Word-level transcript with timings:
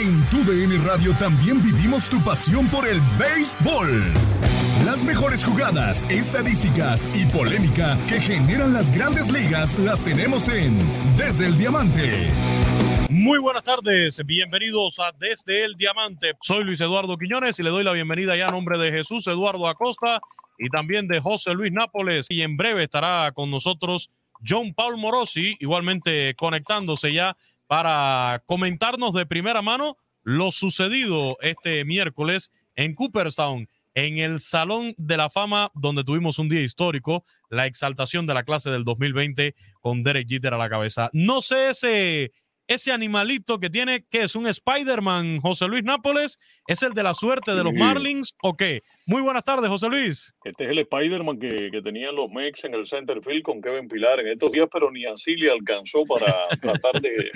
En 0.00 0.24
tu 0.30 0.42
DN 0.50 0.78
Radio 0.78 1.12
también 1.12 1.62
vivimos 1.62 2.08
tu 2.08 2.18
pasión 2.24 2.66
por 2.68 2.88
el 2.88 2.98
béisbol. 3.18 4.14
Las 4.86 5.04
mejores 5.04 5.44
jugadas, 5.44 6.06
estadísticas 6.08 7.06
y 7.14 7.26
polémica 7.26 7.98
que 8.08 8.18
generan 8.18 8.72
las 8.72 8.90
grandes 8.94 9.30
ligas 9.30 9.78
las 9.78 10.02
tenemos 10.02 10.48
en 10.48 10.78
Desde 11.18 11.48
el 11.48 11.58
Diamante. 11.58 12.30
Muy 13.10 13.40
buenas 13.40 13.62
tardes, 13.62 14.24
bienvenidos 14.24 14.98
a 15.00 15.12
Desde 15.18 15.66
el 15.66 15.74
Diamante. 15.74 16.32
Soy 16.40 16.64
Luis 16.64 16.80
Eduardo 16.80 17.18
Quiñones 17.18 17.60
y 17.60 17.62
le 17.62 17.68
doy 17.68 17.84
la 17.84 17.92
bienvenida 17.92 18.34
ya 18.38 18.46
a 18.46 18.50
nombre 18.50 18.78
de 18.78 18.90
Jesús 18.90 19.26
Eduardo 19.26 19.68
Acosta 19.68 20.22
y 20.58 20.70
también 20.70 21.08
de 21.08 21.20
José 21.20 21.52
Luis 21.52 21.72
Nápoles. 21.72 22.24
Y 22.30 22.40
en 22.40 22.56
breve 22.56 22.84
estará 22.84 23.32
con 23.32 23.50
nosotros 23.50 24.08
John 24.48 24.72
Paul 24.72 24.96
Morosi, 24.96 25.56
igualmente 25.60 26.34
conectándose 26.36 27.12
ya 27.12 27.36
para 27.70 28.42
comentarnos 28.46 29.14
de 29.14 29.26
primera 29.26 29.62
mano 29.62 29.96
lo 30.24 30.50
sucedido 30.50 31.38
este 31.40 31.84
miércoles 31.84 32.50
en 32.74 32.96
Cooperstown, 32.96 33.68
en 33.94 34.18
el 34.18 34.40
Salón 34.40 34.92
de 34.98 35.16
la 35.16 35.30
Fama, 35.30 35.70
donde 35.74 36.02
tuvimos 36.02 36.40
un 36.40 36.48
día 36.48 36.62
histórico, 36.62 37.24
la 37.48 37.66
exaltación 37.66 38.26
de 38.26 38.34
la 38.34 38.42
clase 38.42 38.70
del 38.70 38.82
2020 38.82 39.54
con 39.80 40.02
Derek 40.02 40.28
Jeter 40.28 40.52
a 40.52 40.58
la 40.58 40.68
cabeza. 40.68 41.10
No 41.12 41.42
sé 41.42 41.70
ese 41.70 42.32
ese 42.70 42.92
animalito 42.92 43.58
que 43.58 43.68
tiene, 43.68 44.04
que 44.08 44.22
es 44.22 44.36
un 44.36 44.46
Spider-Man, 44.46 45.40
José 45.40 45.66
Luis 45.66 45.82
Nápoles, 45.82 46.38
¿es 46.68 46.84
el 46.84 46.94
de 46.94 47.02
la 47.02 47.14
suerte 47.14 47.52
de 47.52 47.64
los 47.64 47.74
Marlins 47.74 48.36
o 48.44 48.56
qué? 48.56 48.82
Muy 49.08 49.22
buenas 49.22 49.42
tardes, 49.42 49.68
José 49.68 49.88
Luis. 49.88 50.36
Este 50.44 50.66
es 50.66 50.70
el 50.70 50.78
Spider-Man 50.78 51.40
que, 51.40 51.70
que, 51.72 51.82
tenían 51.82 52.14
los 52.14 52.30
Mex 52.30 52.62
en 52.62 52.74
el 52.74 52.86
center 52.86 53.20
field 53.24 53.42
con 53.42 53.60
Kevin 53.60 53.88
Pilar 53.88 54.20
en 54.20 54.28
estos 54.28 54.52
días, 54.52 54.68
pero 54.72 54.88
ni 54.92 55.04
así 55.04 55.34
le 55.34 55.50
alcanzó 55.50 56.04
para 56.04 56.32
tratar 56.62 57.00
de 57.00 57.32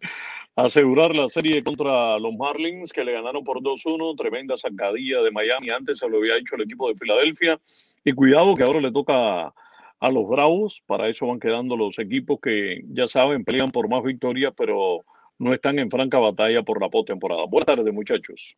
asegurar 0.56 1.14
la 1.14 1.28
serie 1.28 1.62
contra 1.62 2.18
los 2.18 2.32
Marlins, 2.34 2.90
que 2.90 3.04
le 3.04 3.12
ganaron 3.12 3.44
por 3.44 3.58
2-1, 3.60 4.16
tremenda 4.16 4.56
sacadilla 4.56 5.20
de 5.20 5.30
Miami, 5.30 5.68
antes 5.68 5.98
se 5.98 6.08
lo 6.08 6.16
había 6.16 6.38
hecho 6.38 6.54
el 6.56 6.62
equipo 6.62 6.88
de 6.88 6.94
Filadelfia, 6.94 7.60
y 8.02 8.12
cuidado 8.12 8.56
que 8.56 8.62
ahora 8.62 8.80
le 8.80 8.90
toca 8.90 9.52
a 10.00 10.10
los 10.10 10.28
Bravos. 10.28 10.82
Para 10.86 11.08
eso 11.08 11.26
van 11.26 11.38
quedando 11.38 11.76
los 11.76 11.98
equipos 11.98 12.40
que 12.42 12.82
ya 12.88 13.06
saben, 13.06 13.44
pelean 13.44 13.70
por 13.70 13.88
más 13.88 14.02
victorias, 14.02 14.52
pero 14.56 15.04
no 15.38 15.54
están 15.54 15.78
en 15.78 15.90
franca 15.90 16.18
batalla 16.18 16.62
por 16.62 16.80
la 16.80 16.88
postemporada. 16.88 17.44
Buenas 17.46 17.76
tardes, 17.76 17.94
muchachos. 17.94 18.56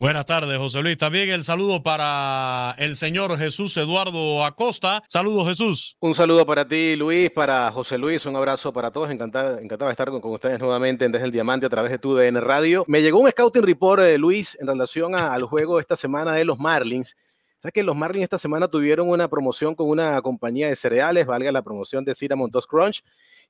Buenas 0.00 0.26
tardes, 0.26 0.56
José 0.58 0.80
Luis. 0.80 0.96
También 0.96 1.28
el 1.28 1.42
saludo 1.42 1.82
para 1.82 2.76
el 2.78 2.94
señor 2.94 3.36
Jesús 3.36 3.76
Eduardo 3.76 4.44
Acosta. 4.44 5.02
Saludos, 5.08 5.48
Jesús. 5.48 5.96
Un 5.98 6.14
saludo 6.14 6.46
para 6.46 6.68
ti, 6.68 6.94
Luis, 6.94 7.32
para 7.32 7.72
José 7.72 7.98
Luis. 7.98 8.24
Un 8.24 8.36
abrazo 8.36 8.72
para 8.72 8.92
todos. 8.92 9.10
Encantado, 9.10 9.58
encantado 9.58 9.88
de 9.88 9.92
estar 9.94 10.08
con, 10.08 10.20
ustedes 10.22 10.60
nuevamente 10.60 11.04
en 11.04 11.10
Desde 11.10 11.26
el 11.26 11.32
Diamante 11.32 11.66
a 11.66 11.68
través 11.68 11.90
de 11.90 11.98
tu 11.98 12.14
DN 12.14 12.40
Radio. 12.40 12.84
Me 12.86 13.02
llegó 13.02 13.18
un 13.18 13.28
scouting 13.28 13.64
report 13.64 14.00
de 14.00 14.18
Luis 14.18 14.56
en 14.60 14.68
relación 14.68 15.16
al 15.16 15.42
juego 15.42 15.80
esta 15.80 15.96
semana 15.96 16.32
de 16.32 16.44
los 16.44 16.60
Marlins. 16.60 17.16
¿Sabes 17.58 17.72
que 17.72 17.82
los 17.82 17.96
Marlins 17.96 18.24
esta 18.24 18.38
semana 18.38 18.68
tuvieron 18.68 19.08
una 19.08 19.28
promoción 19.28 19.74
con 19.74 19.88
una 19.88 20.20
compañía 20.22 20.68
de 20.68 20.76
cereales, 20.76 21.26
valga 21.26 21.50
la 21.50 21.62
promoción 21.62 22.04
de 22.04 22.14
Cinnamon 22.14 22.50
Toast 22.50 22.68
Crunch? 22.68 23.02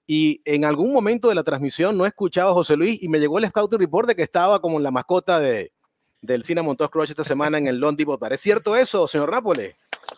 Y 0.06 0.40
en 0.46 0.64
algún 0.64 0.92
momento 0.94 1.28
de 1.28 1.34
la 1.34 1.42
transmisión 1.42 1.98
no 1.98 2.06
escuchaba 2.06 2.50
a 2.50 2.54
José 2.54 2.76
Luis 2.76 3.02
y 3.02 3.08
me 3.08 3.20
llegó 3.20 3.38
el 3.38 3.46
scouting 3.46 3.78
report 3.78 4.08
de 4.08 4.16
que 4.16 4.22
estaba 4.22 4.60
como 4.60 4.80
la 4.80 4.90
mascota 4.90 5.38
de, 5.38 5.72
del 6.22 6.42
Cinnamon 6.42 6.76
Toast 6.76 6.92
Crunch 6.92 7.10
esta 7.10 7.24
semana 7.24 7.58
en 7.58 7.66
el 7.66 7.78
Lone 7.78 7.96
Depot 7.96 8.20
¿Es 8.32 8.40
cierto 8.40 8.74
eso, 8.74 9.06
señor 9.06 9.30
Nápoles? 9.30 9.74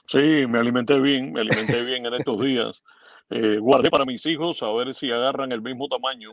Sí, 0.06 0.46
me 0.46 0.60
alimenté 0.60 0.98
bien, 1.00 1.32
me 1.32 1.40
alimenté 1.40 1.84
bien 1.84 2.06
en 2.06 2.14
estos 2.14 2.40
días. 2.40 2.82
Eh, 3.30 3.58
guardé 3.58 3.90
para 3.90 4.04
mis 4.04 4.24
hijos 4.26 4.62
a 4.62 4.72
ver 4.72 4.94
si 4.94 5.10
agarran 5.10 5.52
el 5.52 5.62
mismo 5.62 5.88
tamaño. 5.88 6.32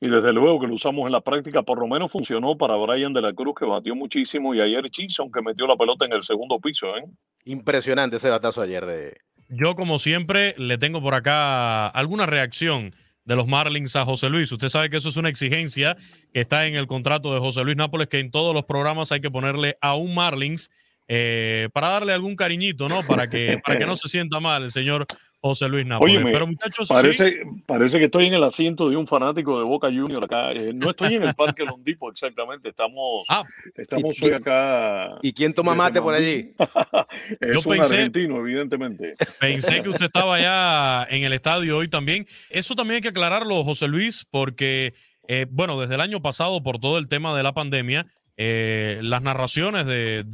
Y 0.00 0.08
desde 0.08 0.32
luego 0.32 0.60
que 0.60 0.66
lo 0.66 0.74
usamos 0.74 1.06
en 1.06 1.12
la 1.12 1.20
práctica, 1.20 1.62
por 1.62 1.78
lo 1.78 1.86
menos 1.86 2.10
funcionó 2.10 2.56
para 2.56 2.76
Brian 2.76 3.12
de 3.12 3.22
la 3.22 3.32
Cruz, 3.32 3.54
que 3.58 3.64
batió 3.64 3.94
muchísimo, 3.94 4.54
y 4.54 4.60
ayer 4.60 4.88
Chisholm, 4.90 5.30
que 5.32 5.40
metió 5.40 5.66
la 5.66 5.76
pelota 5.76 6.04
en 6.04 6.12
el 6.12 6.22
segundo 6.22 6.58
piso. 6.58 6.96
¿eh? 6.96 7.04
Impresionante 7.44 8.16
ese 8.16 8.30
batazo 8.30 8.60
ayer 8.60 8.84
de... 8.84 9.16
Yo, 9.48 9.74
como 9.74 9.98
siempre, 9.98 10.54
le 10.58 10.78
tengo 10.78 11.00
por 11.00 11.14
acá 11.14 11.86
alguna 11.86 12.26
reacción 12.26 12.94
de 13.24 13.36
los 13.36 13.46
Marlins 13.46 13.96
a 13.96 14.04
José 14.04 14.28
Luis. 14.28 14.50
Usted 14.52 14.68
sabe 14.68 14.90
que 14.90 14.98
eso 14.98 15.08
es 15.08 15.16
una 15.16 15.28
exigencia 15.28 15.96
que 16.32 16.40
está 16.40 16.66
en 16.66 16.74
el 16.74 16.86
contrato 16.86 17.32
de 17.32 17.40
José 17.40 17.64
Luis 17.64 17.76
Nápoles, 17.76 18.08
que 18.08 18.20
en 18.20 18.30
todos 18.30 18.54
los 18.54 18.64
programas 18.64 19.12
hay 19.12 19.20
que 19.20 19.30
ponerle 19.30 19.76
a 19.80 19.94
un 19.94 20.14
Marlins 20.14 20.70
eh, 21.08 21.68
para 21.72 21.88
darle 21.88 22.12
algún 22.12 22.36
cariñito, 22.36 22.88
¿no? 22.88 23.02
Para 23.02 23.28
que, 23.28 23.60
para 23.64 23.78
que 23.78 23.86
no 23.86 23.96
se 23.96 24.08
sienta 24.08 24.40
mal 24.40 24.62
el 24.62 24.70
señor 24.70 25.06
José 25.44 25.68
Luis 25.68 25.84
Nápoles. 25.84 26.22
Pero 26.24 26.46
muchachos, 26.46 26.88
parece, 26.88 27.42
parece 27.66 27.98
que 27.98 28.06
estoy 28.06 28.28
en 28.28 28.32
el 28.32 28.42
asiento 28.42 28.88
de 28.88 28.96
un 28.96 29.06
fanático 29.06 29.58
de 29.58 29.64
Boca 29.64 29.88
Junior 29.88 30.24
acá. 30.24 30.52
Eh, 30.52 30.72
no 30.72 30.88
estoy 30.88 31.16
en 31.16 31.24
el 31.24 31.34
Parque 31.34 31.64
Londipo 31.66 32.10
exactamente. 32.10 32.70
Estamos, 32.70 33.26
ah, 33.28 33.44
estamos 33.76 34.22
hoy 34.22 34.30
acá. 34.30 35.18
¿Y 35.20 35.34
quién 35.34 35.52
toma 35.52 35.74
mate 35.74 36.00
por 36.00 36.14
allí? 36.14 36.54
es 37.40 37.52
Yo 37.52 37.58
un 37.58 37.76
pensé, 37.76 37.96
argentino, 37.96 38.38
evidentemente. 38.38 39.12
Pensé 39.38 39.82
que 39.82 39.90
usted 39.90 40.06
estaba 40.06 40.36
allá 40.36 41.06
en 41.14 41.24
el 41.24 41.34
estadio 41.34 41.76
hoy 41.76 41.88
también. 41.88 42.26
Eso 42.48 42.74
también 42.74 42.96
hay 42.96 43.02
que 43.02 43.08
aclararlo, 43.08 43.62
José 43.64 43.86
Luis, 43.86 44.26
porque, 44.30 44.94
eh, 45.28 45.44
bueno, 45.50 45.78
desde 45.78 45.96
el 45.96 46.00
año 46.00 46.22
pasado, 46.22 46.62
por 46.62 46.78
todo 46.78 46.96
el 46.96 47.06
tema 47.06 47.36
de 47.36 47.42
la 47.42 47.52
pandemia, 47.52 48.06
eh, 48.36 48.98
las 49.02 49.22
narraciones 49.22 49.86
de, 49.86 50.24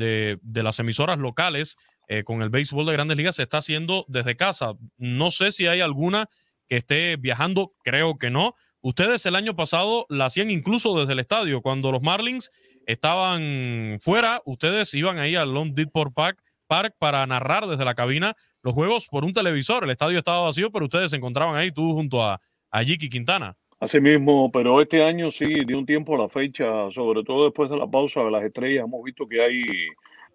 de, 0.40 0.62
las 0.62 0.78
emisoras 0.78 1.18
locales 1.18 1.76
eh, 2.08 2.24
con 2.24 2.42
el 2.42 2.48
béisbol 2.48 2.86
de 2.86 2.92
grandes 2.92 3.16
ligas 3.16 3.36
se 3.36 3.42
está 3.42 3.58
haciendo 3.58 4.04
desde 4.08 4.36
casa. 4.36 4.72
No 4.96 5.30
sé 5.30 5.52
si 5.52 5.66
hay 5.66 5.80
alguna 5.80 6.28
que 6.66 6.78
esté 6.78 7.16
viajando, 7.16 7.72
creo 7.84 8.18
que 8.18 8.30
no. 8.30 8.54
Ustedes 8.80 9.26
el 9.26 9.36
año 9.36 9.54
pasado 9.54 10.06
la 10.08 10.26
hacían 10.26 10.50
incluso 10.50 10.98
desde 10.98 11.12
el 11.12 11.18
estadio. 11.18 11.60
Cuando 11.60 11.92
los 11.92 12.00
Marlins 12.00 12.50
estaban 12.86 13.98
fuera, 14.00 14.40
ustedes 14.46 14.94
iban 14.94 15.18
ahí 15.18 15.36
al 15.36 15.52
Long 15.52 15.74
Depot 15.74 16.12
Park, 16.14 16.42
Park 16.66 16.94
para 16.98 17.26
narrar 17.26 17.66
desde 17.66 17.84
la 17.84 17.94
cabina 17.94 18.34
los 18.62 18.72
juegos 18.72 19.08
por 19.08 19.24
un 19.24 19.34
televisor. 19.34 19.84
El 19.84 19.90
estadio 19.90 20.18
estaba 20.18 20.46
vacío, 20.46 20.70
pero 20.70 20.86
ustedes 20.86 21.10
se 21.10 21.16
encontraban 21.16 21.56
ahí, 21.56 21.72
tú 21.72 21.92
junto 21.92 22.22
a, 22.22 22.40
a 22.70 22.84
Quintana. 22.84 23.56
Así 23.80 24.00
mismo, 24.00 24.52
pero 24.52 24.80
este 24.80 25.02
año 25.02 25.32
sí, 25.32 25.64
de 25.64 25.74
un 25.74 25.86
tiempo 25.86 26.14
a 26.14 26.18
la 26.18 26.28
fecha, 26.28 26.90
sobre 26.90 27.24
todo 27.24 27.44
después 27.44 27.70
de 27.70 27.78
la 27.78 27.86
pausa 27.86 28.22
de 28.22 28.30
las 28.30 28.44
estrellas, 28.44 28.84
hemos 28.84 29.02
visto 29.02 29.26
que 29.26 29.42
hay 29.42 29.62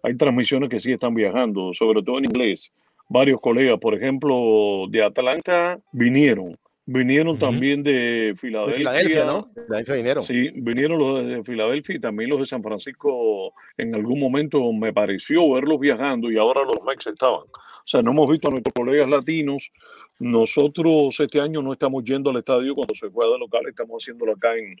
hay 0.06 0.16
transmisiones 0.16 0.70
que 0.70 0.80
sí 0.80 0.92
están 0.92 1.14
viajando, 1.14 1.74
sobre 1.74 2.02
todo 2.02 2.18
en 2.18 2.26
inglés. 2.26 2.72
Varios 3.08 3.40
colegas, 3.40 3.78
por 3.80 3.94
ejemplo, 3.94 4.86
de 4.88 5.02
Atlanta 5.02 5.80
vinieron. 5.92 6.56
Vinieron 6.88 7.36
también 7.36 7.82
de 7.82 8.34
Filadelfia. 8.36 8.72
De 8.72 8.78
Filadelfia, 8.78 9.24
¿no? 9.24 9.50
De 9.68 9.94
vinieron. 9.96 10.22
Sí, 10.22 10.50
vinieron 10.54 10.98
los 10.98 11.26
de 11.26 11.42
Filadelfia 11.42 11.96
y 11.96 12.00
también 12.00 12.30
los 12.30 12.38
de 12.38 12.46
San 12.46 12.62
Francisco. 12.62 13.52
En 13.76 13.96
algún 13.96 14.20
momento 14.20 14.72
me 14.72 14.92
pareció 14.92 15.50
verlos 15.52 15.80
viajando 15.80 16.30
y 16.30 16.38
ahora 16.38 16.62
los 16.62 16.84
Mex 16.86 17.08
estaban. 17.08 17.42
O 17.42 17.88
sea, 17.88 18.02
no 18.02 18.12
hemos 18.12 18.30
visto 18.30 18.46
a 18.46 18.52
nuestros 18.52 18.74
colegas 18.74 19.08
latinos. 19.08 19.72
Nosotros 20.18 21.18
este 21.20 21.40
año 21.40 21.60
no 21.62 21.72
estamos 21.72 22.02
yendo 22.04 22.30
al 22.30 22.38
estadio 22.38 22.74
cuando 22.74 22.94
se 22.94 23.10
juega 23.10 23.36
local, 23.36 23.62
estamos 23.68 24.02
haciéndolo 24.02 24.32
acá 24.32 24.56
en, 24.56 24.76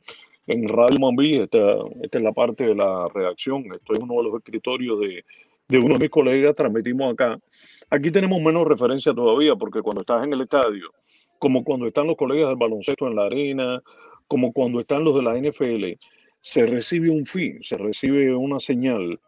en 0.46 0.68
Radio 0.68 0.98
Mambí, 0.98 1.36
esta, 1.36 1.76
esta, 2.02 2.18
es 2.18 2.24
la 2.24 2.32
parte 2.32 2.64
de 2.64 2.74
la 2.74 3.08
redacción, 3.14 3.64
estoy 3.74 3.96
en 3.96 4.04
uno 4.04 4.16
de 4.16 4.22
los 4.22 4.34
escritorios 4.36 4.98
de, 5.00 5.24
de 5.68 5.78
uno 5.78 5.94
de 5.94 6.00
mis 6.00 6.10
colegas, 6.10 6.54
transmitimos 6.54 7.12
acá. 7.12 7.38
Aquí 7.90 8.10
tenemos 8.10 8.40
menos 8.40 8.66
referencia 8.66 9.12
todavía, 9.12 9.56
porque 9.56 9.82
cuando 9.82 10.02
estás 10.02 10.24
en 10.24 10.32
el 10.32 10.40
estadio, 10.40 10.92
como 11.38 11.64
cuando 11.64 11.86
están 11.86 12.06
los 12.06 12.16
colegas 12.16 12.48
del 12.48 12.56
baloncesto 12.56 13.06
en 13.06 13.16
la 13.16 13.26
arena, 13.26 13.82
como 14.28 14.52
cuando 14.52 14.80
están 14.80 15.04
los 15.04 15.14
de 15.14 15.22
la 15.22 15.36
NFL, 15.36 15.98
se 16.40 16.66
recibe 16.66 17.10
un 17.10 17.26
fin, 17.26 17.58
se 17.62 17.76
recibe 17.76 18.34
una 18.34 18.60
señal. 18.60 19.20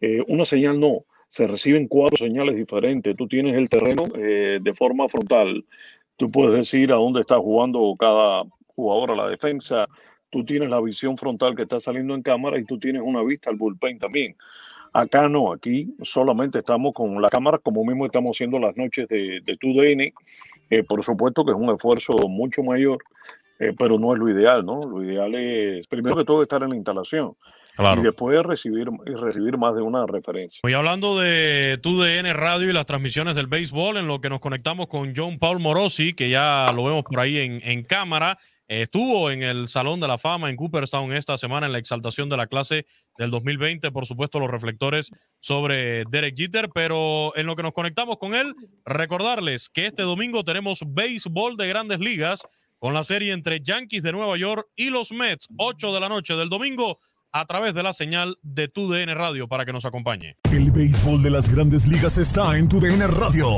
Eh, 0.00 0.22
una 0.28 0.44
señal 0.44 0.80
no, 0.80 1.04
se 1.32 1.46
reciben 1.46 1.88
cuatro 1.88 2.18
señales 2.18 2.54
diferentes. 2.56 3.16
Tú 3.16 3.26
tienes 3.26 3.56
el 3.56 3.70
terreno 3.70 4.02
eh, 4.16 4.58
de 4.60 4.74
forma 4.74 5.08
frontal. 5.08 5.64
Tú 6.18 6.30
puedes 6.30 6.54
decir 6.54 6.92
a 6.92 6.96
dónde 6.96 7.20
está 7.22 7.38
jugando 7.38 7.96
cada 7.98 8.42
jugador 8.66 9.12
a 9.12 9.16
la 9.16 9.28
defensa, 9.28 9.86
tú 10.28 10.44
tienes 10.44 10.68
la 10.68 10.78
visión 10.82 11.16
frontal 11.16 11.56
que 11.56 11.62
está 11.62 11.80
saliendo 11.80 12.14
en 12.14 12.20
cámara 12.20 12.58
y 12.58 12.64
tú 12.64 12.78
tienes 12.78 13.00
una 13.02 13.22
vista 13.22 13.48
al 13.48 13.56
bullpen 13.56 13.98
también. 13.98 14.36
Acá 14.92 15.26
no, 15.26 15.54
aquí 15.54 15.94
solamente 16.02 16.58
estamos 16.58 16.92
con 16.92 17.22
la 17.22 17.30
cámara 17.30 17.56
como 17.56 17.82
mismo 17.82 18.04
estamos 18.04 18.36
haciendo 18.36 18.58
las 18.58 18.76
noches 18.76 19.08
de, 19.08 19.40
de 19.40 19.56
TUDN. 19.56 20.12
Eh, 20.68 20.82
por 20.86 21.02
supuesto 21.02 21.46
que 21.46 21.52
es 21.52 21.56
un 21.56 21.70
esfuerzo 21.70 22.12
mucho 22.28 22.62
mayor. 22.62 22.98
eh, 23.58 23.72
pero 23.78 23.98
no 23.98 24.12
es 24.12 24.18
lo 24.18 24.28
ideal, 24.28 24.66
¿no? 24.66 24.80
Lo 24.82 25.02
ideal 25.02 25.34
es, 25.34 25.86
primero 25.86 26.14
que 26.14 26.24
todo, 26.24 26.42
estar 26.42 26.62
en 26.62 26.70
la 26.70 26.76
instalación. 26.76 27.36
Y 27.78 28.02
después 28.02 28.42
recibir, 28.42 28.88
recibir 29.04 29.56
más 29.56 29.74
de 29.74 29.82
una 29.82 30.06
referencia. 30.06 30.60
Hoy 30.62 30.74
hablando 30.74 31.18
de 31.18 31.78
TUDN 31.82 32.34
Radio 32.34 32.68
y 32.68 32.72
las 32.72 32.84
transmisiones 32.84 33.34
del 33.34 33.46
béisbol, 33.46 33.96
en 33.96 34.06
lo 34.06 34.20
que 34.20 34.28
nos 34.28 34.40
conectamos 34.40 34.88
con 34.88 35.14
John 35.16 35.38
Paul 35.38 35.58
Morosi, 35.60 36.12
que 36.12 36.28
ya 36.28 36.66
lo 36.74 36.84
vemos 36.84 37.04
por 37.04 37.20
ahí 37.20 37.38
en, 37.38 37.60
en 37.62 37.82
cámara. 37.82 38.38
Estuvo 38.68 39.30
en 39.30 39.42
el 39.42 39.68
Salón 39.68 40.00
de 40.00 40.08
la 40.08 40.18
Fama 40.18 40.48
en 40.48 40.56
Cooperstown 40.56 41.12
esta 41.12 41.36
semana 41.36 41.66
en 41.66 41.72
la 41.72 41.78
exaltación 41.78 42.28
de 42.28 42.36
la 42.36 42.46
clase 42.46 42.86
del 43.18 43.30
2020. 43.30 43.90
Por 43.90 44.06
supuesto, 44.06 44.38
los 44.38 44.50
reflectores 44.50 45.10
sobre 45.40 46.04
Derek 46.10 46.36
Jeter, 46.36 46.70
pero 46.74 47.36
en 47.36 47.46
lo 47.46 47.56
que 47.56 47.62
nos 47.62 47.72
conectamos 47.72 48.16
con 48.18 48.34
él, 48.34 48.54
recordarles 48.84 49.68
que 49.68 49.86
este 49.86 50.02
domingo 50.02 50.44
tenemos 50.44 50.84
béisbol 50.86 51.56
de 51.56 51.68
grandes 51.68 52.00
ligas 52.00 52.46
con 52.78 52.94
la 52.94 53.04
serie 53.04 53.32
entre 53.32 53.60
Yankees 53.60 54.02
de 54.02 54.12
Nueva 54.12 54.36
York 54.36 54.66
y 54.74 54.90
los 54.90 55.12
Mets, 55.12 55.48
8 55.56 55.92
de 55.92 56.00
la 56.00 56.08
noche 56.08 56.34
del 56.34 56.48
domingo 56.48 56.98
a 57.32 57.46
través 57.46 57.74
de 57.74 57.82
la 57.82 57.92
señal 57.92 58.36
de 58.42 58.68
tu 58.68 58.90
DN 58.90 59.14
Radio 59.14 59.48
para 59.48 59.64
que 59.64 59.72
nos 59.72 59.84
acompañe. 59.84 60.36
El 60.50 60.70
béisbol 60.70 61.22
de 61.22 61.30
las 61.30 61.48
grandes 61.48 61.86
ligas 61.86 62.18
está 62.18 62.58
en 62.58 62.68
tu 62.68 62.78
DN 62.78 63.06
Radio. 63.06 63.48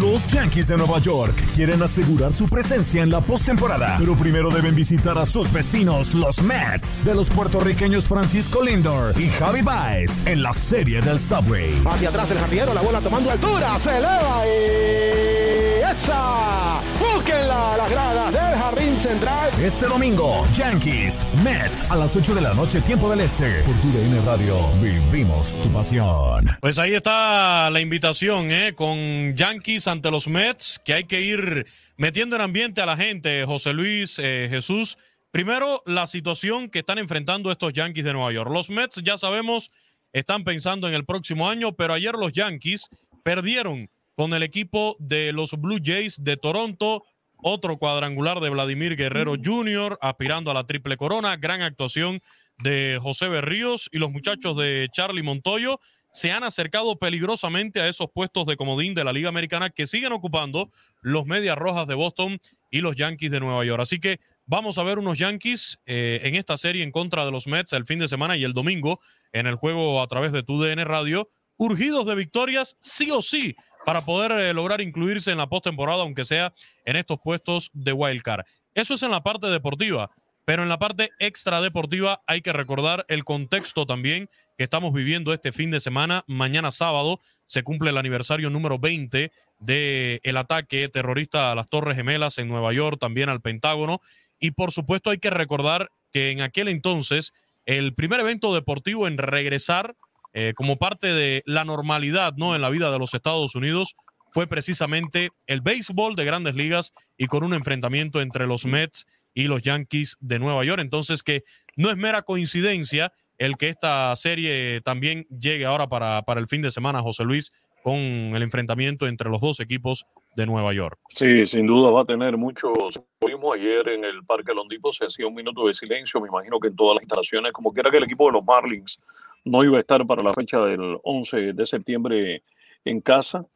Los 0.00 0.26
Yankees 0.26 0.68
de 0.68 0.76
Nueva 0.76 0.98
York 0.98 1.34
quieren 1.54 1.82
asegurar 1.82 2.32
su 2.32 2.48
presencia 2.48 3.02
en 3.02 3.10
la 3.10 3.20
postemporada, 3.20 3.96
pero 3.98 4.16
primero 4.16 4.50
deben 4.50 4.74
visitar 4.74 5.16
a 5.16 5.26
sus 5.26 5.52
vecinos, 5.52 6.14
los 6.14 6.42
Mets, 6.42 7.04
de 7.04 7.14
los 7.14 7.30
puertorriqueños 7.30 8.08
Francisco 8.08 8.64
Lindor 8.64 9.18
y 9.20 9.28
Javi 9.28 9.62
Baez 9.62 10.26
en 10.26 10.42
la 10.42 10.52
serie 10.52 11.00
del 11.00 11.20
Subway. 11.20 11.82
Hacia 11.86 12.08
atrás 12.08 12.30
el 12.32 12.38
jardinero, 12.38 12.74
la 12.74 12.80
bola 12.80 13.00
tomando 13.00 13.30
altura, 13.30 13.78
se 13.78 13.96
eleva 13.96 14.42
y 14.46 15.82
esa. 15.92 16.80
Búsquenla 16.98 17.76
las 17.76 17.90
gradas 17.90 18.32
del 18.32 18.58
jardín 18.58 18.96
central. 18.96 19.50
Este 19.60 19.86
domingo, 19.86 20.46
Yankees, 20.54 21.26
Mets, 21.42 21.90
a 21.90 21.96
las 21.96 22.14
8 22.16 22.34
de 22.34 22.40
la 22.40 22.54
noche, 22.54 22.80
tiempo 22.80 23.08
del 23.20 23.26
este. 23.26 23.62
Por 23.64 23.74
tu 23.80 23.88
DN 23.92 24.20
Radio, 24.24 24.56
vivimos 24.80 25.60
tu 25.60 25.70
pasión. 25.70 26.46
Pues 26.60 26.78
ahí 26.78 26.94
está 26.94 27.68
la 27.70 27.80
invitación, 27.80 28.50
¿eh? 28.50 28.74
Con 28.74 29.36
Yankees 29.36 29.88
ante 29.88 30.10
los 30.10 30.28
Mets, 30.28 30.80
que 30.84 30.94
hay 30.94 31.04
que 31.04 31.20
ir 31.20 31.66
metiendo 31.96 32.36
en 32.36 32.42
ambiente 32.42 32.80
a 32.80 32.86
la 32.86 32.96
gente, 32.96 33.44
José 33.44 33.72
Luis, 33.72 34.18
eh, 34.18 34.46
Jesús. 34.50 34.96
Primero, 35.30 35.82
la 35.86 36.06
situación 36.06 36.70
que 36.70 36.80
están 36.80 36.98
enfrentando 36.98 37.52
estos 37.52 37.72
Yankees 37.72 38.04
de 38.04 38.12
Nueva 38.12 38.32
York. 38.32 38.50
Los 38.52 38.70
Mets, 38.70 39.02
ya 39.04 39.16
sabemos, 39.16 39.70
están 40.12 40.44
pensando 40.44 40.88
en 40.88 40.94
el 40.94 41.04
próximo 41.04 41.48
año, 41.48 41.72
pero 41.72 41.92
ayer 41.92 42.14
los 42.14 42.32
Yankees 42.32 42.88
perdieron 43.22 43.90
con 44.14 44.32
el 44.32 44.42
equipo 44.42 44.96
de 44.98 45.32
los 45.32 45.52
Blue 45.52 45.78
Jays 45.82 46.24
de 46.24 46.36
Toronto. 46.36 47.04
Otro 47.42 47.78
cuadrangular 47.78 48.40
de 48.40 48.50
Vladimir 48.50 48.96
Guerrero 48.96 49.34
Jr., 49.42 49.98
aspirando 50.02 50.50
a 50.50 50.54
la 50.54 50.64
triple 50.64 50.96
corona. 50.98 51.36
Gran 51.36 51.62
actuación 51.62 52.20
de 52.62 52.98
José 53.00 53.28
Berríos 53.28 53.88
y 53.92 53.98
los 53.98 54.10
muchachos 54.10 54.56
de 54.56 54.88
Charlie 54.92 55.22
Montoyo 55.22 55.80
se 56.12 56.32
han 56.32 56.44
acercado 56.44 56.98
peligrosamente 56.98 57.80
a 57.80 57.88
esos 57.88 58.08
puestos 58.12 58.46
de 58.46 58.56
comodín 58.56 58.94
de 58.94 59.04
la 59.04 59.12
Liga 59.12 59.28
Americana 59.28 59.70
que 59.70 59.86
siguen 59.86 60.12
ocupando 60.12 60.70
los 61.00 61.26
Medias 61.26 61.56
Rojas 61.56 61.86
de 61.86 61.94
Boston 61.94 62.40
y 62.70 62.80
los 62.80 62.96
Yankees 62.96 63.30
de 63.30 63.40
Nueva 63.40 63.64
York. 63.64 63.80
Así 63.80 64.00
que 64.00 64.20
vamos 64.46 64.78
a 64.78 64.82
ver 64.82 64.98
unos 64.98 65.18
Yankees 65.18 65.78
eh, 65.86 66.20
en 66.24 66.34
esta 66.34 66.58
serie 66.58 66.82
en 66.82 66.90
contra 66.90 67.24
de 67.24 67.30
los 67.30 67.46
Mets 67.46 67.72
el 67.72 67.86
fin 67.86 67.98
de 67.98 68.08
semana 68.08 68.36
y 68.36 68.44
el 68.44 68.52
domingo 68.52 69.00
en 69.32 69.46
el 69.46 69.54
juego 69.54 70.02
a 70.02 70.06
través 70.08 70.32
de 70.32 70.42
TUDN 70.42 70.84
Radio, 70.84 71.28
urgidos 71.56 72.06
de 72.06 72.14
victorias 72.14 72.76
sí 72.80 73.10
o 73.10 73.22
sí 73.22 73.54
para 73.84 74.04
poder 74.04 74.32
eh, 74.32 74.52
lograr 74.52 74.80
incluirse 74.80 75.30
en 75.30 75.38
la 75.38 75.48
postemporada, 75.48 76.02
aunque 76.02 76.24
sea 76.24 76.52
en 76.84 76.96
estos 76.96 77.20
puestos 77.22 77.70
de 77.72 77.92
wild 77.92 78.22
card. 78.22 78.44
Eso 78.74 78.94
es 78.94 79.02
en 79.02 79.10
la 79.10 79.22
parte 79.22 79.46
deportiva. 79.48 80.10
Pero 80.50 80.64
en 80.64 80.68
la 80.68 80.80
parte 80.80 81.10
extradeportiva 81.20 82.24
hay 82.26 82.40
que 82.40 82.52
recordar 82.52 83.04
el 83.06 83.22
contexto 83.22 83.86
también 83.86 84.28
que 84.58 84.64
estamos 84.64 84.92
viviendo 84.92 85.32
este 85.32 85.52
fin 85.52 85.70
de 85.70 85.78
semana. 85.78 86.24
Mañana 86.26 86.72
sábado 86.72 87.20
se 87.46 87.62
cumple 87.62 87.90
el 87.90 87.98
aniversario 87.98 88.50
número 88.50 88.76
20 88.80 89.30
del 89.60 90.20
el 90.20 90.36
ataque 90.36 90.88
terrorista 90.88 91.52
a 91.52 91.54
las 91.54 91.68
Torres 91.68 91.94
Gemelas 91.94 92.38
en 92.38 92.48
Nueva 92.48 92.72
York, 92.72 92.98
también 92.98 93.28
al 93.28 93.40
Pentágono. 93.40 94.00
Y 94.40 94.50
por 94.50 94.72
supuesto 94.72 95.10
hay 95.10 95.18
que 95.18 95.30
recordar 95.30 95.92
que 96.12 96.32
en 96.32 96.40
aquel 96.40 96.66
entonces 96.66 97.32
el 97.64 97.94
primer 97.94 98.18
evento 98.18 98.52
deportivo 98.52 99.06
en 99.06 99.18
regresar 99.18 99.94
eh, 100.32 100.52
como 100.56 100.78
parte 100.78 101.12
de 101.12 101.44
la 101.46 101.64
normalidad 101.64 102.34
¿no? 102.36 102.56
en 102.56 102.62
la 102.62 102.70
vida 102.70 102.90
de 102.90 102.98
los 102.98 103.14
Estados 103.14 103.54
Unidos 103.54 103.94
fue 104.32 104.46
precisamente 104.46 105.30
el 105.46 105.60
béisbol 105.60 106.16
de 106.16 106.24
grandes 106.24 106.56
ligas 106.56 106.92
y 107.16 107.26
con 107.26 107.44
un 107.44 107.54
enfrentamiento 107.54 108.20
entre 108.20 108.46
los 108.46 108.64
Mets 108.64 109.06
y 109.34 109.44
los 109.44 109.62
Yankees 109.62 110.16
de 110.20 110.38
Nueva 110.38 110.64
York. 110.64 110.80
Entonces 110.80 111.22
que 111.22 111.44
no 111.76 111.90
es 111.90 111.96
mera 111.96 112.22
coincidencia 112.22 113.12
el 113.38 113.56
que 113.56 113.68
esta 113.68 114.14
serie 114.16 114.80
también 114.82 115.26
llegue 115.30 115.64
ahora 115.64 115.88
para, 115.88 116.22
para 116.22 116.40
el 116.40 116.48
fin 116.48 116.60
de 116.60 116.70
semana, 116.70 117.00
José 117.00 117.24
Luis, 117.24 117.50
con 117.82 117.96
el 117.96 118.42
enfrentamiento 118.42 119.06
entre 119.06 119.30
los 119.30 119.40
dos 119.40 119.60
equipos 119.60 120.04
de 120.36 120.46
Nueva 120.46 120.72
York. 120.72 120.98
Sí, 121.08 121.46
sin 121.46 121.66
duda 121.66 121.90
va 121.90 122.02
a 122.02 122.04
tener 122.04 122.36
mucho 122.36 122.72
simbolismo. 122.90 123.52
Ayer 123.52 123.88
en 123.88 124.04
el 124.04 124.24
Parque 124.24 124.54
Londipo 124.54 124.92
se 124.92 125.06
hacía 125.06 125.26
un 125.26 125.34
minuto 125.34 125.66
de 125.66 125.74
silencio, 125.74 126.20
me 126.20 126.28
imagino 126.28 126.60
que 126.60 126.68
en 126.68 126.76
todas 126.76 126.96
las 126.96 127.02
instalaciones, 127.02 127.52
como 127.52 127.72
quiera 127.72 127.90
que 127.90 127.96
el 127.96 128.04
equipo 128.04 128.26
de 128.26 128.32
los 128.32 128.44
Marlins 128.44 128.98
no 129.44 129.64
iba 129.64 129.78
a 129.78 129.80
estar 129.80 130.06
para 130.06 130.22
la 130.22 130.34
fecha 130.34 130.60
del 130.60 130.98
11 131.02 131.54
de 131.54 131.66
septiembre 131.66 132.42
en 132.84 133.00
casa. 133.00 133.46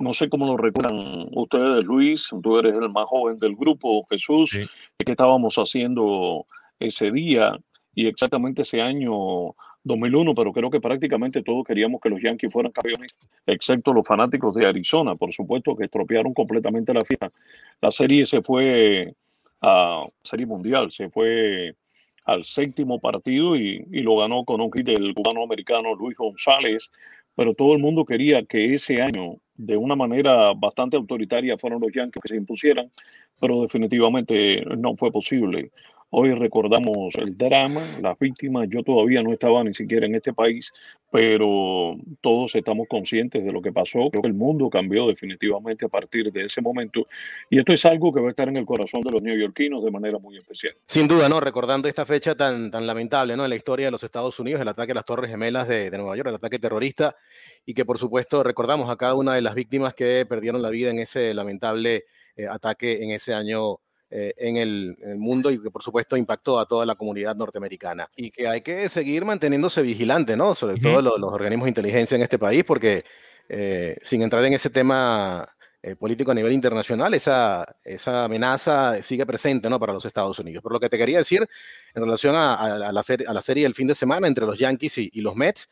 No 0.00 0.14
sé 0.14 0.30
cómo 0.30 0.46
lo 0.46 0.56
recuerdan 0.56 1.28
ustedes, 1.32 1.84
Luis. 1.84 2.30
Tú 2.42 2.58
eres 2.58 2.74
el 2.74 2.88
más 2.88 3.04
joven 3.04 3.36
del 3.36 3.54
grupo, 3.54 4.06
Jesús. 4.08 4.58
¿Qué 4.96 5.12
estábamos 5.12 5.56
haciendo 5.56 6.46
ese 6.78 7.10
día 7.10 7.58
y 7.94 8.06
exactamente 8.06 8.62
ese 8.62 8.80
año 8.80 9.54
2001? 9.84 10.34
Pero 10.34 10.52
creo 10.54 10.70
que 10.70 10.80
prácticamente 10.80 11.42
todos 11.42 11.66
queríamos 11.66 12.00
que 12.00 12.08
los 12.08 12.22
Yankees 12.22 12.50
fueran 12.50 12.72
campeones, 12.72 13.14
excepto 13.44 13.92
los 13.92 14.08
fanáticos 14.08 14.54
de 14.54 14.66
Arizona, 14.66 15.14
por 15.16 15.34
supuesto, 15.34 15.76
que 15.76 15.84
estropearon 15.84 16.32
completamente 16.32 16.94
la 16.94 17.02
fiesta. 17.02 17.30
La 17.82 17.90
serie 17.90 18.24
se 18.24 18.40
fue 18.40 19.14
a 19.60 20.02
Serie 20.22 20.46
Mundial, 20.46 20.90
se 20.90 21.10
fue 21.10 21.74
al 22.24 22.44
séptimo 22.44 22.98
partido 23.00 23.54
y, 23.54 23.84
y 23.92 24.00
lo 24.00 24.16
ganó 24.16 24.46
con 24.46 24.62
un 24.62 24.72
hit 24.72 24.86
del 24.86 25.12
cubano 25.14 25.42
americano 25.42 25.94
Luis 25.94 26.16
González 26.16 26.90
pero 27.40 27.54
todo 27.54 27.72
el 27.72 27.78
mundo 27.78 28.04
quería 28.04 28.44
que 28.44 28.74
ese 28.74 29.00
año, 29.00 29.36
de 29.60 29.76
una 29.76 29.94
manera 29.94 30.52
bastante 30.54 30.96
autoritaria, 30.96 31.58
fueran 31.58 31.80
los 31.80 31.92
Yankees 31.92 32.22
que 32.22 32.28
se 32.28 32.36
impusieran, 32.36 32.90
pero 33.38 33.62
definitivamente 33.62 34.64
no 34.76 34.96
fue 34.96 35.12
posible. 35.12 35.70
Hoy 36.12 36.34
recordamos 36.34 37.14
el 37.14 37.38
drama, 37.38 37.82
las 38.02 38.18
víctimas. 38.18 38.68
Yo 38.68 38.82
todavía 38.82 39.22
no 39.22 39.32
estaba 39.32 39.62
ni 39.62 39.72
siquiera 39.72 40.06
en 40.06 40.16
este 40.16 40.32
país, 40.32 40.72
pero 41.08 41.96
todos 42.20 42.56
estamos 42.56 42.88
conscientes 42.88 43.44
de 43.44 43.52
lo 43.52 43.62
que 43.62 43.70
pasó. 43.70 44.10
Creo 44.10 44.20
que 44.20 44.26
el 44.26 44.34
mundo 44.34 44.68
cambió 44.68 45.06
definitivamente 45.06 45.84
a 45.86 45.88
partir 45.88 46.32
de 46.32 46.46
ese 46.46 46.60
momento. 46.60 47.06
Y 47.48 47.60
esto 47.60 47.72
es 47.72 47.84
algo 47.84 48.12
que 48.12 48.20
va 48.20 48.26
a 48.26 48.30
estar 48.30 48.48
en 48.48 48.56
el 48.56 48.66
corazón 48.66 49.02
de 49.02 49.12
los 49.12 49.22
neoyorquinos 49.22 49.84
de 49.84 49.90
manera 49.92 50.18
muy 50.18 50.36
especial. 50.36 50.74
Sin 50.84 51.06
duda, 51.06 51.28
¿no? 51.28 51.38
Recordando 51.38 51.86
esta 51.88 52.04
fecha 52.04 52.34
tan, 52.34 52.72
tan 52.72 52.88
lamentable, 52.88 53.36
¿no? 53.36 53.44
En 53.44 53.50
la 53.50 53.56
historia 53.56 53.86
de 53.86 53.92
los 53.92 54.02
Estados 54.02 54.40
Unidos, 54.40 54.60
el 54.60 54.68
ataque 54.68 54.90
a 54.90 54.96
las 54.96 55.04
Torres 55.04 55.30
Gemelas 55.30 55.68
de, 55.68 55.92
Nueva 55.92 56.16
York, 56.16 56.28
el 56.28 56.34
ataque 56.34 56.58
terrorista. 56.58 57.14
Y 57.64 57.72
que, 57.72 57.84
por 57.84 57.98
supuesto, 57.98 58.42
recordamos 58.42 58.90
a 58.90 58.96
cada 58.96 59.14
una 59.14 59.36
de 59.36 59.42
las 59.42 59.54
víctimas 59.54 59.94
que 59.94 60.26
perdieron 60.28 60.60
la 60.60 60.70
vida 60.70 60.90
en 60.90 60.98
ese 60.98 61.32
lamentable 61.34 62.06
eh, 62.34 62.48
ataque 62.48 63.04
en 63.04 63.12
ese 63.12 63.32
año 63.32 63.78
eh, 64.12 64.34
en, 64.38 64.56
el, 64.56 64.96
mundo 65.18 65.52
y 65.52 65.62
que 65.62 65.70
por 65.70 65.84
supuesto 65.84 66.16
impactó 66.16 66.58
a 66.58 66.66
toda 66.66 66.84
la 66.84 66.96
comunidad 66.96 67.36
norteamericana. 67.36 68.08
Y 68.16 68.32
que 68.32 68.48
hay 68.48 68.60
que 68.60 68.88
seguir 68.88 69.24
manteniéndose 69.24 69.82
vigilante, 69.82 70.36
¿no? 70.36 70.56
Sobre 70.56 70.78
todo 70.78 71.00
los, 71.00 71.32
organismos 71.32 71.66
de 71.66 71.70
inteligencia 71.70 72.16
en 72.16 72.22
este 72.22 72.36
país, 72.36 72.64
porque 72.64 73.04
eh, 73.48 73.96
sin 74.02 74.22
entrar 74.22 74.44
en 74.44 74.54
ese 74.54 74.68
tema 74.68 75.48
eh, 75.80 75.94
político 75.94 76.32
a 76.32 76.34
nivel 76.34 76.52
internacional, 76.52 77.14
esa, 77.14 77.76
esa 77.84 78.24
amenaza 78.24 79.00
sigue 79.00 79.24
presente 79.26 79.70
¿no? 79.70 79.78
para 79.78 79.92
los 79.92 80.04
Estados 80.04 80.36
Unidos. 80.40 80.60
Pero 80.64 80.72
lo 80.72 80.80
que 80.80 80.88
te 80.88 80.98
quería 80.98 81.18
decir 81.18 81.48
en 81.94 82.02
relación 82.02 82.34
a, 82.34 82.78
la, 82.78 82.88
a 82.88 83.32
la, 83.32 83.42
serie 83.42 83.62
del 83.62 83.74
fin 83.74 83.86
de 83.86 83.94
semana 83.94 84.26
entre 84.26 84.44
los 84.44 84.58
Yankees 84.58 84.98
y, 84.98 85.20
los 85.20 85.36
Mets, 85.36 85.68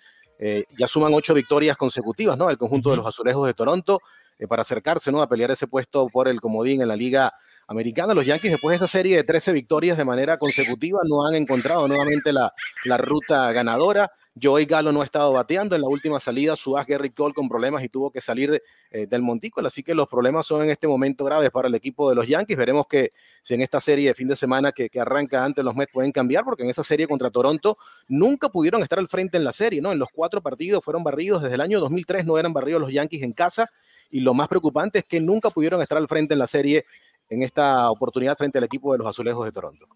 ya 0.78 0.87
suman 0.87 1.12
ocho 1.12 1.35
victorias 1.35 1.76
consecutivas, 1.76 2.38
¿no? 2.38 2.49
El 2.49 2.57
conjunto 2.57 2.90
de 2.92 2.99
los 2.99 3.07
azulejos 3.07 3.49
de 3.49 3.54
Toronto 3.54 4.00
para 4.47 4.62
acercarse, 4.62 5.11
¿no? 5.11 5.23
A 5.23 5.28
pelear 5.28 5.50
ese 5.50 5.66
puesto 5.66 6.09
por 6.09 6.28
el 6.28 6.40
comodín 6.40 6.83
en 6.83 6.88
la 6.88 6.97
liga 6.97 7.33
americana. 7.68 8.14
Los 8.14 8.26
Yankees, 8.26 8.50
después 8.50 8.73
de 8.73 8.85
esa 8.85 8.88
serie 8.88 9.16
de 9.16 9.25
13 9.25 9.52
victorias 9.52 9.97
de 9.99 10.04
manera 10.04 10.38
consecutiva, 10.38 11.00
no 11.07 11.26
han 11.26 11.35
encontrado 11.35 11.87
nuevamente 11.87 12.33
la, 12.33 12.52
ruta 12.97 13.52
ganadora. 13.52 14.11
Joey 14.40 14.66
Galo 14.66 14.92
no 14.92 15.02
ha 15.02 15.04
estado 15.04 15.33
bateando. 15.33 15.75
En 15.76 15.83
la 15.83 15.88
última 15.88 16.18
salida, 16.21 16.57
su 16.57 16.78
as 16.78 16.87
Cole 17.14 17.35
con 17.35 17.49
problemas 17.49 17.83
y 17.83 17.88
tuvo 17.88 18.11
que 18.11 18.21
salir 18.21 18.62
eh, 18.90 19.07
del 19.07 19.21
montículo. 19.21 19.66
Así 19.66 19.83
que 19.83 19.95
los 19.95 20.09
problemas 20.09 20.47
son 20.47 20.62
en 20.62 20.71
este 20.71 20.87
momento 20.87 21.25
graves 21.25 21.50
para 21.50 21.68
el 21.68 21.75
equipo 21.75 22.09
de 22.09 22.14
los 22.14 22.26
Yankees. 22.26 22.57
Veremos 22.57 22.87
que 22.87 23.12
si 23.42 23.54
en 23.54 23.61
esta 23.61 23.80
serie 23.80 24.09
de 24.09 24.14
fin 24.14 24.28
de 24.28 24.37
semana 24.37 24.73
que, 24.73 24.88
que, 24.88 25.00
arranca 25.00 25.45
antes 25.45 25.64
los 25.64 25.75
Mets 25.75 25.92
pueden 25.92 26.12
cambiar, 26.12 26.45
porque 26.45 26.62
en 26.62 26.71
esa 26.71 26.85
serie 26.85 27.07
contra 27.07 27.30
Toronto 27.30 27.76
nunca 28.07 28.49
pudieron 28.49 28.83
estar 28.83 28.99
al 28.99 29.09
frente 29.09 29.37
en 29.37 29.45
la 29.45 29.52
serie, 29.52 29.83
¿no? 29.83 29.92
En 29.92 29.99
los 29.99 30.09
cuatro 30.11 30.40
partidos 30.40 30.85
fueron 30.85 31.02
barridos. 31.02 31.42
Desde 31.42 31.57
el 31.57 31.61
año 31.61 31.80
2003 31.80 32.25
no 32.25 32.38
eran 32.38 32.52
barridos 32.52 32.80
los 32.80 32.92
Yankees 32.92 33.23
en 33.23 33.33
casa. 33.33 33.71
Y 34.11 34.21
lo 34.21 34.35
más 34.35 34.49
preocupante 34.49 35.00
es 35.00 35.05
que 35.05 35.21
nunca 35.21 35.50
pudieron 35.50 35.81
estar 35.83 35.99
al 35.99 36.09
frente 36.09 36.35
en 36.35 36.38
la 36.38 36.47
serie 36.47 36.85
en 37.29 37.43
esta 37.43 37.91
oportunidad 37.91 38.37
frente 38.37 38.59
al 38.59 38.65
equipo 38.65 38.93
de 38.93 38.99
los 38.99 39.07
Azulejos 39.07 39.45
de 39.45 39.53
Toronto. 39.53 39.87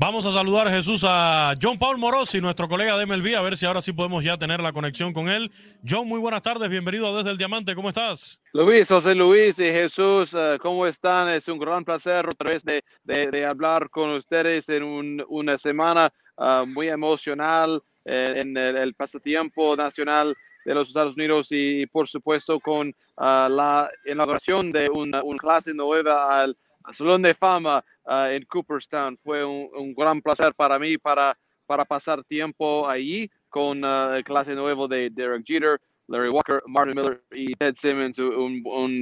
Vamos 0.00 0.24
a 0.26 0.30
saludar 0.30 0.70
Jesús 0.70 1.04
a 1.04 1.54
John 1.60 1.76
Paul 1.76 1.98
Morosi, 1.98 2.40
nuestro 2.40 2.68
colega 2.68 2.96
de 2.96 3.04
MLB, 3.04 3.34
a 3.34 3.40
ver 3.40 3.56
si 3.56 3.66
ahora 3.66 3.82
sí 3.82 3.92
podemos 3.92 4.22
ya 4.22 4.36
tener 4.36 4.60
la 4.60 4.72
conexión 4.72 5.12
con 5.12 5.28
él. 5.28 5.50
John, 5.84 6.06
muy 6.06 6.20
buenas 6.20 6.42
tardes, 6.42 6.70
bienvenido 6.70 7.16
Desde 7.16 7.30
el 7.30 7.36
Diamante, 7.36 7.74
¿cómo 7.74 7.88
estás? 7.88 8.40
Luis, 8.52 8.86
José 8.86 9.16
Luis 9.16 9.58
y 9.58 9.64
Jesús, 9.64 10.32
eh, 10.34 10.56
¿cómo 10.62 10.86
están? 10.86 11.28
Es 11.30 11.48
un 11.48 11.58
gran 11.58 11.84
placer 11.84 12.28
otra 12.28 12.50
vez 12.50 12.62
de, 12.62 12.84
de, 13.02 13.44
hablar 13.44 13.90
con 13.90 14.10
ustedes 14.10 14.68
en 14.68 15.20
una 15.28 15.58
semana 15.58 16.12
uh, 16.36 16.64
muy 16.64 16.88
emocional 16.88 17.82
eh, 18.04 18.34
en 18.36 18.56
el, 18.56 18.76
el, 18.76 18.94
pasatiempo 18.94 19.74
nacional 19.74 20.36
de 20.68 20.74
los 20.74 20.88
Estados 20.88 21.14
Unidos 21.14 21.48
y, 21.50 21.86
por 21.86 22.06
supuesto 22.06 22.60
con 22.60 22.88
uh, 22.88 23.48
la 23.48 23.88
inauguración 24.04 24.70
de 24.70 24.90
una, 24.90 25.22
una 25.22 25.38
clase 25.38 25.72
nueva 25.72 26.42
al 26.42 26.54
Salón 26.92 27.22
de 27.22 27.32
Fama 27.32 27.82
uh, 28.04 28.30
en 28.30 28.44
Cooperstown. 28.44 29.16
Fue 29.24 29.42
un, 29.42 29.70
un, 29.74 29.94
gran 29.94 30.20
placer 30.20 30.52
para 30.54 30.78
mí 30.78 30.98
para, 30.98 31.38
para 31.66 31.86
pasar 31.86 32.22
tiempo 32.24 32.86
ahí 32.86 33.30
con 33.48 33.82
uh, 33.82 34.22
clase 34.22 34.54
nuevo 34.54 34.86
de 34.86 35.08
Derek 35.08 35.42
Jeter, 35.46 35.80
Larry 36.06 36.28
Walker, 36.28 36.60
Martin 36.66 36.96
Miller 36.96 37.22
y 37.32 37.54
Ted 37.54 37.74
Simmons. 37.74 38.18
Un, 38.18 38.62
un 38.66 39.00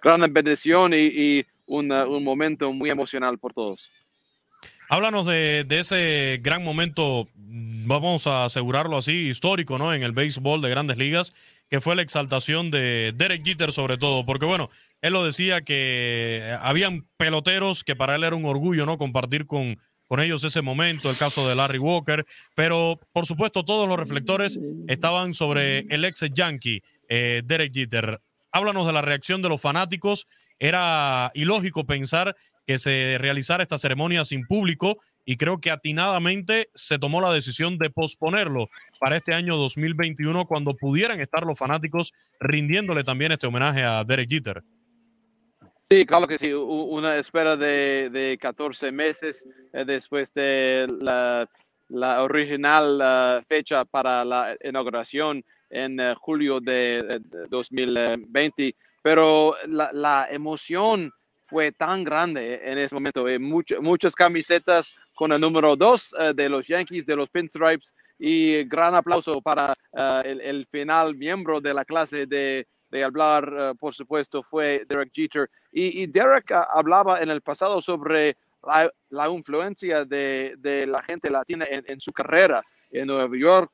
gran 0.00 0.32
bendición 0.32 0.94
y, 0.94 0.98
y 0.98 1.46
un, 1.66 1.88
momento 2.22 2.72
muy 2.72 2.90
emocional 2.90 3.38
por 3.38 3.52
todos. 3.52 3.90
Háblanos 4.90 5.26
de, 5.26 5.66
ese 5.68 6.40
gran 6.42 6.64
momento, 6.64 7.28
vamos 7.34 8.26
a 8.26 8.46
asegurarlo 8.46 8.96
así, 8.96 9.28
histórico, 9.28 9.76
¿no? 9.76 9.92
En 9.92 10.02
el 10.02 10.12
béisbol 10.12 10.62
de 10.62 10.70
grandes 10.70 10.96
ligas 10.96 11.34
que 11.68 11.82
fue 11.82 11.94
la 11.94 12.00
exaltación 12.00 12.70
de 12.70 13.12
Derek 13.14 13.44
Jeter 13.44 13.72
sobre 13.72 13.98
todo, 13.98 14.24
porque 14.24 14.46
bueno, 14.46 14.70
él 15.02 15.12
lo 15.12 15.22
decía 15.26 15.60
que 15.60 16.56
habían 16.62 17.06
peloteros 17.18 17.84
que 17.84 17.94
para 17.94 18.16
él 18.16 18.24
era 18.24 18.34
un 18.34 18.46
orgullo, 18.46 18.86
¿no? 18.86 18.96
Compartir 18.96 19.46
con, 19.46 19.78
con 20.06 20.20
ellos 20.20 20.42
ese 20.44 20.62
momento, 20.62 21.10
el 21.10 21.18
caso 21.18 21.46
de 21.46 21.54
Larry 21.54 21.78
Walker, 21.78 22.24
pero 22.54 22.98
por 23.12 23.26
supuesto 23.26 23.66
todos 23.66 23.86
los 23.86 23.98
reflectores 23.98 24.58
estaban 24.86 25.34
sobre 25.34 25.80
el 25.90 26.06
ex 26.06 26.24
Yankee, 26.32 26.82
eh, 27.10 27.42
Derek 27.44 27.74
Jeter. 27.74 28.22
Háblanos 28.50 28.86
de 28.86 28.94
la 28.94 29.02
reacción 29.02 29.42
de 29.42 29.50
los 29.50 29.60
fanáticos. 29.60 30.26
Era 30.58 31.30
ilógico 31.34 31.84
pensar 31.84 32.34
que 32.68 32.78
se 32.78 33.16
realizara 33.18 33.62
esta 33.62 33.78
ceremonia 33.78 34.26
sin 34.26 34.46
público 34.46 34.98
y 35.24 35.38
creo 35.38 35.58
que 35.58 35.70
atinadamente 35.70 36.68
se 36.74 36.98
tomó 36.98 37.22
la 37.22 37.32
decisión 37.32 37.78
de 37.78 37.88
posponerlo 37.88 38.68
para 39.00 39.16
este 39.16 39.32
año 39.32 39.56
2021 39.56 40.44
cuando 40.44 40.76
pudieran 40.76 41.18
estar 41.18 41.44
los 41.46 41.58
fanáticos 41.58 42.12
rindiéndole 42.38 43.04
también 43.04 43.32
este 43.32 43.46
homenaje 43.46 43.84
a 43.84 44.04
Derek 44.04 44.28
Jeter. 44.28 44.62
Sí, 45.82 46.04
claro 46.04 46.26
que 46.26 46.36
sí, 46.36 46.52
una 46.52 47.16
espera 47.16 47.56
de, 47.56 48.10
de 48.10 48.36
14 48.38 48.92
meses 48.92 49.46
eh, 49.72 49.86
después 49.86 50.34
de 50.34 50.88
la, 51.00 51.48
la 51.88 52.22
original 52.22 53.42
fecha 53.48 53.86
para 53.86 54.26
la 54.26 54.54
inauguración 54.62 55.42
en 55.70 55.98
uh, 55.98 56.14
julio 56.16 56.60
de, 56.60 57.22
2020, 57.48 58.76
pero 59.02 59.54
la, 59.66 59.90
la 59.94 60.28
emoción 60.30 61.10
fue 61.48 61.72
tan 61.72 62.04
grande 62.04 62.60
en 62.62 62.78
ese 62.78 62.94
momento. 62.94 63.26
Eh, 63.26 63.38
much, 63.38 63.72
muchas 63.80 64.14
camisetas 64.14 64.94
con 65.14 65.32
el 65.32 65.40
número 65.40 65.74
dos 65.74 66.14
uh, 66.14 66.32
de 66.34 66.48
los 66.48 66.66
Yankees, 66.68 67.06
de 67.06 67.16
los 67.16 67.28
Pinstripes, 67.30 67.94
y 68.18 68.64
gran 68.64 68.94
aplauso 68.94 69.40
para 69.40 69.74
uh, 69.92 70.22
el, 70.24 70.66
final 70.70 71.14
miembro 71.16 71.60
de 71.60 71.72
la 71.72 71.84
clase 71.84 72.26
de, 72.26 72.66
hablar, 73.04 73.74
por 73.78 73.94
supuesto, 73.94 74.42
fue 74.42 74.84
Derek 74.88 75.10
Jeter. 75.12 75.50
Y, 75.72 76.06
Derek 76.06 76.50
hablaba 76.50 77.20
en 77.20 77.30
el 77.30 77.42
pasado 77.42 77.80
sobre 77.80 78.36
la, 78.66 78.90
la 79.10 79.28
influencia 79.28 80.04
de, 80.04 80.54
de, 80.58 80.86
la 80.86 81.02
gente 81.02 81.30
latina 81.30 81.66
en, 81.68 81.84
en, 81.86 82.00
su 82.00 82.12
carrera 82.12 82.62
en 82.90 83.06
Nueva 83.06 83.36
York, 83.36 83.70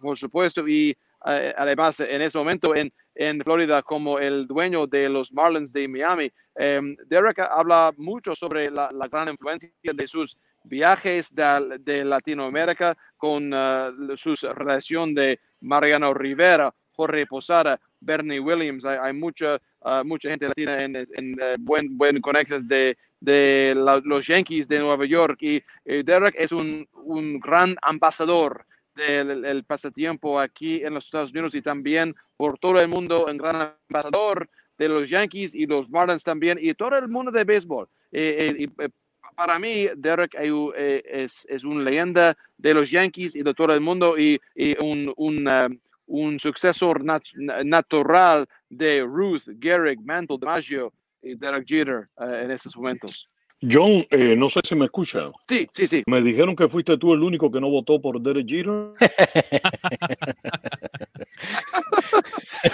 por 0.00 0.16
supuesto, 0.16 0.66
y 0.66 0.96
además 1.26 1.98
en 2.00 2.22
ese 2.22 2.38
momento 2.38 2.74
en, 2.74 2.92
en 3.16 3.40
Florida 3.42 3.82
como 3.82 4.18
el 4.18 4.46
dueño 4.46 4.86
de 4.86 5.08
los 5.08 5.32
Marlins 5.32 5.72
de 5.72 5.88
Miami. 5.88 6.30
Um, 6.54 6.96
Derek 7.06 7.38
habla 7.40 7.92
mucho 7.96 8.34
sobre 8.34 8.70
la, 8.70 8.90
gran 9.10 9.28
influencia 9.28 9.70
de 9.82 10.06
sus 10.06 10.36
viajes 10.64 11.34
de, 11.34 12.04
Latinoamérica 12.04 12.96
con 13.16 13.52
uh, 13.52 14.16
su 14.16 14.34
relación 14.54 15.14
de 15.14 15.38
Mariano 15.60 16.14
Rivera, 16.14 16.74
Jorge 16.92 17.26
Posada, 17.26 17.80
Bernie 18.00 18.40
Williams. 18.40 18.84
Hay, 18.84 19.12
mucha, 19.12 19.56
uh, 19.80 20.04
mucha 20.04 20.30
gente 20.30 20.48
latina 20.48 20.82
en, 20.82 20.96
en 20.96 21.34
uh, 21.34 21.56
buen, 21.60 21.96
buen 21.96 22.20
conexiones 22.20 22.68
de, 22.68 22.96
de 23.20 23.74
la, 23.76 24.00
los 24.04 24.26
Yankees 24.26 24.68
de 24.68 24.80
Nueva 24.80 25.06
York 25.06 25.38
y 25.40 25.62
Derek 25.84 26.34
es 26.38 26.52
un, 26.52 26.86
un 26.92 27.40
gran 27.40 27.76
ambasador 27.82 28.66
el 28.96 29.64
pasatiempo 29.64 30.40
aquí 30.40 30.82
en 30.82 30.94
los 30.94 31.04
Estados 31.04 31.30
Unidos 31.30 31.54
y 31.54 31.62
también 31.62 32.14
por 32.36 32.58
todo 32.58 32.80
el 32.80 32.88
mundo, 32.88 33.26
un 33.26 33.36
gran 33.36 33.74
ambasador 33.88 34.48
de 34.78 34.88
los 34.88 35.08
Yankees 35.08 35.54
y 35.54 35.66
los 35.66 35.88
Marlins 35.88 36.22
también 36.22 36.58
y 36.60 36.74
todo 36.74 36.96
el 36.96 37.08
mundo 37.08 37.30
de 37.30 37.44
béisbol. 37.44 37.88
Eh, 38.12 38.54
eh, 38.58 38.68
eh, 38.78 38.88
para 39.34 39.58
mí, 39.58 39.88
Derek 39.96 40.34
eh, 40.38 41.02
es, 41.06 41.46
es 41.48 41.64
una 41.64 41.82
leyenda 41.82 42.36
de 42.56 42.74
los 42.74 42.90
Yankees 42.90 43.34
y 43.34 43.42
de 43.42 43.54
todo 43.54 43.72
el 43.72 43.80
mundo 43.80 44.18
y, 44.18 44.40
y 44.54 44.76
un, 44.82 45.12
un, 45.16 45.46
uh, 45.46 45.76
un, 46.06 46.38
sucesor 46.38 47.04
nat 47.04 47.22
natural 47.64 48.46
de 48.70 49.02
Ruth, 49.02 49.42
Gehrig, 49.60 50.00
Mantle, 50.00 50.38
DiMaggio 50.38 50.92
y 51.22 51.34
Derek 51.34 51.66
Jeter 51.66 52.08
en 52.18 52.50
estos 52.50 52.76
momentos. 52.76 53.28
John, 53.62 54.06
eh, 54.10 54.36
no 54.36 54.50
sé 54.50 54.60
si 54.64 54.74
me 54.74 54.84
escucha. 54.84 55.30
Sí, 55.48 55.66
sí, 55.72 55.86
sí. 55.86 56.02
Me 56.06 56.20
dijeron 56.20 56.54
que 56.54 56.68
fuiste 56.68 56.98
tú 56.98 57.14
el 57.14 57.22
único 57.22 57.50
que 57.50 57.60
no 57.60 57.70
votó 57.70 58.00
por 58.00 58.20
Derek 58.20 58.46
Jeter. 58.46 58.92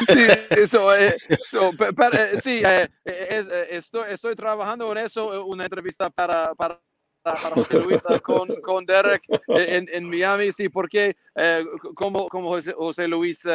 sí, 0.09 0.27
eso, 0.51 0.97
eh, 0.97 1.17
so, 1.51 1.71
eh, 1.71 2.41
sí 2.41 2.63
eh, 2.65 2.89
estoy, 3.71 4.11
estoy, 4.11 4.35
trabajando 4.35 4.91
en 4.93 4.99
eso, 4.99 5.45
una 5.47 5.65
entrevista 5.65 6.11
para, 6.11 6.55
para, 6.55 6.81
para 7.23 7.39
José 7.39 7.81
Luis 7.81 8.03
con, 8.23 8.49
con 8.63 8.85
Derek 8.85 9.23
en, 9.49 9.89
en, 9.93 10.09
Miami, 10.09 10.53
sí, 10.53 10.69
porque 10.69 11.17
como, 11.95 12.29
como 12.29 12.49
José, 12.49 12.73
José 12.73 13.09
Luis 13.09 13.47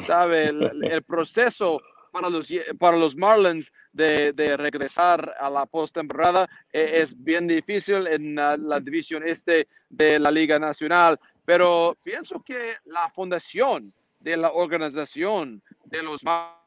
sabe, 0.00 0.46
el, 0.46 0.84
el 0.84 1.02
proceso 1.02 1.80
para 2.12 2.30
los, 2.30 2.52
para 2.78 2.96
los 2.96 3.16
Marlins 3.16 3.72
de, 3.92 4.32
regresar 4.56 5.34
a 5.40 5.50
la 5.50 5.66
postemporada 5.66 6.48
eh, 6.72 7.00
es 7.02 7.20
bien 7.20 7.48
difícil 7.48 8.06
en 8.06 8.36
la, 8.36 8.56
la, 8.56 8.78
división 8.78 9.26
este 9.26 9.66
de 9.88 10.20
la 10.20 10.30
Liga 10.30 10.58
Nacional, 10.58 11.18
pero 11.44 11.96
pienso 12.04 12.40
que 12.42 12.74
la 12.84 13.08
fundación 13.08 13.92
de 14.20 14.36
la 14.36 14.52
organización 14.52 15.60
de 15.86 16.02
los 16.02 16.22
Marlins 16.22 16.61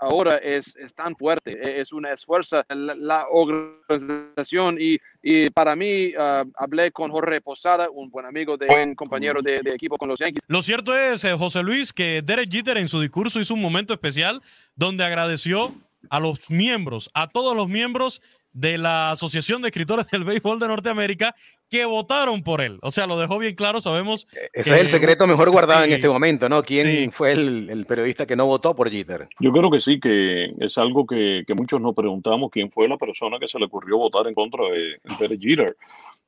ahora 0.00 0.36
es, 0.36 0.76
es 0.76 0.94
tan 0.94 1.14
fuerte, 1.16 1.52
e, 1.52 1.80
es 1.80 1.92
una 1.92 2.12
esfuerzo 2.12 2.62
la, 2.68 2.94
la 2.94 3.26
organización 3.30 4.78
y, 4.80 4.98
y, 5.22 5.50
para 5.50 5.76
mí 5.76 6.12
uh, 6.16 6.50
hablé 6.56 6.90
con 6.90 7.10
Jorge 7.10 7.40
Posada, 7.40 7.88
un 7.90 8.10
buen 8.10 8.26
amigo, 8.26 8.56
de, 8.56 8.66
buen 8.66 8.94
compañero 8.94 9.40
de, 9.42 9.60
de, 9.62 9.70
equipo 9.74 9.96
con 9.96 10.08
los 10.08 10.18
Yankees. 10.18 10.42
Lo 10.48 10.62
cierto 10.62 10.96
es, 10.96 11.24
eh, 11.24 11.34
José 11.34 11.62
Luis, 11.62 11.92
que 11.92 12.22
Derek 12.22 12.50
Jeter 12.50 12.78
en 12.78 12.88
su 12.88 13.00
discurso 13.00 13.40
hizo 13.40 13.54
un 13.54 13.60
momento 13.60 13.92
especial 13.92 14.42
donde 14.74 15.04
agradeció 15.04 15.68
a 16.10 16.20
los 16.20 16.50
miembros, 16.50 17.10
a 17.14 17.28
todos 17.28 17.56
los 17.56 17.68
miembros 17.68 18.20
de 18.54 18.78
la 18.78 19.10
Asociación 19.10 19.60
de 19.60 19.68
Escritores 19.68 20.08
del 20.10 20.24
Béisbol 20.24 20.58
de 20.60 20.68
Norteamérica 20.68 21.34
que 21.68 21.84
votaron 21.84 22.42
por 22.44 22.60
él. 22.60 22.78
O 22.82 22.90
sea, 22.92 23.06
lo 23.06 23.18
dejó 23.18 23.38
bien 23.38 23.56
claro, 23.56 23.80
sabemos. 23.80 24.28
Ese 24.52 24.70
que, 24.70 24.76
es 24.76 24.80
el 24.82 24.86
secreto 24.86 25.26
mejor 25.26 25.50
guardado 25.50 25.82
sí, 25.82 25.88
en 25.88 25.94
este 25.94 26.08
momento, 26.08 26.48
¿no? 26.48 26.62
¿Quién 26.62 26.86
sí. 26.86 27.10
fue 27.12 27.32
el, 27.32 27.68
el, 27.68 27.84
periodista 27.84 28.26
que 28.26 28.36
no 28.36 28.46
votó 28.46 28.76
por 28.76 28.90
Jeter? 28.90 29.28
Yo 29.40 29.52
creo 29.52 29.70
que 29.70 29.80
sí, 29.80 29.98
que 29.98 30.54
es 30.60 30.78
algo 30.78 31.04
que, 31.04 31.42
que, 31.46 31.54
muchos 31.54 31.80
nos 31.80 31.94
preguntamos 31.94 32.50
quién 32.52 32.70
fue 32.70 32.86
la 32.86 32.96
persona 32.96 33.38
que 33.40 33.48
se 33.48 33.58
le 33.58 33.64
ocurrió 33.64 33.98
votar 33.98 34.26
en 34.28 34.34
contra 34.34 34.64
de, 34.66 35.00
de 35.28 35.38
Jeter. 35.38 35.76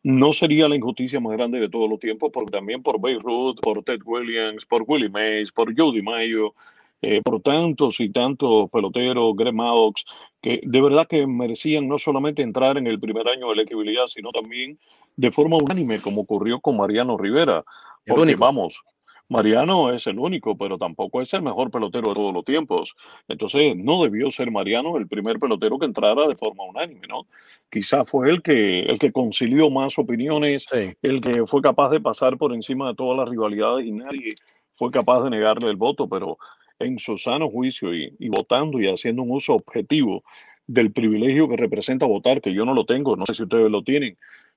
No 0.02 0.32
sería 0.32 0.68
la 0.68 0.74
injusticia 0.74 1.20
más 1.20 1.32
grande 1.32 1.60
de 1.60 1.68
todos 1.68 1.88
los 1.88 2.00
tiempos, 2.00 2.30
porque 2.32 2.50
también 2.50 2.82
por 2.82 3.00
Babe 3.00 3.20
Ruth, 3.22 3.60
por 3.62 3.84
Ted 3.84 4.00
Williams, 4.04 4.66
por 4.66 4.82
Willie 4.84 5.08
Mays, 5.08 5.52
por 5.52 5.72
Jody 5.76 6.02
Mayo, 6.02 6.54
eh, 7.02 7.20
por 7.22 7.40
tantos 7.42 8.00
y 8.00 8.10
tantos 8.10 8.70
peloteros, 8.70 9.36
Greg 9.36 9.54
Maddox, 9.54 10.04
que 10.40 10.60
de 10.62 10.80
verdad 10.80 11.06
que 11.06 11.26
merecían 11.26 11.88
no 11.88 11.98
solamente 11.98 12.42
entrar 12.42 12.78
en 12.78 12.86
el 12.86 12.98
primer 12.98 13.28
año 13.28 13.52
de 13.54 13.62
equidad, 13.62 14.06
sino 14.06 14.30
también 14.30 14.78
de 15.16 15.30
forma 15.30 15.56
unánime, 15.56 16.00
como 16.00 16.22
ocurrió 16.22 16.60
con 16.60 16.76
Mariano 16.76 17.16
Rivera. 17.18 17.64
Porque 18.06 18.36
vamos, 18.36 18.82
Mariano 19.28 19.92
es 19.92 20.06
el 20.06 20.18
único, 20.18 20.56
pero 20.56 20.78
tampoco 20.78 21.20
es 21.20 21.34
el 21.34 21.42
mejor 21.42 21.70
pelotero 21.70 22.08
de 22.08 22.14
todos 22.14 22.32
los 22.32 22.44
tiempos. 22.44 22.94
Entonces, 23.26 23.76
no 23.76 24.02
debió 24.02 24.30
ser 24.30 24.50
Mariano 24.50 24.96
el 24.96 25.08
primer 25.08 25.38
pelotero 25.38 25.78
que 25.78 25.86
entrara 25.86 26.28
de 26.28 26.36
forma 26.36 26.64
unánime, 26.64 27.06
¿no? 27.08 27.26
Quizás 27.70 28.08
fue 28.08 28.30
el 28.30 28.42
que, 28.42 28.80
el 28.80 28.98
que 28.98 29.12
concilió 29.12 29.68
más 29.68 29.98
opiniones, 29.98 30.66
sí. 30.70 30.94
el 31.02 31.20
que 31.20 31.46
fue 31.46 31.60
capaz 31.60 31.90
de 31.90 32.00
pasar 32.00 32.36
por 32.36 32.54
encima 32.54 32.88
de 32.88 32.94
todas 32.94 33.18
las 33.18 33.28
rivalidades 33.28 33.86
y 33.86 33.90
nadie 33.90 34.34
fue 34.74 34.90
capaz 34.90 35.24
de 35.24 35.30
negarle 35.30 35.70
el 35.70 35.76
voto, 35.76 36.08
pero 36.08 36.38
en 36.78 36.98
su 36.98 37.18
sano 37.18 37.48
juicio 37.50 37.94
y, 37.94 38.28
votando 38.28 38.80
y 38.80 38.86
haciendo 38.86 39.22
un 39.22 39.30
uso 39.30 39.54
objetivo 39.54 40.22
del 40.66 40.92
privilegio 40.92 41.48
que 41.48 41.56
representa 41.56 42.06
votar, 42.06 42.40
que 42.40 42.52
yo 42.52 42.64
no 42.64 42.74
lo 42.74 42.84
tengo, 42.84 43.16
no 43.16 43.26
sé 43.26 43.34
si 43.34 43.44
ustedes 43.44 43.70
lo 43.70 43.82
tienen. 43.82 44.16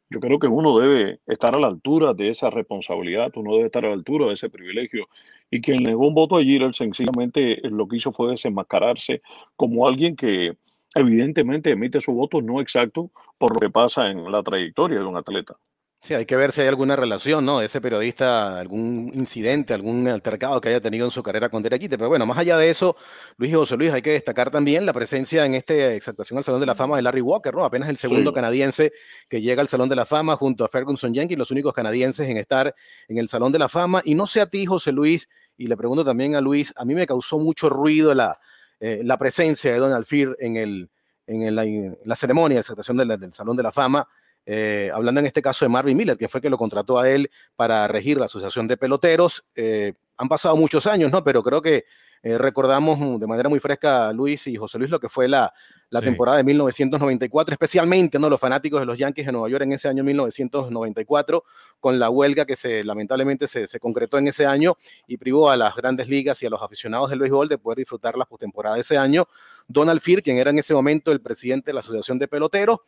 Yo 0.10 0.20
creo 0.20 0.40
que 0.40 0.48
uno 0.48 0.80
debe 0.80 1.20
estar 1.28 1.56
a 1.56 1.60
la 1.60 1.68
altura 1.68 2.14
de 2.14 2.30
esa 2.30 2.50
responsabilidad, 2.50 3.32
uno 3.36 3.54
debe 3.54 3.68
estar 3.68 3.86
a 3.86 3.90
la 3.90 3.94
altura 3.94 4.26
de 4.26 4.34
ese 4.34 4.50
privilegio. 4.50 5.08
Y 5.52 5.62
quien 5.62 5.84
negó 5.84 6.08
un 6.08 6.16
voto 6.16 6.38
a 6.38 6.44
Giral 6.44 6.74
sencillamente 6.74 7.60
lo 7.70 7.88
que 7.88 7.98
hizo 7.98 8.12
fue 8.12 8.32
desenmascararse 8.32 9.22
como 9.56 9.88
alguien 9.88 10.16
que 10.16 10.58
evidentemente 10.96 11.70
emite 11.70 12.02
su 12.02 12.12
voto 12.14 12.42
no 12.42 12.60
exacto 12.60 13.12
por 13.38 13.54
lo 13.54 13.60
que 13.60 13.70
pasa 13.70 14.10
en 14.10 14.32
la 14.32 14.42
trayectoria 14.42 15.00
de 15.00 15.06
un 15.06 15.18
atleta. 15.18 15.56
Sí, 16.02 16.14
hay 16.14 16.26
que 16.26 16.38
ver 16.38 16.54
si 16.54 16.62
hay 16.62 16.68
alguna 16.68 16.96
relación, 16.96 17.46
¿no? 17.46 17.62
Ese 17.62 17.82
periodista, 17.82 18.58
algún 18.58 19.12
incidente, 19.14 19.74
algún 19.74 20.08
altercado 20.08 20.62
que 20.62 20.70
haya 20.70 20.80
tenido 20.80 21.04
en 21.06 21.12
su 21.12 21.22
carrera 21.22 21.50
con 21.50 21.62
Derek 21.62 21.90
Pero 21.90 22.08
bueno, 22.08 22.26
más 22.26 22.38
allá 22.38 22.58
de 22.58 22.70
eso, 22.70 22.96
Luis 23.36 23.52
y 23.52 23.56
José 23.56 23.76
Luis, 23.76 23.92
hay 23.92 24.02
que 24.02 24.12
destacar 24.12 24.50
también 24.50 24.86
la 24.86 24.94
presencia 24.94 25.46
en 25.46 25.56
esta 25.56 25.74
exaltación 25.94 26.38
al 26.38 26.46
Salón 26.46 26.62
de 26.62 26.68
la 26.68 26.74
Fama 26.74 26.96
de 26.96 27.02
Larry 27.02 27.20
Walker, 27.20 27.54
¿no? 27.54 27.66
Apenas 27.66 27.90
el 27.90 27.98
segundo 27.98 28.32
canadiense 28.32 28.94
que 29.30 29.42
llega 29.42 29.62
al 29.62 29.68
Salón 29.68 29.90
de 29.90 29.98
la 29.98 30.06
Fama 30.06 30.38
junto 30.38 30.64
a 30.64 30.70
Ferguson 30.70 31.14
Jenkins, 31.14 31.38
los 31.38 31.52
únicos 31.52 31.74
canadienses 31.74 32.30
en 32.30 32.38
estar 32.38 32.74
en 33.10 33.18
el 33.18 33.28
Salón 33.28 33.52
de 33.52 33.60
la 33.60 33.68
Fama. 33.68 34.02
Y 34.06 34.16
no 34.16 34.26
sé 34.26 34.40
a 34.40 34.46
ti, 34.46 34.66
José 34.66 34.94
Luis, 34.94 35.28
y 35.58 35.68
le 35.68 35.76
pregunto 35.76 36.06
también 36.06 36.34
a 36.34 36.40
Luis, 36.40 36.74
a 36.78 36.86
mí 36.86 36.96
me 36.96 37.06
causó 37.06 37.40
mucho 37.40 37.70
ruido 37.70 38.16
la, 38.16 38.40
eh, 38.80 39.02
la 39.04 39.18
presencia 39.18 39.74
de 39.74 39.78
Donald 39.78 40.06
Fear 40.06 40.38
en, 40.40 40.56
el, 40.56 40.90
en, 41.28 41.54
la 41.54 42.16
ceremonia 42.16 42.56
de 42.56 42.62
exaltación 42.62 42.96
del 42.96 43.34
Salón 43.34 43.58
de 43.58 43.64
la 43.64 43.74
Fama. 43.74 44.08
Eh, 44.46 44.90
hablando 44.94 45.20
en 45.20 45.28
este 45.28 45.42
caso 45.42 45.66
de 45.66 45.70
Marvin 45.70 45.96
Miller, 45.96 46.18
que 46.18 46.28
fue 46.28 46.42
que 46.42 46.50
lo 46.50 46.58
contrató 46.58 46.98
a 46.98 47.10
él 47.10 47.30
para 47.56 47.88
regir 47.88 48.18
la 48.18 48.26
Asociación 48.26 48.68
de 48.68 48.78
Peloteros. 48.78 49.46
Eh, 49.56 49.94
han 50.18 50.28
pasado 50.28 50.56
muchos 50.58 50.88
años, 50.88 51.12
¿no? 51.12 51.24
Pero 51.24 51.44
creo 51.44 51.62
que 51.62 51.86
eh, 52.22 52.38
recordamos 52.38 53.20
de 53.20 53.28
manera 53.28 53.48
muy 53.48 53.60
fresca, 53.60 54.12
Luis 54.12 54.46
y 54.48 54.58
José 54.58 54.78
Luis, 54.78 54.92
lo 54.92 55.00
que 55.00 55.08
fue 55.08 55.30
la, 55.30 55.54
la 55.90 56.02
temporada 56.02 56.38
de 56.38 56.44
1994, 56.44 57.54
especialmente 57.54 58.20
¿no? 58.20 58.30
los 58.30 58.40
fanáticos 58.40 58.82
de 58.82 58.86
los 58.86 58.98
Yankees 58.98 59.26
de 59.26 59.32
Nueva 59.32 59.48
York 59.48 59.64
en 59.64 59.72
ese 59.72 59.88
año 59.88 60.04
1994, 60.04 61.44
con 61.80 61.98
la 61.98 62.10
huelga 62.10 62.46
que 62.46 62.58
se, 62.58 62.84
lamentablemente 62.84 63.48
se, 63.48 63.68
se, 63.68 63.80
concretó 63.80 64.18
en 64.18 64.28
ese 64.28 64.46
año 64.46 64.76
y 65.08 65.16
privó 65.16 65.50
a 65.50 65.56
las 65.56 65.76
grandes 65.76 66.10
ligas 66.10 66.44
y 66.44 66.46
a 66.46 66.50
los 66.50 66.62
aficionados 66.62 67.10
del 67.10 67.20
béisbol 67.20 67.48
de 67.48 67.58
poder 67.58 67.78
disfrutar 67.78 68.18
la 68.18 68.26
postemporada 68.26 68.76
de 68.76 68.82
ese 68.82 68.98
año. 68.98 69.26
Donald 69.68 70.02
Fear, 70.02 70.22
quien 70.22 70.38
era 70.38 70.50
en 70.50 70.60
ese 70.60 70.74
momento 70.74 71.14
el 71.14 71.22
presidente 71.22 71.70
de 71.70 71.76
la 71.76 71.80
Asociación 71.80 72.20
de 72.20 72.28
Peloteros, 72.28 72.80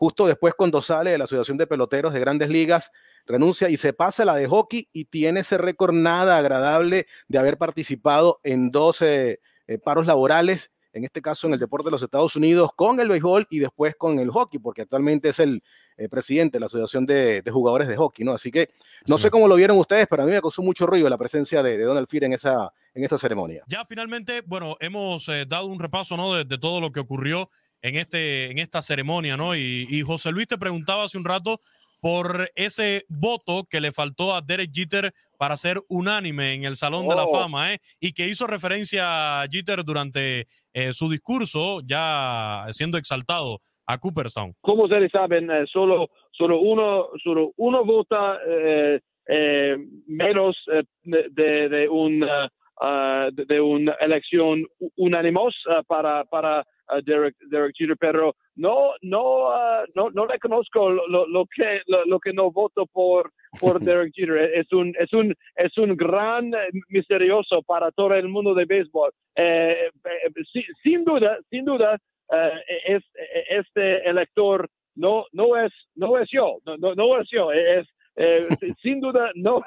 Justo 0.00 0.26
después, 0.26 0.54
cuando 0.54 0.80
sale 0.80 1.10
de 1.10 1.18
la 1.18 1.24
Asociación 1.24 1.58
de 1.58 1.66
Peloteros 1.66 2.14
de 2.14 2.20
Grandes 2.20 2.48
Ligas, 2.48 2.90
renuncia 3.26 3.68
y 3.68 3.76
se 3.76 3.92
pasa 3.92 4.22
a 4.22 4.26
la 4.26 4.34
de 4.34 4.48
hockey 4.48 4.88
y 4.94 5.04
tiene 5.04 5.40
ese 5.40 5.58
récord 5.58 5.92
nada 5.92 6.38
agradable 6.38 7.06
de 7.28 7.38
haber 7.38 7.58
participado 7.58 8.40
en 8.42 8.70
12 8.70 9.40
eh, 9.66 9.78
paros 9.78 10.06
laborales, 10.06 10.70
en 10.94 11.04
este 11.04 11.20
caso 11.20 11.48
en 11.48 11.52
el 11.52 11.60
deporte 11.60 11.88
de 11.88 11.90
los 11.90 12.02
Estados 12.02 12.34
Unidos, 12.34 12.70
con 12.74 12.98
el 12.98 13.10
béisbol 13.10 13.46
y 13.50 13.58
después 13.58 13.94
con 13.94 14.18
el 14.20 14.30
hockey, 14.30 14.58
porque 14.58 14.80
actualmente 14.80 15.28
es 15.28 15.38
el 15.38 15.62
eh, 15.98 16.08
presidente 16.08 16.56
de 16.56 16.60
la 16.60 16.66
Asociación 16.66 17.04
de, 17.04 17.42
Jugadores 17.52 17.86
de 17.86 17.98
Hockey, 17.98 18.24
¿no? 18.24 18.32
Así 18.32 18.50
que 18.50 18.70
no 19.06 19.18
sé 19.18 19.30
cómo 19.30 19.48
lo 19.48 19.56
vieron 19.56 19.76
ustedes, 19.76 20.06
pero 20.08 20.22
a 20.22 20.26
mí 20.26 20.32
me 20.32 20.40
causó 20.40 20.62
mucho 20.62 20.86
ruido 20.86 21.10
la 21.10 21.18
presencia 21.18 21.62
de, 21.62 21.76
Donald 21.76 22.08
Fear 22.08 22.24
en 22.24 22.32
esa, 22.32 22.72
en 22.94 23.04
esa 23.04 23.18
ceremonia. 23.18 23.64
Ya 23.66 23.84
finalmente, 23.84 24.40
bueno, 24.46 24.78
hemos 24.80 25.28
eh, 25.28 25.44
dado 25.46 25.66
un 25.66 25.78
repaso, 25.78 26.16
¿no? 26.16 26.42
de 26.42 26.56
todo 26.56 26.80
lo 26.80 26.90
que 26.90 27.00
ocurrió 27.00 27.50
en, 27.82 27.96
este, 27.96 28.50
en 28.50 28.58
esta 28.58 28.82
ceremonia, 28.82 29.36
¿no? 29.36 29.54
Y, 29.56 30.02
José 30.02 30.32
Luis 30.32 30.46
te 30.46 30.58
preguntaba 30.58 31.04
hace 31.04 31.18
un 31.18 31.24
rato 31.24 31.60
por 32.00 32.48
ese 32.54 33.04
voto 33.08 33.64
que 33.68 33.80
le 33.80 33.92
faltó 33.92 34.34
a 34.34 34.40
Derek 34.40 34.70
Jeter 34.72 35.12
para 35.38 35.56
ser 35.56 35.80
unánime 35.88 36.54
en 36.54 36.64
el 36.64 36.76
Salón 36.76 37.06
de 37.06 37.14
la 37.14 37.24
oh. 37.24 37.38
Fama, 37.38 37.74
¿eh? 37.74 37.78
Y 38.00 38.12
que 38.12 38.26
hizo 38.26 38.46
referencia 38.46 39.42
a 39.42 39.46
Jeter 39.48 39.84
durante 39.84 40.46
eh, 40.72 40.92
su 40.92 41.10
discurso, 41.10 41.80
ya 41.84 42.64
siendo 42.70 42.96
exaltado 42.96 43.60
a 43.86 43.98
Cooperstown. 43.98 44.54
Como 44.62 44.84
ustedes 44.84 45.10
saben, 45.12 45.50
eh, 45.50 45.66
solo, 45.70 46.08
solo, 46.32 46.60
uno, 46.60 47.08
solo 47.22 47.52
uno 47.56 47.84
vota 47.84 48.38
eh, 48.46 49.76
menos 50.06 50.56
de, 51.04 51.68
de, 51.68 51.88
un, 51.88 52.22
uh, 52.24 53.30
de, 53.30 53.60
una 53.60 53.92
elección 54.00 54.66
unánimos 54.96 55.54
para, 55.86 56.24
para 56.24 56.66
Derek, 57.04 57.36
Derek 57.48 57.74
Jeter, 57.76 57.96
pero 57.98 58.34
no, 58.56 58.92
no, 59.02 59.48
uh, 59.48 59.84
no, 59.94 60.10
no 60.10 60.26
reconozco 60.26 60.90
lo, 60.90 61.26
lo 61.26 61.46
que, 61.46 61.80
lo, 61.86 62.18
que 62.18 62.32
no 62.32 62.50
voto 62.50 62.86
por, 62.86 63.32
por 63.58 63.80
Derek 63.84 64.12
Jeter. 64.14 64.36
Es 64.54 64.72
un, 64.72 64.94
es 64.98 65.12
un, 65.12 65.34
es 65.56 65.76
un 65.78 65.96
gran 65.96 66.52
misterioso 66.88 67.62
para 67.62 67.90
todo 67.90 68.14
el 68.14 68.28
mundo 68.28 68.54
de 68.54 68.64
béisbol. 68.64 69.10
Eh, 69.36 69.90
eh 70.04 70.62
sin 70.82 71.04
duda, 71.04 71.38
sin 71.48 71.64
duda, 71.64 71.98
uh, 72.28 72.58
es, 72.86 73.02
este 73.48 74.08
elector 74.08 74.68
no, 74.94 75.26
no 75.32 75.56
es, 75.56 75.72
no 75.94 76.18
es 76.18 76.28
yo, 76.30 76.58
no, 76.66 76.76
no, 76.76 76.94
no 76.94 77.20
es 77.20 77.28
yo, 77.30 77.52
es, 77.52 77.86
eh, 78.22 78.74
sin 78.82 79.00
duda, 79.00 79.30
no, 79.34 79.62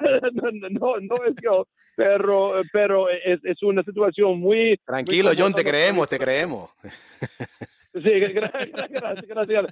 no, 0.70 1.00
no, 1.00 1.16
es 1.26 1.34
yo, 1.42 1.66
pero, 1.96 2.62
pero 2.72 3.08
es, 3.08 3.44
es 3.44 3.62
una 3.62 3.82
situación 3.82 4.38
muy... 4.38 4.78
Tranquilo, 4.84 5.32
John, 5.36 5.52
te 5.52 5.64
creemos, 5.64 6.08
te 6.08 6.18
creemos. 6.18 6.70
Sí, 7.94 8.10
gracias, 8.10 9.22
gracias, 9.22 9.66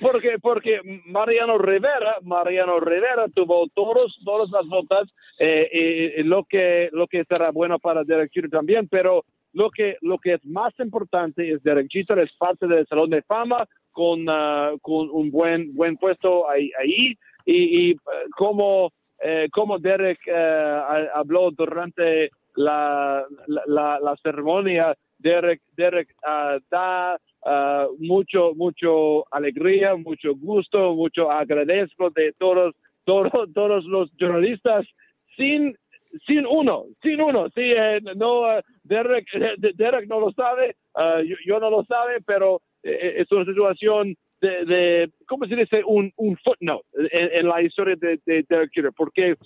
Porque, 0.00 0.38
porque 0.40 0.80
Mariano 1.06 1.58
Rivera, 1.58 2.18
Mariano 2.22 2.80
Rivera 2.80 3.26
tuvo 3.32 3.68
todos, 3.68 4.18
todas 4.24 4.50
las 4.50 4.66
notas, 4.66 5.14
eh, 5.38 6.22
lo 6.24 6.44
que, 6.44 6.90
lo 6.92 7.06
que 7.06 7.22
será 7.22 7.50
bueno 7.52 7.78
para 7.78 8.02
Derek 8.02 8.32
Jeter 8.32 8.50
también, 8.50 8.88
pero 8.88 9.24
lo 9.52 9.70
que, 9.70 9.96
lo 10.00 10.18
que 10.18 10.34
es 10.34 10.44
más 10.44 10.72
importante 10.78 11.52
es 11.52 11.62
Derek 11.62 11.88
Jeter 11.88 12.18
es 12.18 12.36
parte 12.36 12.66
del 12.66 12.86
Salón 12.86 13.10
de 13.10 13.22
Fama 13.22 13.66
con, 13.92 14.28
uh, 14.28 14.78
con 14.80 15.08
un 15.10 15.30
buen, 15.30 15.68
buen 15.74 15.96
puesto 15.96 16.48
ahí, 16.48 16.70
ahí 16.78 17.14
y, 17.48 17.90
y 17.90 17.96
como, 18.36 18.92
eh, 19.22 19.48
Derek 19.80 20.18
eh, 20.26 21.08
habló 21.14 21.50
durante 21.50 22.30
la, 22.56 23.24
la, 23.46 23.98
la, 24.00 24.16
ceremonia, 24.22 24.94
Derek, 25.18 25.62
Derek 25.74 26.14
uh, 26.26 26.60
da 26.70 27.16
uh, 27.46 27.96
mucho, 27.98 28.52
mucho 28.54 29.24
alegría, 29.32 29.96
mucho 29.96 30.34
gusto, 30.34 30.94
mucho 30.94 31.30
agradezco 31.30 32.10
de 32.10 32.34
todos, 32.38 32.74
todos, 33.04 33.32
todos 33.54 33.84
los 33.86 34.10
jornalistas. 34.20 34.86
Sin 35.36 35.74
sin 36.26 36.46
uno, 36.46 36.84
sin 37.02 37.20
uno, 37.20 37.48
sí, 37.54 37.60
eh, 37.60 38.00
no, 38.16 38.42
Derek, 38.82 39.26
Derek 39.76 40.08
no 40.08 40.20
lo 40.20 40.32
sabe, 40.32 40.76
yo, 40.96 41.36
yo, 41.44 41.60
no 41.60 41.70
lo 41.70 41.82
sabe, 41.82 42.18
pero 42.26 42.62
es 42.82 43.30
una 43.30 43.44
situación 43.44 44.16
de, 44.40 45.10
¿cómo 45.26 45.46
se 45.46 45.56
dice? 45.56 45.82
Un, 45.84 46.12
un 46.16 46.36
footnote 46.36 46.84
en, 47.12 47.48
la 47.48 47.62
historia 47.62 47.96
de, 47.96 48.20
Derek 48.24 48.70
Jeter, 48.72 48.92
porque 48.96 49.36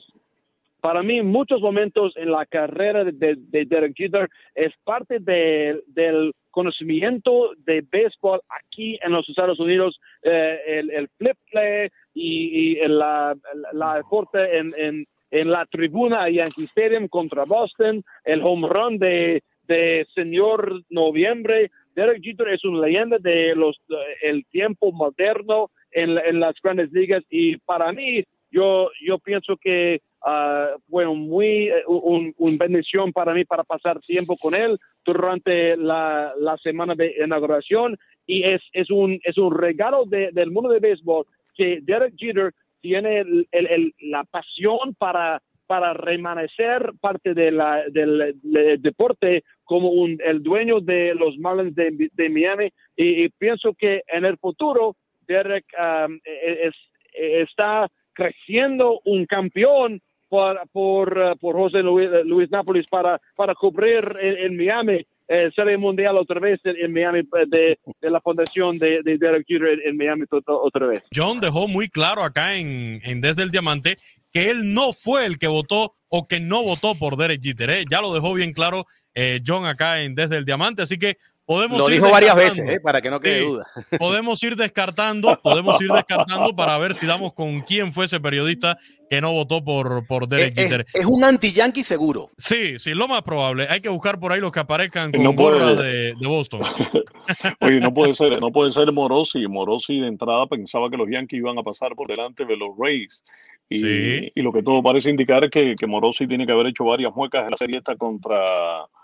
para 0.81 1.03
mí 1.03 1.23
muchos 1.23 1.61
momentos 1.61 2.13
en 2.17 2.31
la 2.31 2.45
carrera 2.45 3.05
de, 3.05 3.37
Derek 3.65 3.95
Jeter 3.97 4.29
es 4.55 4.73
parte 4.85 5.19
del 5.21 6.33
conocimiento 6.51 7.53
de 7.59 7.85
béisbol 7.91 8.41
aquí 8.49 8.99
en 9.03 9.13
los 9.13 9.29
Estados 9.29 9.59
Unidos, 9.61 9.99
eh, 10.23 10.59
el, 10.67 11.09
flip 11.17 11.37
play 11.51 11.89
y, 12.15 12.77
la, 12.87 13.35
la, 13.73 14.03
corte 14.03 14.59
en, 14.59 14.71
en, 14.77 15.05
en, 15.31 15.51
la 15.51 15.65
tribuna 15.67 16.29
Yankee 16.29 16.65
Stadium 16.65 17.09
contra 17.09 17.45
Boston, 17.45 18.05
el 18.25 18.43
home 18.43 18.69
run 18.69 18.99
de, 18.99 19.43
de 19.67 20.05
señor 20.07 20.83
Noviembre, 20.91 21.71
Derek 21.95 22.23
Jeter 22.23 22.49
es 22.49 22.65
una 22.65 22.87
leyenda 22.87 23.19
de 23.19 23.55
los 23.55 23.77
el 24.23 24.45
tiempo 24.47 24.93
moderno 24.93 25.71
en, 25.91 26.17
en, 26.19 26.41
las 26.41 26.55
grandes 26.63 26.91
ligas 26.93 27.23
y 27.31 27.57
para 27.59 27.93
mí 27.93 28.25
yo 28.51 28.91
yo 29.05 29.19
pienso 29.19 29.57
que 29.57 30.01
uh, 30.25 30.81
fue 30.89 31.07
muy 31.07 31.71
un, 31.87 32.35
un, 32.39 32.59
bendición 32.59 33.13
para 33.13 33.35
mí 33.35 33.45
para 33.45 33.65
pasar 33.65 34.01
tiempo 34.01 34.37
con 34.37 34.55
él 34.55 34.79
durante 35.05 35.77
la, 35.77 36.33
la 36.39 36.57
semana 36.59 36.95
de 36.95 37.15
inauguración 37.25 37.99
y 38.27 38.45
es, 38.45 38.63
es 38.73 38.91
un 38.91 39.21
es 39.25 39.37
un 39.39 39.57
regalo 39.57 40.05
de, 40.07 40.31
del 40.33 40.51
mundo 40.51 40.71
de 40.71 40.81
béisbol 40.81 41.27
que 41.55 41.81
Derek 41.83 42.15
Jeter 42.17 42.53
tiene 42.81 43.21
el, 43.21 43.49
el, 43.53 43.95
la 44.01 44.25
pasión 44.25 44.95
para 44.99 45.41
para 45.73 45.95
remanecer 45.95 46.93
parte 47.01 47.33
de 47.33 47.51
la, 47.51 47.83
del, 47.89 48.39
deporte 48.79 49.43
como 49.65 49.89
un, 49.89 50.19
el 50.23 50.43
dueño 50.43 50.81
de 50.81 51.15
los 51.15 51.39
Marlins 51.39 51.75
de, 51.75 52.29
Miami 52.29 52.71
y, 52.95 53.31
pienso 53.31 53.73
que 53.73 54.03
en 54.07 54.27
el 54.27 54.37
futuro 54.37 54.97
Derek 55.27 55.65
um, 55.79 56.21
e, 56.27 56.69
es, 56.69 56.75
está 57.15 57.89
creciendo 58.13 59.01
un 59.07 59.25
campeón 59.25 60.03
por, 60.29 60.61
por, 60.73 61.17
uh, 61.17 61.39
por 61.39 61.55
José 61.57 61.79
Luis, 61.79 62.11
Luis, 62.27 62.51
Nápoles 62.51 62.85
para, 62.91 63.19
para 63.35 63.55
cubrir 63.55 64.05
en, 64.21 64.55
Miami 64.55 65.07
eh, 65.27 65.51
Serie 65.57 65.79
Mundial 65.79 66.19
otra 66.19 66.39
vez 66.39 66.61
en, 66.67 66.93
Miami 66.93 67.21
eh, 67.21 67.45
de, 67.47 67.79
de, 67.99 68.11
la 68.11 68.21
fundación 68.21 68.77
de, 68.77 69.03
de 69.03 69.17
Derek 69.17 69.47
Jeter 69.47 69.81
en, 69.87 69.97
Miami 69.97 70.25
otra 70.45 70.87
vez. 70.87 71.09
John 71.15 71.41
dejó 71.41 71.67
muy 71.67 71.89
claro 71.89 72.25
acá 72.25 72.57
en, 72.57 73.01
en 73.05 73.23
Desde 73.23 73.43
el 73.43 73.51
Diamante 73.51 73.95
que 74.33 74.51
él 74.51 74.75
no 74.75 74.93
fue 74.93 75.27
el 75.27 75.39
que 75.39 75.47
votó 75.47 75.95
o 76.09 76.25
que 76.25 76.41
no 76.41 76.63
votó 76.63 76.95
por 76.95 77.17
Derek 77.17 77.43
Jeter. 77.43 77.71
¿eh? 77.71 77.85
Ya 77.91 78.01
lo 78.01 78.13
dejó 78.13 78.35
bien 78.35 78.53
claro 78.53 78.87
eh, 79.15 79.41
John 79.47 79.67
acá 79.67 80.03
en 80.03 80.15
Desde 80.15 80.37
el 80.37 80.45
Diamante. 80.45 80.83
Así 80.83 80.99
que 80.99 81.17
podemos 81.45 81.79
Lo 81.79 81.89
ir 81.89 81.95
dijo 81.95 82.11
varias 82.11 82.37
veces, 82.37 82.69
¿eh? 82.69 82.81
para 82.81 83.01
que 83.01 83.11
no 83.11 83.21
quede 83.21 83.41
Sí. 83.41 83.47
duda. 83.47 83.67
Podemos 83.99 84.43
ir 84.43 84.57
descartando, 84.57 85.39
podemos 85.43 85.81
ir 85.83 85.89
descartando 85.91 86.55
para 86.55 86.79
ver 86.79 86.95
si 86.95 87.07
damos 87.07 87.33
con 87.35 87.61
quién 87.63 87.93
fue 87.93 88.05
ese 88.07 88.21
periodista 88.21 88.79
que 89.11 89.21
no 89.21 89.33
votó 89.33 89.63
por, 89.63 90.07
por 90.07 90.27
Derek 90.29 90.57
Es, 90.57 90.65
Jeter. 90.65 90.81
es- 90.89 90.95
es 91.01 91.07
un 91.07 91.23
anti-yankee 91.25 91.83
seguro. 91.83 92.31
Sí, 92.39 92.79
sí, 92.79 92.95
lo 92.95 93.09
más 93.09 93.23
probable. 93.23 93.67
Hay 93.69 93.81
que 93.81 93.89
buscar 93.91 94.19
por 94.19 94.33
ahí 94.33 94.41
los 94.41 94.53
que 94.53 94.61
aparezcan 94.61 95.13
con 95.13 95.23
No 95.23 95.35
puede- 95.35 95.59
gorra 95.59 95.75
de, 95.75 96.15
de 96.19 96.27
Boston. 96.27 96.63
Oye, 97.61 97.81
no 97.81 97.93
puede 97.93 98.15
ser, 98.15 98.41
no 98.41 98.51
puede 98.51 98.71
ser 98.73 98.91
Morosi. 98.93 99.47
Morosi 99.47 100.01
de 100.01 100.09
entrada 100.09 100.47
pensaba 100.47 100.89
que 100.91 100.97
los 100.97 101.09
Yankees 101.11 101.39
iban 101.41 101.59
a 101.59 101.63
pasar 101.63 101.95
por 101.95 102.09
delante 102.09 102.45
de 102.45 102.57
los 102.57 102.71
Rays. 102.79 103.23
Y, 103.69 103.79
Sí. 103.79 104.33
y 104.35 104.43
lo 104.43 104.53
que 104.53 104.63
todo 104.63 104.83
parece 104.83 105.09
indicar 105.11 105.45
es 105.45 105.51
que, 105.51 105.75
que 105.79 105.87
Morosi 105.87 106.27
tiene 106.27 106.45
que 106.47 106.53
haber 106.53 106.67
hecho 106.67 106.85
varias 106.85 107.15
muecas 107.15 107.45
en 107.45 107.51
la 107.51 107.57
serie 107.57 107.79
esta 107.79 107.97
contra 107.97 108.45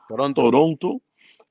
Toronto. 0.09 0.43
Toronto. 0.43 1.01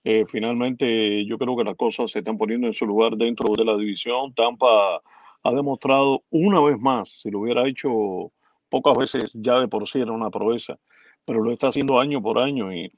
Eh, 0.10 0.26
finalmente, 0.26 1.26
yo 1.26 1.38
creo 1.38 1.58
que 1.58 1.65
las 1.65 1.76
cosas 1.76 2.10
se 2.10 2.20
están 2.20 2.38
poniendo 2.38 2.65
en 2.65 2.74
su 2.74 2.86
lugar 2.86 3.17
dentro 3.17 3.54
de 3.58 3.65
la 3.65 3.76
división. 3.76 4.34
Tampa 4.34 5.02
ha 5.43 5.52
demostrado 5.52 6.24
una 6.30 6.62
vez 6.62 6.80
más, 6.80 7.20
si 7.22 7.30
lo 7.30 7.41
hubiera 7.41 7.67
hecho 7.67 8.32
pocas 8.70 8.98
veces, 8.98 9.32
ya 9.34 9.60
de 9.60 9.67
por 9.67 9.86
sí 9.86 10.00
era 10.00 10.13
una 10.13 10.30
proeza, 10.30 10.80
pero 11.26 11.43
lo 11.43 11.52
está 11.52 11.67
haciendo 11.67 12.00
año 12.00 12.22
por 12.22 12.39
año. 12.39 12.74
Y, 12.74 12.89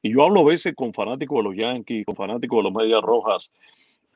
y 0.00 0.10
yo 0.14 0.22
hablo 0.24 0.40
a 0.40 0.44
veces 0.44 0.74
con 0.74 0.94
fanáticos 0.94 1.36
de 1.36 1.42
los 1.42 1.54
Yankees, 1.54 2.06
con 2.06 2.16
fanáticos 2.16 2.60
de 2.60 2.62
los 2.62 2.72
Medias 2.72 3.02
Rojas, 3.02 3.52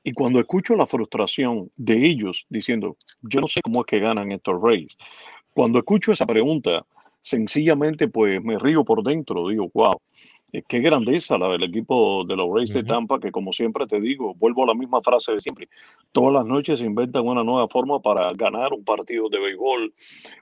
y 0.02 0.12
cuando 0.12 0.40
escucho 0.40 0.74
la 0.74 0.86
frustración 0.86 1.70
de 1.76 2.06
ellos 2.06 2.46
diciendo, 2.48 2.96
yo 3.20 3.40
no 3.40 3.48
sé 3.48 3.60
cómo 3.60 3.80
es 3.80 3.86
que 3.86 3.98
ganan 3.98 4.32
estos 4.32 4.58
Rays, 4.62 4.96
cuando 5.52 5.80
escucho 5.80 6.12
esa 6.12 6.24
pregunta, 6.24 6.86
sencillamente 7.20 8.08
pues 8.08 8.42
me 8.42 8.58
río 8.58 8.84
por 8.84 9.02
dentro, 9.02 9.48
digo, 9.48 9.70
wow, 9.74 10.00
qué 10.50 10.80
grandeza 10.80 11.36
la 11.36 11.48
del 11.48 11.64
equipo 11.64 12.24
de 12.24 12.34
los 12.36 12.48
Rays 12.52 12.72
de. 12.72 12.82
Tampa, 12.82 13.20
que 13.20 13.30
como 13.30 13.52
siempre 13.52 13.86
te 13.86 14.00
digo, 14.00 14.34
vuelvo 14.34 14.64
a 14.64 14.68
la 14.68 14.74
misma 14.74 15.02
frase 15.02 15.32
de 15.32 15.40
siempre, 15.40 15.68
todas 16.12 16.32
las 16.32 16.46
noches 16.46 16.78
se 16.78 16.86
inventan 16.86 17.26
una 17.26 17.44
nueva 17.44 17.68
forma 17.68 18.00
para 18.00 18.30
ganar 18.34 18.72
un 18.72 18.84
partido 18.84 19.28
de 19.28 19.38
béisbol, 19.38 19.92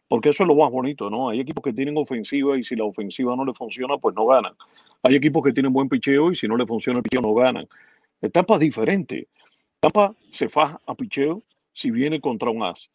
porque 0.09 0.29
eso 0.29 0.45
es 0.45 0.49
lo 0.49 0.55
más 0.55 0.71
bonito, 0.71 1.11
¿no? 1.11 1.29
Hay 1.29 1.41
equipos 1.41 1.65
que 1.65 1.73
tienen 1.73 1.97
ofensiva 1.97 2.57
y 2.57 2.63
si 2.63 2.77
la 2.77 2.85
ofensiva 2.85 3.35
no 3.35 3.45
le 3.45 3.53
funciona, 3.53 3.99
pues 3.99 4.15
no 4.15 4.27
ganan. 4.27 4.55
Hay 5.03 5.17
equipos 5.17 5.43
que 5.43 5.53
tienen 5.53 5.73
buen 5.73 5.89
picheo 5.89 6.31
y 6.31 6.37
si 6.37 6.47
no 6.47 6.57
le 6.57 6.67
funciona 6.67 6.99
el 6.99 7.03
picheo, 7.03 7.21
no 7.21 7.35
ganan. 7.35 7.67
Tampa 8.33 8.55
es 8.55 8.61
diferente. 8.61 9.29
Tampa 9.81 10.15
se 10.31 10.49
faja 10.49 10.81
a 10.87 10.95
picheo 10.95 11.43
si 11.73 11.91
viene 11.91 12.21
contra 12.21 12.51
un 12.51 12.63
as. 12.63 12.91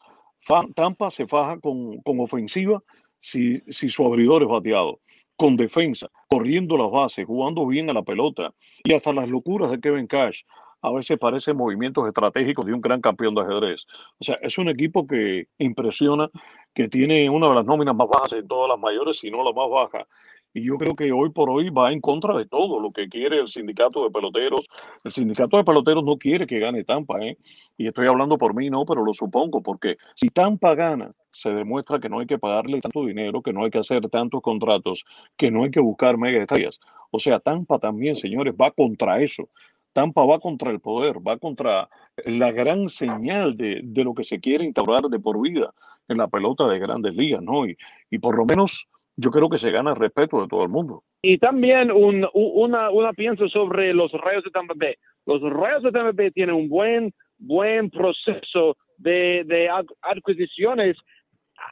Tampa 0.75 1.11
se 1.11 1.27
faja 1.27 1.59
con, 1.59 2.01
con 2.01 2.19
ofensiva 2.19 2.81
si, 3.21 3.61
si 3.69 3.87
su 3.87 4.05
abridor 4.05 4.41
es 4.41 4.49
bateado, 4.49 4.99
con 5.41 5.57
defensa, 5.57 6.07
corriendo 6.29 6.77
las 6.77 6.91
bases, 6.91 7.25
jugando 7.25 7.65
bien 7.65 7.89
a 7.89 7.93
la 7.93 8.03
pelota 8.03 8.53
y 8.83 8.93
hasta 8.93 9.11
las 9.11 9.27
locuras 9.27 9.71
de 9.71 9.79
Kevin 9.79 10.05
Cash. 10.05 10.43
A 10.83 10.91
veces 10.91 11.17
parecen 11.17 11.57
movimientos 11.57 12.07
estratégicos 12.07 12.63
de 12.63 12.75
un 12.75 12.79
gran 12.79 13.01
campeón 13.01 13.33
de 13.33 13.41
ajedrez. 13.41 13.87
O 14.19 14.23
sea, 14.23 14.37
es 14.43 14.59
un 14.59 14.69
equipo 14.69 15.07
que 15.07 15.47
impresiona, 15.57 16.29
que 16.75 16.87
tiene 16.87 17.27
una 17.27 17.49
de 17.49 17.55
las 17.55 17.65
nóminas 17.65 17.95
más 17.95 18.07
bajas 18.07 18.29
de 18.29 18.43
todas 18.43 18.69
las 18.69 18.77
mayores, 18.77 19.17
si 19.17 19.31
no 19.31 19.43
la 19.43 19.51
más 19.51 19.67
baja. 19.67 20.07
Y 20.53 20.63
yo 20.63 20.77
creo 20.77 20.95
que 20.95 21.11
hoy 21.11 21.29
por 21.29 21.49
hoy 21.49 21.69
va 21.69 21.91
en 21.91 22.01
contra 22.01 22.37
de 22.37 22.45
todo 22.45 22.79
lo 22.79 22.91
que 22.91 23.07
quiere 23.07 23.39
el 23.39 23.47
sindicato 23.47 24.03
de 24.03 24.11
peloteros. 24.11 24.67
El 25.03 25.11
sindicato 25.11 25.57
de 25.57 25.63
peloteros 25.63 26.03
no 26.03 26.17
quiere 26.17 26.45
que 26.45 26.59
gane 26.59 26.83
Tampa, 26.83 27.19
¿eh? 27.21 27.37
Y 27.77 27.87
estoy 27.87 28.07
hablando 28.07 28.37
por 28.37 28.53
mí, 28.53 28.69
no, 28.69 28.85
pero 28.85 29.03
lo 29.03 29.13
supongo, 29.13 29.61
porque 29.61 29.97
si 30.15 30.29
Tampa 30.29 30.75
gana, 30.75 31.11
se 31.31 31.51
demuestra 31.51 31.99
que 31.99 32.09
no 32.09 32.19
hay 32.19 32.27
que 32.27 32.37
pagarle 32.37 32.81
tanto 32.81 33.05
dinero, 33.05 33.41
que 33.41 33.53
no 33.53 33.63
hay 33.63 33.71
que 33.71 33.79
hacer 33.79 34.07
tantos 34.09 34.41
contratos, 34.41 35.05
que 35.37 35.49
no 35.49 35.63
hay 35.63 35.71
que 35.71 35.79
buscar 35.79 36.17
mega 36.17 36.41
estrellas. 36.41 36.79
O 37.11 37.19
sea, 37.19 37.39
Tampa 37.39 37.79
también, 37.79 38.15
señores, 38.15 38.53
va 38.53 38.71
contra 38.71 39.21
eso. 39.21 39.49
Tampa 39.93 40.25
va 40.25 40.39
contra 40.39 40.71
el 40.71 40.79
poder, 40.79 41.17
va 41.25 41.37
contra 41.37 41.89
la 42.25 42.51
gran 42.51 42.89
señal 42.89 43.57
de, 43.57 43.81
de 43.83 44.03
lo 44.03 44.13
que 44.13 44.23
se 44.23 44.39
quiere 44.39 44.65
instaurar 44.65 45.03
de 45.03 45.19
por 45.19 45.41
vida 45.41 45.73
en 46.07 46.17
la 46.17 46.27
pelota 46.27 46.67
de 46.67 46.79
grandes 46.79 47.13
ligas, 47.13 47.41
¿no? 47.41 47.65
Y, 47.65 47.77
y 48.09 48.19
por 48.19 48.37
lo 48.37 48.45
menos 48.45 48.87
yo 49.15 49.29
creo 49.29 49.49
que 49.49 49.57
se 49.57 49.71
gana 49.71 49.91
el 49.91 49.97
respeto 49.97 50.41
de 50.41 50.47
todo 50.47 50.63
el 50.63 50.69
mundo. 50.69 51.03
Y 51.21 51.37
también 51.37 51.91
un, 51.91 52.27
una, 52.33 52.89
una 52.89 53.13
pienso 53.13 53.47
sobre 53.49 53.93
los 53.93 54.11
Rayos 54.11 54.43
de 54.43 54.51
Tampa 54.51 54.73
Bay. 54.75 54.95
Los 55.25 55.41
Rayos 55.41 55.83
de 55.83 55.91
Tampa 55.91 56.11
Bay 56.13 56.31
tienen 56.31 56.55
un 56.55 56.69
buen, 56.69 57.13
buen 57.37 57.89
proceso 57.89 58.77
de, 58.97 59.43
de 59.45 59.69
ad- 59.69 59.85
adquisiciones, 60.01 60.97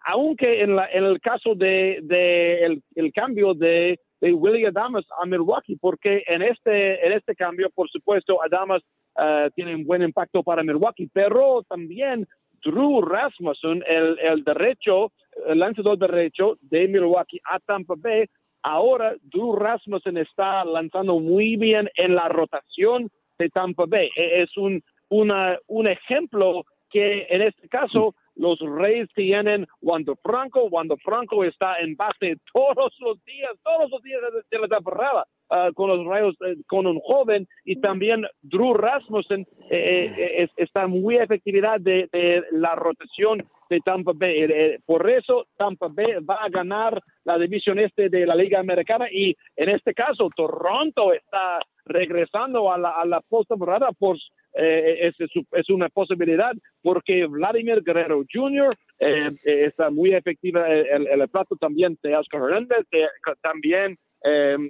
aunque 0.05 0.61
en, 0.61 0.75
la, 0.75 0.87
en 0.91 1.03
el 1.03 1.19
caso 1.19 1.55
de, 1.55 1.99
de 2.03 2.65
el, 2.65 2.83
el 2.95 3.11
cambio 3.11 3.53
de, 3.53 3.99
de 4.21 4.33
Willie 4.33 4.67
Adamas 4.67 5.05
a 5.19 5.25
Milwaukee, 5.25 5.77
porque 5.77 6.23
en 6.27 6.41
este, 6.43 7.05
en 7.05 7.13
este 7.13 7.35
cambio, 7.35 7.69
por 7.73 7.89
supuesto, 7.89 8.43
Adamas 8.43 8.83
eh, 9.19 9.49
tiene 9.55 9.75
un 9.75 9.85
buen 9.85 10.03
impacto 10.03 10.43
para 10.43 10.63
Milwaukee, 10.63 11.09
pero 11.11 11.63
también 11.67 12.27
Drew 12.63 13.01
Rasmussen, 13.01 13.83
el, 13.87 14.17
el 14.19 14.43
derecho, 14.43 15.11
el 15.47 15.59
lanzador 15.59 15.97
derecho 15.97 16.57
de 16.61 16.87
Milwaukee 16.87 17.39
a 17.45 17.59
Tampa 17.59 17.95
Bay, 17.97 18.25
ahora 18.63 19.15
Drew 19.21 19.55
Rasmussen 19.55 20.17
está 20.17 20.65
lanzando 20.65 21.19
muy 21.19 21.55
bien 21.55 21.89
en 21.95 22.15
la 22.15 22.27
rotación 22.27 23.09
de 23.37 23.49
Tampa 23.49 23.85
Bay. 23.87 24.09
E- 24.15 24.41
Es 24.43 24.57
un, 24.57 24.83
un 25.09 25.87
ejemplo 25.87 26.65
que 26.89 27.27
en 27.29 27.41
este 27.41 27.69
caso 27.69 28.15
los 28.35 28.59
Reyes 28.59 29.09
tienen 29.13 29.67
Wando 29.81 30.15
Franco. 30.23 30.63
Wando 30.65 30.97
Franco 30.97 31.43
está 31.43 31.75
en 31.79 31.95
base 31.95 32.37
todos 32.53 32.93
los 32.99 33.23
días, 33.25 33.51
todos 33.63 33.89
los 33.91 34.01
días 34.01 34.21
de 34.49 34.59
la 34.59 34.67
temporada 34.67 35.25
ah, 35.49 35.69
con 35.73 35.89
los 35.89 36.05
Rayos, 36.05 36.35
eh, 36.45 36.55
con 36.67 36.85
un 36.87 36.99
joven 36.99 37.47
y 37.65 37.79
también 37.79 38.25
Drew 38.41 38.73
Rasmussen 38.73 39.41
eh, 39.69 40.11
eh, 40.17 40.43
es- 40.43 40.51
está 40.57 40.87
muy 40.87 41.17
efectividad 41.17 41.79
de, 41.79 42.07
de 42.11 42.43
la 42.51 42.75
rotación 42.75 43.39
de 43.69 43.79
Tampa 43.81 44.13
Bay. 44.15 44.37
Eh, 44.43 44.47
eh, 44.49 44.79
por 44.85 45.07
eso 45.09 45.45
Tampa 45.57 45.87
Bay 45.91 46.13
va 46.27 46.35
a 46.35 46.49
ganar 46.49 47.01
la 47.23 47.37
división 47.37 47.77
este 47.79 48.09
de 48.09 48.25
la 48.25 48.33
Liga 48.35 48.59
Americana 48.59 49.05
y 49.11 49.35
en 49.55 49.69
este 49.69 49.93
caso 49.93 50.27
Toronto 50.35 51.13
está 51.13 51.59
regresando 51.85 52.71
a 52.71 52.77
la, 52.77 52.91
a 52.91 53.05
la 53.05 53.19
postemporada 53.29 53.91
por 53.97 54.17
eh, 54.55 55.11
es, 55.19 55.69
una 55.69 55.89
posibilidad 55.89 56.51
porque 56.81 57.27
Vladimir 57.27 57.83
Guerrero 57.83 58.23
Jr. 58.31 58.69
eh, 58.99 59.27
eh, 59.45 59.65
está 59.65 59.91
muy 59.91 60.13
efectiva 60.15 60.67
el, 60.67 60.87
el, 60.87 61.07
el 61.21 61.29
plato 61.29 61.55
también 61.55 61.97
de 62.01 62.15
Oscar 62.17 62.41
Hernández, 62.41 62.79
de- 62.91 63.07
también 63.41 63.95
eh, 64.23 64.57
eh, 64.59 64.69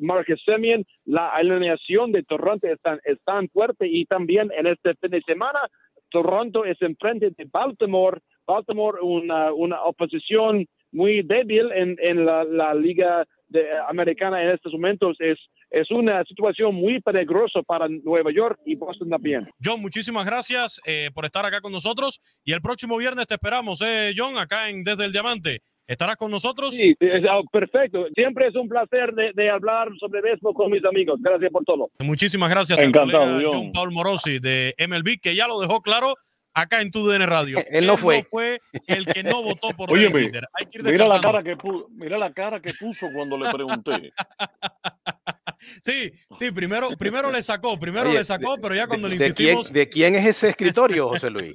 Marcus 0.00 0.42
Semien, 0.44 0.84
la 1.04 1.28
alineación 1.28 2.12
de 2.12 2.22
Toronto 2.22 2.66
es 2.66 2.78
tan, 3.24 3.48
fuerte 3.48 3.86
y 3.86 4.04
también 4.06 4.50
en 4.56 4.66
este 4.66 4.94
fin 4.94 5.10
de 5.10 5.22
semana 5.22 5.60
Toronto 6.10 6.64
es 6.64 6.80
enfrente 6.80 7.30
de 7.30 7.46
Baltimore, 7.52 8.20
Baltimore 8.46 8.98
una, 9.02 9.52
una 9.52 9.82
oposición 9.82 10.66
muy 10.92 11.22
débil 11.22 11.72
en, 11.72 11.96
en 12.00 12.24
la, 12.24 12.74
liga 12.74 13.26
de- 13.48 13.66
americana 13.88 14.42
en 14.42 14.50
estos 14.50 14.72
momentos 14.72 15.16
es, 15.20 15.38
es 15.70 15.90
una 15.90 16.24
situación 16.24 16.74
muy 16.74 17.00
peligrosa 17.00 17.60
para 17.62 17.86
Nueva 17.88 18.30
York 18.32 18.58
y 18.64 18.76
Boston 18.76 19.10
también. 19.10 19.48
John, 19.62 19.80
muchísimas 19.80 20.24
gracias 20.24 20.80
eh, 20.86 21.10
por 21.12 21.24
estar 21.24 21.44
acá 21.44 21.60
con 21.60 21.72
nosotros 21.72 22.40
y 22.44 22.52
el 22.52 22.62
próximo 22.62 22.96
viernes 22.96 23.26
te 23.26 23.34
esperamos, 23.34 23.82
eh, 23.82 24.14
John, 24.16 24.38
acá 24.38 24.70
en 24.70 24.84
Desde 24.84 25.04
el 25.04 25.12
Diamante. 25.12 25.60
¿Estarás 25.86 26.16
con 26.16 26.30
nosotros? 26.30 26.74
Sí, 26.74 26.96
es, 26.98 27.24
ah, 27.30 27.40
perfecto. 27.52 28.06
Siempre 28.14 28.48
es 28.48 28.56
un 28.56 28.68
placer 28.68 29.12
de, 29.14 29.32
de 29.34 29.50
hablar 29.50 29.88
sobre 30.00 30.20
béisbol 30.20 30.52
con 30.54 30.70
mis 30.70 30.84
amigos. 30.84 31.20
Gracias 31.22 31.50
por 31.52 31.64
todo. 31.64 31.90
Muchísimas 32.00 32.50
gracias 32.50 32.78
Encantado, 32.80 33.24
colega 33.24 33.48
John. 33.50 33.62
John 33.64 33.72
Paul 33.72 33.92
Morosi 33.92 34.38
de 34.40 34.74
MLB, 34.78 35.20
que 35.22 35.34
ya 35.36 35.46
lo 35.46 35.60
dejó 35.60 35.80
claro 35.82 36.14
acá 36.54 36.80
en 36.80 36.90
tu 36.90 37.06
DN 37.06 37.24
Radio. 37.26 37.58
Él 37.70 37.86
no 37.86 37.96
fue. 37.96 38.24
el 38.88 39.06
que 39.06 39.22
no 39.22 39.42
votó 39.42 39.68
por 39.76 39.90
Derek 39.96 40.16
Jeter. 40.16 40.44
Hay 40.54 40.66
que 40.66 40.78
ir 40.78 40.84
Mira 40.84 41.06
la, 41.06 41.20
cara 41.20 41.42
que 41.42 41.56
pu- 41.56 41.86
mira 41.90 42.18
la 42.18 42.32
cara 42.32 42.60
que 42.60 42.72
puso 42.74 43.06
cuando 43.14 43.36
le 43.38 43.50
pregunté. 43.52 44.12
Sí, 45.82 46.12
sí, 46.38 46.50
primero, 46.52 46.90
primero 46.98 47.32
le 47.32 47.42
sacó, 47.42 47.78
primero 47.78 48.08
Oye, 48.10 48.18
le 48.18 48.24
sacó, 48.24 48.56
pero 48.60 48.74
ya 48.74 48.86
cuando 48.86 49.08
le 49.08 49.16
¿De 49.16 49.32
quién, 49.32 49.56
insistimos, 49.56 49.72
¿De 49.72 49.88
quién 49.88 50.14
es 50.14 50.24
ese 50.26 50.50
escritorio, 50.50 51.08
José 51.08 51.30
Luis? 51.30 51.54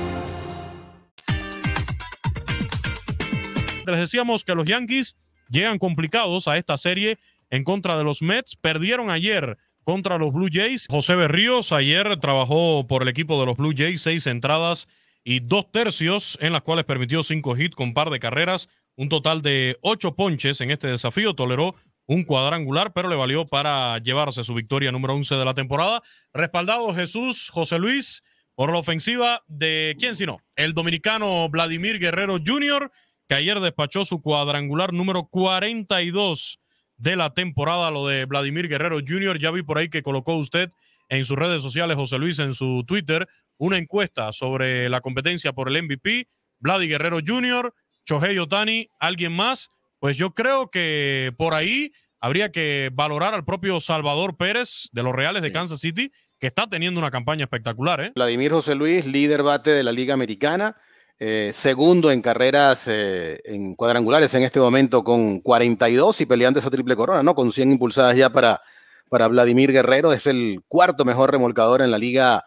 Les 3.85 3.99
decíamos 3.99 4.43
que 4.43 4.55
los 4.55 4.65
Yankees 4.65 5.15
llegan 5.49 5.77
complicados 5.77 6.47
a 6.47 6.57
esta 6.57 6.77
serie 6.77 7.19
en 7.49 7.63
contra 7.63 7.97
de 7.97 8.03
los 8.03 8.21
Mets. 8.21 8.55
Perdieron 8.55 9.09
ayer 9.09 9.57
contra 9.83 10.17
los 10.17 10.33
Blue 10.33 10.49
Jays. 10.51 10.87
José 10.89 11.15
Berríos 11.15 11.71
ayer 11.71 12.19
trabajó 12.19 12.85
por 12.87 13.01
el 13.01 13.07
equipo 13.07 13.39
de 13.39 13.45
los 13.45 13.57
Blue 13.57 13.73
Jays, 13.75 14.01
seis 14.01 14.27
entradas 14.27 14.87
y 15.23 15.39
dos 15.39 15.71
tercios, 15.71 16.37
en 16.41 16.53
las 16.53 16.63
cuales 16.63 16.85
permitió 16.85 17.23
cinco 17.23 17.57
hits 17.57 17.75
con 17.75 17.93
par 17.93 18.09
de 18.09 18.19
carreras, 18.19 18.69
un 18.95 19.09
total 19.09 19.41
de 19.41 19.77
ocho 19.81 20.15
ponches 20.15 20.61
en 20.61 20.71
este 20.71 20.87
desafío. 20.87 21.35
Toleró 21.35 21.75
un 22.07 22.23
cuadrangular, 22.23 22.93
pero 22.93 23.09
le 23.09 23.15
valió 23.15 23.45
para 23.45 23.97
llevarse 23.99 24.43
su 24.43 24.53
victoria 24.53 24.91
número 24.91 25.13
11 25.13 25.35
de 25.35 25.45
la 25.45 25.53
temporada. 25.53 26.01
Respaldado 26.33 26.93
Jesús 26.93 27.49
José 27.49 27.79
Luis 27.79 28.23
por 28.55 28.71
la 28.71 28.79
ofensiva 28.79 29.43
de, 29.47 29.95
¿quién 29.99 30.15
sino? 30.15 30.41
El 30.55 30.73
dominicano 30.73 31.47
Vladimir 31.49 31.99
Guerrero 31.99 32.37
Jr., 32.45 32.91
que 33.31 33.35
ayer 33.35 33.61
despachó 33.61 34.03
su 34.03 34.21
cuadrangular 34.21 34.91
número 34.91 35.23
42 35.23 36.59
de 36.97 37.15
la 37.15 37.33
temporada, 37.33 37.89
lo 37.89 38.05
de 38.05 38.25
Vladimir 38.25 38.67
Guerrero 38.67 38.97
Jr. 38.97 39.39
Ya 39.39 39.51
vi 39.51 39.63
por 39.63 39.77
ahí 39.77 39.87
que 39.87 40.03
colocó 40.03 40.35
usted 40.35 40.69
en 41.07 41.23
sus 41.23 41.37
redes 41.37 41.61
sociales, 41.61 41.95
José 41.95 42.17
Luis, 42.17 42.39
en 42.39 42.53
su 42.53 42.83
Twitter, 42.85 43.25
una 43.55 43.77
encuesta 43.77 44.33
sobre 44.33 44.89
la 44.89 44.99
competencia 44.99 45.53
por 45.53 45.69
el 45.69 45.81
MVP. 45.81 46.27
Vladimir 46.59 46.89
Guerrero 46.89 47.19
Jr., 47.25 47.73
Chohei 48.03 48.37
Otani, 48.37 48.89
alguien 48.99 49.31
más. 49.31 49.69
Pues 49.99 50.17
yo 50.17 50.31
creo 50.31 50.69
que 50.69 51.33
por 51.37 51.53
ahí 51.53 51.93
habría 52.19 52.51
que 52.51 52.89
valorar 52.91 53.33
al 53.33 53.45
propio 53.45 53.79
Salvador 53.79 54.35
Pérez 54.35 54.89
de 54.91 55.03
los 55.03 55.15
Reales 55.15 55.41
de 55.41 55.53
Kansas 55.53 55.79
City, 55.79 56.11
que 56.37 56.47
está 56.47 56.67
teniendo 56.67 56.99
una 56.99 57.11
campaña 57.11 57.45
espectacular. 57.45 58.01
¿eh? 58.01 58.11
Vladimir 58.13 58.51
José 58.51 58.75
Luis, 58.75 59.05
líder 59.05 59.41
bate 59.41 59.69
de 59.69 59.83
la 59.83 59.93
Liga 59.93 60.13
Americana. 60.13 60.75
Eh, 61.23 61.51
segundo 61.53 62.09
en 62.09 62.19
carreras 62.19 62.87
eh, 62.87 63.39
en 63.43 63.75
cuadrangulares 63.75 64.33
en 64.33 64.41
este 64.41 64.59
momento 64.59 65.03
con 65.03 65.39
42 65.39 66.19
y 66.19 66.25
peleando 66.25 66.59
esa 66.59 66.71
triple 66.71 66.95
corona, 66.95 67.21
¿no? 67.21 67.35
Con 67.35 67.51
100 67.51 67.73
impulsadas 67.73 68.17
ya 68.17 68.31
para, 68.31 68.59
para 69.07 69.27
Vladimir 69.27 69.71
Guerrero. 69.71 70.13
Es 70.13 70.25
el 70.25 70.63
cuarto 70.67 71.05
mejor 71.05 71.29
remolcador 71.29 71.83
en 71.83 71.91
la 71.91 71.99
liga 71.99 72.43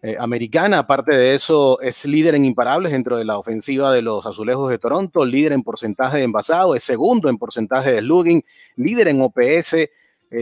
eh, 0.00 0.16
americana. 0.18 0.78
Aparte 0.78 1.14
de 1.14 1.34
eso, 1.34 1.78
es 1.82 2.06
líder 2.06 2.36
en 2.36 2.46
imparables 2.46 2.92
dentro 2.92 3.18
de 3.18 3.26
la 3.26 3.36
ofensiva 3.36 3.92
de 3.92 4.00
los 4.00 4.24
azulejos 4.24 4.70
de 4.70 4.78
Toronto, 4.78 5.26
líder 5.26 5.52
en 5.52 5.62
porcentaje 5.62 6.16
de 6.16 6.24
envasado, 6.24 6.74
es 6.74 6.84
segundo 6.84 7.28
en 7.28 7.36
porcentaje 7.36 7.92
de 7.92 7.98
slugging, 7.98 8.42
líder 8.76 9.08
en 9.08 9.20
OPS. 9.20 9.76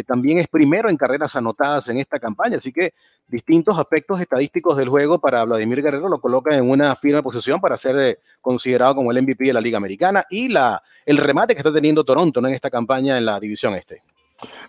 También 0.07 0.39
es 0.39 0.49
primero 0.49 0.89
en 0.89 0.97
carreras 0.97 1.37
anotadas 1.37 1.89
en 1.89 1.99
esta 1.99 2.19
campaña, 2.19 2.57
así 2.57 2.73
que 2.73 2.95
distintos 3.29 3.79
aspectos 3.79 4.21
estadísticos 4.21 4.77
del 4.77 4.89
juego 4.89 5.19
para 5.19 5.45
Vladimir 5.45 5.83
Guerrero 5.83 6.09
lo 6.09 6.21
coloca 6.21 6.57
en 6.57 6.69
una 6.69 6.95
firme 6.97 7.23
posición 7.23 7.61
para 7.61 7.77
ser 7.77 7.97
eh, 7.99 8.19
considerado 8.41 8.97
como 8.97 9.11
el 9.11 9.23
MVP 9.23 9.45
de 9.45 9.53
la 9.53 9.61
Liga 9.61 9.77
Americana 9.77 10.25
y 10.31 10.49
la, 10.49 10.83
el 11.05 11.19
remate 11.19 11.55
que 11.55 11.61
está 11.61 11.73
teniendo 11.73 12.05
Toronto 12.05 12.41
en 12.41 12.47
esta 12.47 12.71
campaña 12.71 13.19
en 13.19 13.25
la 13.25 13.39
división 13.41 13.75
este. 13.75 14.03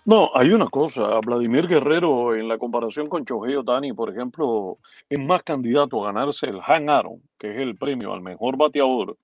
No, 0.04 0.30
hay 0.34 0.52
una 0.52 0.68
cosa, 0.68 1.18
Vladimir 1.20 1.66
Guerrero 1.66 2.34
en 2.34 2.48
la 2.48 2.56
comparación 2.56 3.08
con 3.08 3.24
Chohei 3.24 3.56
Otani, 3.56 3.92
por 3.92 4.10
ejemplo, 4.10 4.76
es 5.08 5.18
más 5.18 5.42
candidato 5.42 6.02
a 6.02 6.12
ganarse 6.12 6.46
el 6.46 6.60
Han 6.64 6.88
Aaron, 6.88 7.20
que 7.38 7.50
es 7.50 7.58
el 7.58 7.76
premio 7.76 8.12
al 8.12 8.20
mejor 8.20 8.56
bateador, 8.56 9.16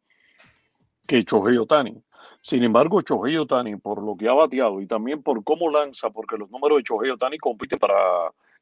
que 1.07 1.25
Chohei 1.25 1.57
Otani. 1.57 2.03
Sin 2.43 2.65
embargo, 2.65 3.01
Chohei 3.03 3.37
Otani, 3.37 3.77
por 3.77 4.03
lo 4.03 4.17
que 4.17 4.29
ha 4.29 4.33
bateado 4.33 4.81
y 4.81 4.87
también 4.87 5.23
por 5.23 5.45
cómo 5.45 5.71
lanza, 5.71 6.11
porque 6.11 6.37
los 6.37 6.51
números 6.51 6.79
de 6.79 6.85
Chohei 6.85 7.11
Otani 7.11 7.39
compiten 7.39 7.79
para 7.79 7.95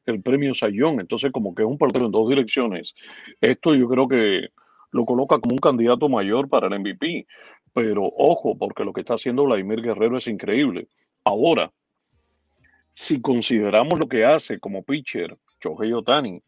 el 0.05 0.23
premio 0.23 0.55
Sayón. 0.55 1.01
Entonces, 1.01 1.33
como 1.33 1.55
que 1.55 1.63
es 1.63 1.69
un 1.69 1.79
partido 1.79 2.05
en 2.07 2.13
dos 2.13 2.29
direcciones. 2.29 2.95
Esto 3.41 3.75
yo 3.75 3.89
creo 3.89 4.07
que 4.07 4.51
lo 4.93 5.07
coloca 5.07 5.39
como 5.39 5.55
un 5.55 5.59
candidato 5.59 6.09
mayor 6.11 6.49
para 6.49 6.67
el 6.67 6.79
MVP. 6.79 7.27
Pero 7.73 8.05
ojo, 8.05 8.57
porque 8.59 8.85
lo 8.85 8.93
que 8.93 9.01
está 9.01 9.15
haciendo 9.15 9.45
Vladimir 9.45 9.81
Guerrero 9.81 10.19
es 10.19 10.27
increíble. 10.27 10.89
Ahora, 11.25 11.73
si 12.93 13.23
consideramos 13.23 13.99
lo 13.99 14.09
que 14.09 14.25
hace 14.25 14.59
como 14.61 14.83
pitcher 14.83 15.39
Shohei 15.63 15.93
Otani, 15.93 16.43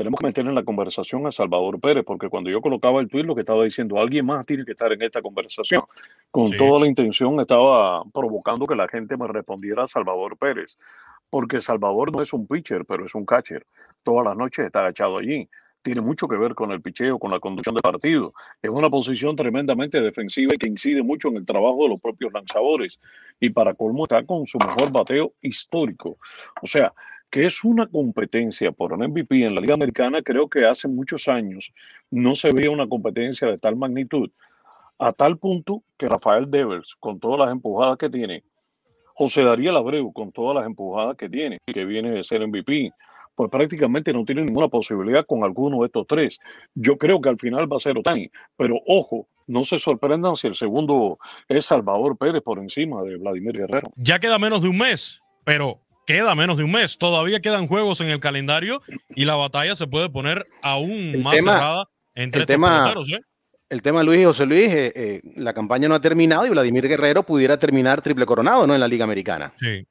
tenemos 0.00 0.18
que 0.18 0.26
meter 0.28 0.46
en 0.46 0.54
la 0.54 0.62
conversación 0.62 1.26
a 1.26 1.32
Salvador 1.32 1.78
Pérez, 1.78 2.04
porque 2.06 2.30
cuando 2.30 2.48
yo 2.48 2.62
colocaba 2.62 3.02
el 3.02 3.08
tweet 3.08 3.24
lo 3.24 3.34
que 3.34 3.42
estaba 3.42 3.64
diciendo, 3.64 3.98
alguien 3.98 4.24
más 4.24 4.46
tiene 4.46 4.64
que 4.64 4.70
estar 4.70 4.90
en 4.90 5.02
esta 5.02 5.20
conversación. 5.20 5.82
Con 6.30 6.50
toda 6.52 6.80
la 6.80 6.86
intención 6.86 7.38
estaba 7.38 8.02
provocando 8.04 8.66
que 8.66 8.74
la 8.74 8.88
gente 8.88 9.18
me 9.18 9.28
respondiera 9.28 9.84
a 9.84 9.88
Salvador 9.88 10.38
Pérez 10.38 10.78
porque 11.28 11.60
Salvador 11.60 12.12
no 12.16 12.22
es 12.22 12.32
un 12.32 12.46
pitcher, 12.46 12.86
pero 12.86 13.04
es 13.04 13.14
un 13.14 13.26
catcher. 13.26 13.66
Todas 14.02 14.24
las 14.24 14.36
noches 14.38 14.64
está 14.64 14.80
agachado 14.80 15.18
allí. 15.18 15.48
Tiene 15.82 16.00
mucho 16.00 16.28
que 16.28 16.36
ver 16.36 16.54
con 16.54 16.72
el 16.72 16.82
picheo, 16.82 17.18
con 17.18 17.30
la 17.30 17.38
conducción 17.38 17.74
del 17.74 17.82
partido. 17.82 18.32
Es 18.62 18.70
una 18.70 18.88
posición 18.88 19.36
tremendamente 19.36 20.00
defensiva 20.00 20.52
y 20.54 20.58
que 20.58 20.68
incide 20.68 21.02
mucho 21.02 21.28
en 21.28 21.36
el 21.36 21.46
trabajo 21.46 21.84
de 21.84 21.90
los 21.90 22.00
propios 22.00 22.32
lanzadores. 22.32 22.98
Y 23.38 23.50
para 23.50 23.74
colmo 23.74 24.04
está 24.04 24.24
con 24.24 24.46
su 24.46 24.58
mejor 24.58 24.92
bateo 24.92 25.32
histórico. 25.40 26.18
O 26.62 26.66
sea, 26.66 26.92
que 27.30 27.46
es 27.46 27.64
una 27.64 27.86
competencia 27.86 28.72
por 28.72 28.92
un 28.92 29.06
MVP 29.08 29.44
en 29.44 29.54
la 29.54 29.60
Liga 29.60 29.74
Americana, 29.74 30.20
creo 30.22 30.48
que 30.48 30.66
hace 30.66 30.88
muchos 30.88 31.28
años 31.28 31.72
no 32.10 32.34
se 32.34 32.50
veía 32.50 32.70
una 32.70 32.88
competencia 32.88 33.48
de 33.48 33.58
tal 33.58 33.76
magnitud, 33.76 34.30
a 34.98 35.12
tal 35.12 35.38
punto 35.38 35.82
que 35.96 36.08
Rafael 36.08 36.50
Devers, 36.50 36.96
con 36.98 37.20
todas 37.20 37.38
las 37.38 37.52
empujadas 37.52 37.96
que 37.96 38.10
tiene, 38.10 38.42
José 39.14 39.42
Darío 39.42 39.76
Abreu, 39.76 40.12
con 40.12 40.32
todas 40.32 40.56
las 40.56 40.66
empujadas 40.66 41.16
que 41.16 41.28
tiene, 41.28 41.58
que 41.66 41.84
viene 41.84 42.10
de 42.10 42.24
ser 42.24 42.46
MVP, 42.46 42.92
pues 43.34 43.50
prácticamente 43.50 44.12
no 44.12 44.24
tiene 44.24 44.42
ninguna 44.42 44.68
posibilidad 44.68 45.24
con 45.24 45.44
alguno 45.44 45.80
de 45.80 45.86
estos 45.86 46.06
tres. 46.06 46.38
Yo 46.74 46.98
creo 46.98 47.20
que 47.20 47.28
al 47.28 47.38
final 47.38 47.72
va 47.72 47.76
a 47.76 47.80
ser 47.80 47.96
Otani, 47.96 48.30
pero 48.56 48.76
ojo, 48.86 49.28
no 49.46 49.64
se 49.64 49.78
sorprendan 49.78 50.36
si 50.36 50.46
el 50.46 50.54
segundo 50.54 51.18
es 51.48 51.66
Salvador 51.66 52.16
Pérez 52.16 52.42
por 52.42 52.58
encima 52.58 53.02
de 53.02 53.16
Vladimir 53.16 53.52
Guerrero. 53.56 53.88
Ya 53.96 54.18
queda 54.18 54.38
menos 54.38 54.62
de 54.62 54.68
un 54.68 54.78
mes, 54.78 55.22
pero 55.44 55.80
queda 56.12 56.34
menos 56.34 56.56
de 56.56 56.64
un 56.64 56.72
mes. 56.72 56.98
Todavía 56.98 57.40
quedan 57.40 57.66
juegos 57.66 58.00
en 58.00 58.08
el 58.08 58.20
calendario 58.20 58.82
y 59.14 59.24
la 59.24 59.36
batalla 59.36 59.74
se 59.74 59.86
puede 59.86 60.10
poner 60.10 60.46
aún 60.62 61.22
más 61.22 61.36
cerrada 61.36 61.88
entre 62.14 62.42
el 62.42 62.46
tema, 62.46 62.92
¿eh? 62.92 63.20
el 63.68 63.82
tema 63.82 64.02
Luis 64.02 64.20
y 64.20 64.24
José 64.24 64.46
Luis, 64.46 64.68
eh, 64.68 64.92
eh, 64.94 65.20
la 65.36 65.54
campaña 65.54 65.88
no 65.88 65.94
ha 65.94 66.00
terminado 66.00 66.46
y 66.46 66.50
Vladimir 66.50 66.88
Guerrero 66.88 67.22
pudiera 67.22 67.58
terminar 67.58 68.02
triple 68.02 68.26
coronado, 68.26 68.66
¿no? 68.66 68.74
En 68.74 68.80
la 68.80 68.88
Liga 68.88 69.04
Americana. 69.04 69.52
Sí. 69.58 69.86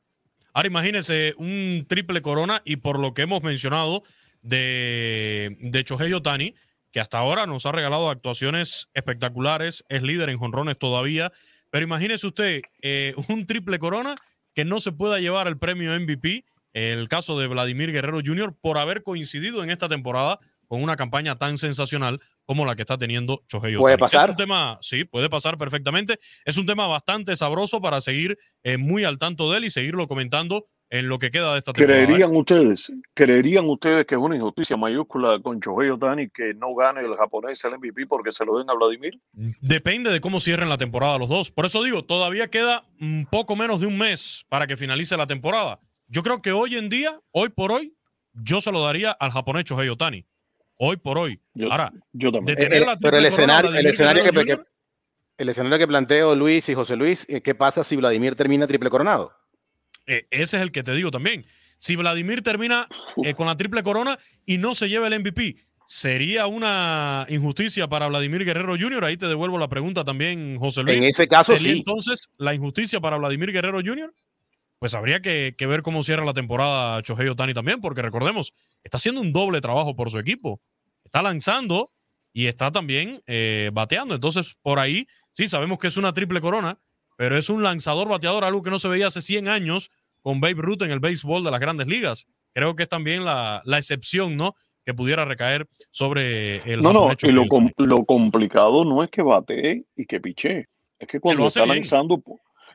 Ahora 0.54 0.68
imagínense 0.68 1.34
un 1.38 1.86
triple 1.88 2.22
corona 2.22 2.62
y 2.66 2.78
por 2.78 3.00
lo 3.00 3.14
que 3.14 3.22
hemos 3.22 3.42
mencionado 3.42 4.04
de, 4.42 5.58
de 5.62 5.84
Chohei 5.84 6.14
Otani, 6.14 6.54
que 6.92 7.00
hasta 7.00 7.20
ahora 7.20 7.46
nos 7.46 7.66
ha 7.66 7.72
regalado 7.72 8.10
actuaciones 8.10 8.90
espectaculares, 8.94 9.86
es 9.90 10.02
líder 10.02 10.30
en 10.30 10.38
jonrones 10.38 10.78
todavía, 10.78 11.32
pero 11.70 11.84
imagínese 11.84 12.28
usted 12.28 12.62
eh, 12.82 13.14
un 13.30 13.46
triple 13.46 13.80
corona 13.80 14.16
que 14.60 14.66
no 14.66 14.82
se 14.82 14.92
pueda 14.92 15.20
llevar 15.20 15.48
el 15.48 15.58
premio 15.58 15.98
MVP, 15.98 16.44
el 16.74 17.08
caso 17.08 17.40
de 17.40 17.48
Vladimir 17.48 17.94
Guerrero 17.94 18.20
Jr., 18.22 18.54
por 18.60 18.78
haber 18.78 19.04
coincidido 19.04 19.64
en 19.64 19.70
esta 19.70 19.88
temporada 19.88 20.38
con 20.68 20.84
una 20.84 20.98
campaña 20.98 21.38
tan 21.38 21.58
sensacional 21.58 22.20
como 22.44 22.66
la 22.66 22.76
que 22.76 22.82
está 22.82 22.98
teniendo 22.98 23.42
Chohei 23.48 23.78
¿Puede 23.78 23.98
pasar? 23.98 24.26
Es 24.26 24.30
un 24.32 24.36
tema, 24.36 24.78
sí, 24.82 25.06
puede 25.06 25.30
pasar 25.30 25.58
perfectamente. 25.58 26.20
Es 26.44 26.58
un 26.58 26.66
tema 26.66 26.88
bastante 26.88 27.38
sabroso 27.38 27.80
para 27.80 28.02
seguir 28.02 28.38
eh, 28.64 28.76
muy 28.76 29.06
al 29.06 29.18
tanto 29.18 29.50
de 29.50 29.60
él 29.60 29.64
y 29.64 29.70
seguirlo 29.70 30.08
comentando 30.08 30.66
en 30.90 31.08
lo 31.08 31.20
que 31.20 31.32
queda 31.32 31.54
de 31.54 31.60
esta 31.60 31.74
temporada. 31.74 32.06
¿Creerían 32.06 32.36
ustedes, 32.36 32.92
¿creerían 33.14 33.66
ustedes 33.68 34.06
que 34.06 34.16
es 34.16 34.22
una 34.22 34.36
injusticia 34.36 34.78
mayúscula 34.78 35.40
con 35.42 35.62
Chohei 35.62 35.90
Otani 35.90 36.30
que 36.30 36.54
no 36.54 36.74
gane 36.76 37.02
el 37.02 37.16
japonés 37.16 37.64
el 37.64 37.78
MVP 37.78 38.08
porque 38.08 38.32
se 38.32 38.46
lo 38.46 38.58
den 38.58 38.70
a 38.70 38.74
Vladimir? 38.74 39.20
Depende 39.62 40.12
de 40.12 40.20
cómo 40.22 40.40
cierren 40.40 40.70
la 40.70 40.78
temporada 40.78 41.18
los 41.18 41.30
dos. 41.30 41.52
Por 41.52 41.66
eso 41.66 41.84
digo, 41.84 42.04
todavía 42.04 42.48
queda 42.48 42.86
un 43.00 43.28
poco 43.30 43.56
menos 43.56 43.82
de 43.82 43.88
un 43.88 43.98
mes 43.98 44.46
para 44.50 44.68
que 44.68 44.78
finalice 44.78 45.16
la 45.18 45.28
temporada. 45.28 45.80
Yo 46.08 46.24
creo 46.24 46.42
que 46.42 46.52
hoy 46.52 46.76
en 46.76 46.90
día, 46.90 47.20
hoy 47.32 47.50
por 47.50 47.72
hoy, 47.72 47.94
yo 48.34 48.62
se 48.62 48.72
lo 48.72 48.84
daría 48.84 49.12
al 49.12 49.32
japonés 49.32 49.66
Chohei 49.66 49.90
Otani 49.90 50.26
hoy 50.80 50.98
por 50.98 51.18
hoy. 51.18 51.40
Ahora, 51.70 51.92
yo 52.14 52.32
también. 52.32 52.58
Eh, 52.60 52.68
eh, 52.72 52.86
pero 53.02 53.18
el 53.18 53.26
escenario, 53.26 53.74
el 53.74 53.86
escenario 53.86 54.24
que, 54.24 54.60
el 55.38 55.50
escenario 55.50 55.78
que 55.78 55.88
planteo 55.88 56.36
Luis 56.36 56.68
y 56.70 56.74
José 56.74 56.96
Luis, 56.96 57.26
eh, 57.30 57.42
¿qué 57.42 57.54
pasa 57.54 57.84
si 57.84 57.96
Vladimir 57.96 58.36
termina 58.36 58.66
triple 58.66 58.90
coronado? 58.90 59.34
Ese 60.30 60.58
es 60.58 60.62
el 60.64 60.72
que 60.72 60.84
te 60.84 60.94
digo 60.94 61.12
también. 61.12 61.46
Si 61.78 61.96
Vladimir 61.96 62.42
termina 62.42 62.88
con 63.36 63.48
la 63.48 63.56
triple 63.56 63.84
corona 63.84 64.18
y 64.46 64.58
no 64.58 64.76
se 64.76 64.90
lleva 64.90 65.08
el 65.08 65.20
MVP, 65.20 65.56
¿sería 65.86 66.48
una 66.48 67.26
injusticia 67.30 67.88
para 67.88 68.08
Vladimir 68.08 68.44
Guerrero 68.44 68.76
Jr.? 68.78 69.06
Ahí 69.06 69.18
te 69.18 69.28
devuelvo 69.28 69.58
la 69.58 69.70
pregunta 69.70 70.04
también, 70.04 70.58
José 70.58 70.84
Luis. 70.84 70.98
En 70.98 71.04
ese 71.04 71.28
caso, 71.28 71.58
sí. 71.58 71.70
entonces 71.70 72.30
la 72.38 72.54
injusticia 72.54 73.00
para 73.00 73.18
Vladimir 73.18 73.52
Guerrero 73.52 73.80
Jr.? 73.84 74.14
Pues 74.80 74.94
habría 74.94 75.22
que, 75.22 75.56
que 75.58 75.68
ver 75.68 75.82
cómo 75.82 76.04
cierra 76.04 76.24
la 76.24 76.34
temporada 76.34 77.02
Chohei 77.02 77.28
Otani 77.28 77.54
también, 77.54 77.82
porque 77.82 78.02
recordemos, 78.02 78.54
está 78.84 78.98
haciendo 78.98 79.22
un 79.22 79.34
doble 79.34 79.62
trabajo 79.62 79.96
por 79.96 80.10
su 80.10 80.20
equipo 80.20 80.62
está 81.10 81.24
lanzando 81.24 81.92
y 82.34 82.46
está 82.46 82.72
también 82.72 83.22
eh, 83.26 83.72
bateando. 83.74 84.14
Entonces, 84.14 84.56
por 84.62 84.80
ahí, 84.80 85.08
sí, 85.34 85.48
sabemos 85.48 85.80
que 85.80 85.88
es 85.88 85.98
una 85.98 86.14
triple 86.14 86.40
corona, 86.40 86.80
pero 87.18 87.36
es 87.36 87.50
un 87.50 87.64
lanzador 87.64 88.08
bateador, 88.08 88.44
algo 88.44 88.62
que 88.62 88.70
no 88.70 88.80
se 88.80 88.88
veía 88.88 89.08
hace 89.08 89.22
100 89.22 89.48
años 89.48 89.90
con 90.22 90.40
Babe 90.42 90.56
Ruth 90.62 90.82
en 90.82 90.92
el 90.92 91.00
béisbol 91.00 91.44
de 91.44 91.52
las 91.52 91.60
grandes 91.60 91.88
ligas. 91.88 92.28
Creo 92.54 92.76
que 92.76 92.84
es 92.84 92.90
también 92.90 93.26
la, 93.26 93.62
excepción, 93.66 94.36
¿no? 94.36 94.54
Que 94.86 94.94
pudiera 94.94 95.26
recaer 95.26 95.68
sobre 95.92 96.58
el. 96.72 96.82
No, 96.82 96.94
no, 96.94 97.10
y 97.22 97.32
lo, 97.32 97.46
lo, 97.78 98.06
complicado 98.06 98.84
no 98.86 99.04
es 99.04 99.12
que 99.12 99.22
batee 99.22 99.86
y 99.96 100.06
que 100.06 100.20
piche. 100.20 100.68
Es 100.98 101.08
que 101.08 101.20
cuando 101.20 101.48
está 101.48 101.66
lanzando, 101.66 102.22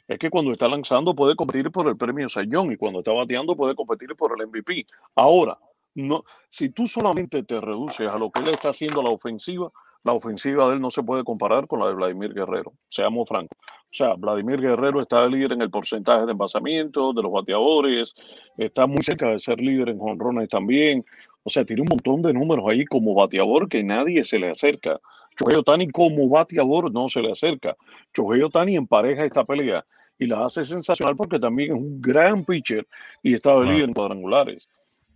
es 0.07 0.19
que 0.19 0.31
cuando 0.31 0.53
está 0.53 0.69
lanzando 0.69 1.15
puede 1.15 1.35
competir 1.35 1.71
por 1.71 1.89
el 1.89 1.97
premio 1.97 2.29
Sayón 2.29 2.73
y 2.73 2.77
cuando 2.77 3.01
está 3.01 3.13
bateando 3.13 3.57
puede 3.57 3.75
competir 3.75 4.15
por 4.17 4.39
el 4.39 4.47
MVP. 4.47 4.87
Ahora, 5.15 5.59
no, 5.95 6.25
si 6.49 6.71
tú 6.71 6.89
solamente 6.89 7.43
te 7.43 7.61
reduces 7.61 8.09
a 8.09 8.19
lo 8.19 8.31
que 8.31 8.41
él 8.41 8.49
está 8.49 8.71
haciendo 8.71 9.01
a 9.01 9.05
la 9.05 9.11
ofensiva, 9.11 9.71
la 10.05 10.13
ofensiva 10.13 10.69
de 10.69 10.75
él 10.75 10.81
no 10.81 10.91
se 10.91 11.03
puede 11.03 11.25
comparar 11.25 11.67
con 11.67 11.81
la 11.81 11.89
de 11.89 11.95
Vladimir 11.95 12.33
Guerrero, 12.33 12.73
seamos 12.89 13.29
francos. 13.29 13.59
O 13.95 13.97
sea, 13.97 14.15
Vladimir 14.15 14.61
Guerrero 14.61 15.01
está 15.01 15.27
líder 15.27 15.53
en 15.53 15.63
el 15.63 15.71
porcentaje 15.71 16.27
de 16.27 16.33
envasamiento 16.33 17.13
de 17.13 17.23
los 17.23 17.33
bateadores, 17.33 18.15
está 18.59 18.87
muy 18.87 19.03
cerca 19.03 19.29
de 19.29 19.41
ser 19.41 19.61
líder 19.61 19.91
en 19.91 19.99
jonrones 19.99 20.49
también. 20.49 21.05
O 21.43 21.51
sea, 21.51 21.65
tiene 21.65 21.83
un 21.83 21.89
montón 21.91 22.23
de 22.23 22.33
números 22.33 22.65
ahí 22.69 22.85
como 22.85 23.15
bateador 23.15 23.69
que 23.69 23.83
nadie 23.83 24.25
se 24.25 24.39
le 24.39 24.51
acerca. 24.51 24.99
Chohei 25.37 25.57
Otani 25.57 25.89
como 25.91 26.29
bateador 26.29 26.93
no 26.93 27.09
se 27.09 27.21
le 27.21 27.33
acerca. 27.33 27.77
Chohei 28.13 28.43
Otani 28.43 28.77
empareja 28.77 29.25
esta 29.25 29.45
pelea 29.45 29.85
y 30.19 30.27
la 30.27 30.45
hace 30.45 30.65
sensacional 30.65 31.17
porque 31.17 31.39
también 31.39 31.73
es 31.73 31.77
un 31.77 32.01
gran 32.01 32.45
pitcher 32.45 32.87
y 33.23 33.35
está 33.35 33.59
de 33.61 33.67
líder 33.67 33.85
en 33.85 33.95
cuadrangulares. 33.95 34.69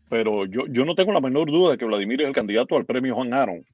Pero 0.09 0.47
yo, 0.47 0.67
yo 0.69 0.85
no 0.85 0.95
tengo 0.95 1.13
la 1.13 1.21
menor 1.21 1.51
duda 1.51 1.73
de 1.73 1.79
que 1.79 1.85
Vladimir 1.85 2.23
es 2.23 2.29
el 2.29 2.35
candidato 2.35 2.77
al 2.77 2.87
premio 2.87 3.15
Juan 3.15 3.35
Aaron. 3.35 3.65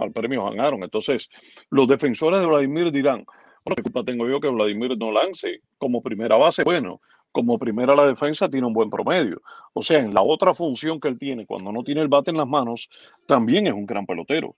Al 0.00 0.12
premio 0.12 0.42
Juan 0.42 0.60
Aaron. 0.60 0.82
Entonces, 0.82 1.28
los 1.70 1.86
defensores 1.86 2.40
de 2.40 2.46
Vladimir 2.46 2.90
dirán, 2.90 3.24
bueno, 3.64 3.76
¿qué 3.76 3.82
culpa 3.82 4.04
tengo 4.04 4.28
yo 4.28 4.40
que 4.40 4.48
Vladimir 4.48 4.96
no 4.98 5.12
lance? 5.12 5.60
Como 5.78 6.02
primera 6.02 6.36
base, 6.36 6.64
bueno, 6.64 7.00
como 7.32 7.58
primera 7.58 7.94
la 7.94 8.06
defensa 8.06 8.48
tiene 8.48 8.66
un 8.66 8.72
buen 8.72 8.90
promedio. 8.90 9.42
O 9.72 9.82
sea, 9.82 10.00
en 10.00 10.14
la 10.14 10.22
otra 10.22 10.54
función 10.54 11.00
que 11.00 11.08
él 11.08 11.18
tiene, 11.18 11.46
cuando 11.46 11.70
no 11.72 11.84
tiene 11.84 12.00
el 12.00 12.08
bate 12.08 12.30
en 12.30 12.38
las 12.38 12.48
manos, 12.48 12.88
también 13.26 13.66
es 13.66 13.72
un 13.72 13.86
gran 13.86 14.06
pelotero. 14.06 14.56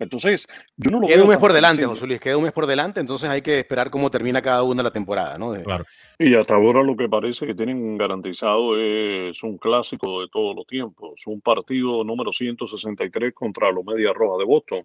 Entonces, 0.00 0.48
yo 0.78 0.90
no 0.90 0.98
lo 0.98 1.06
Queda 1.06 1.22
un 1.22 1.28
mes 1.28 1.38
por 1.38 1.52
delante, 1.52 1.84
José 1.84 2.06
Luis, 2.06 2.18
queda 2.18 2.38
un 2.38 2.44
mes 2.44 2.52
por 2.52 2.66
delante, 2.66 3.00
entonces 3.00 3.28
hay 3.28 3.42
que 3.42 3.58
esperar 3.58 3.90
cómo 3.90 4.10
termina 4.10 4.40
cada 4.40 4.62
una 4.62 4.82
la 4.82 4.90
temporada, 4.90 5.36
¿no? 5.38 5.52
Claro. 5.62 5.84
Y 6.18 6.34
hasta 6.34 6.54
ahora 6.54 6.82
lo 6.82 6.96
que 6.96 7.08
parece 7.08 7.46
que 7.46 7.54
tienen 7.54 7.98
garantizado 7.98 8.78
es 8.78 9.42
un 9.42 9.58
clásico 9.58 10.22
de 10.22 10.28
todos 10.28 10.56
los 10.56 10.66
tiempos, 10.66 11.20
un 11.26 11.42
partido 11.42 12.02
número 12.02 12.32
163 12.32 13.34
contra 13.34 13.70
los 13.70 13.84
Medias 13.84 14.14
Rojas 14.14 14.38
de 14.38 14.44
Boston, 14.46 14.84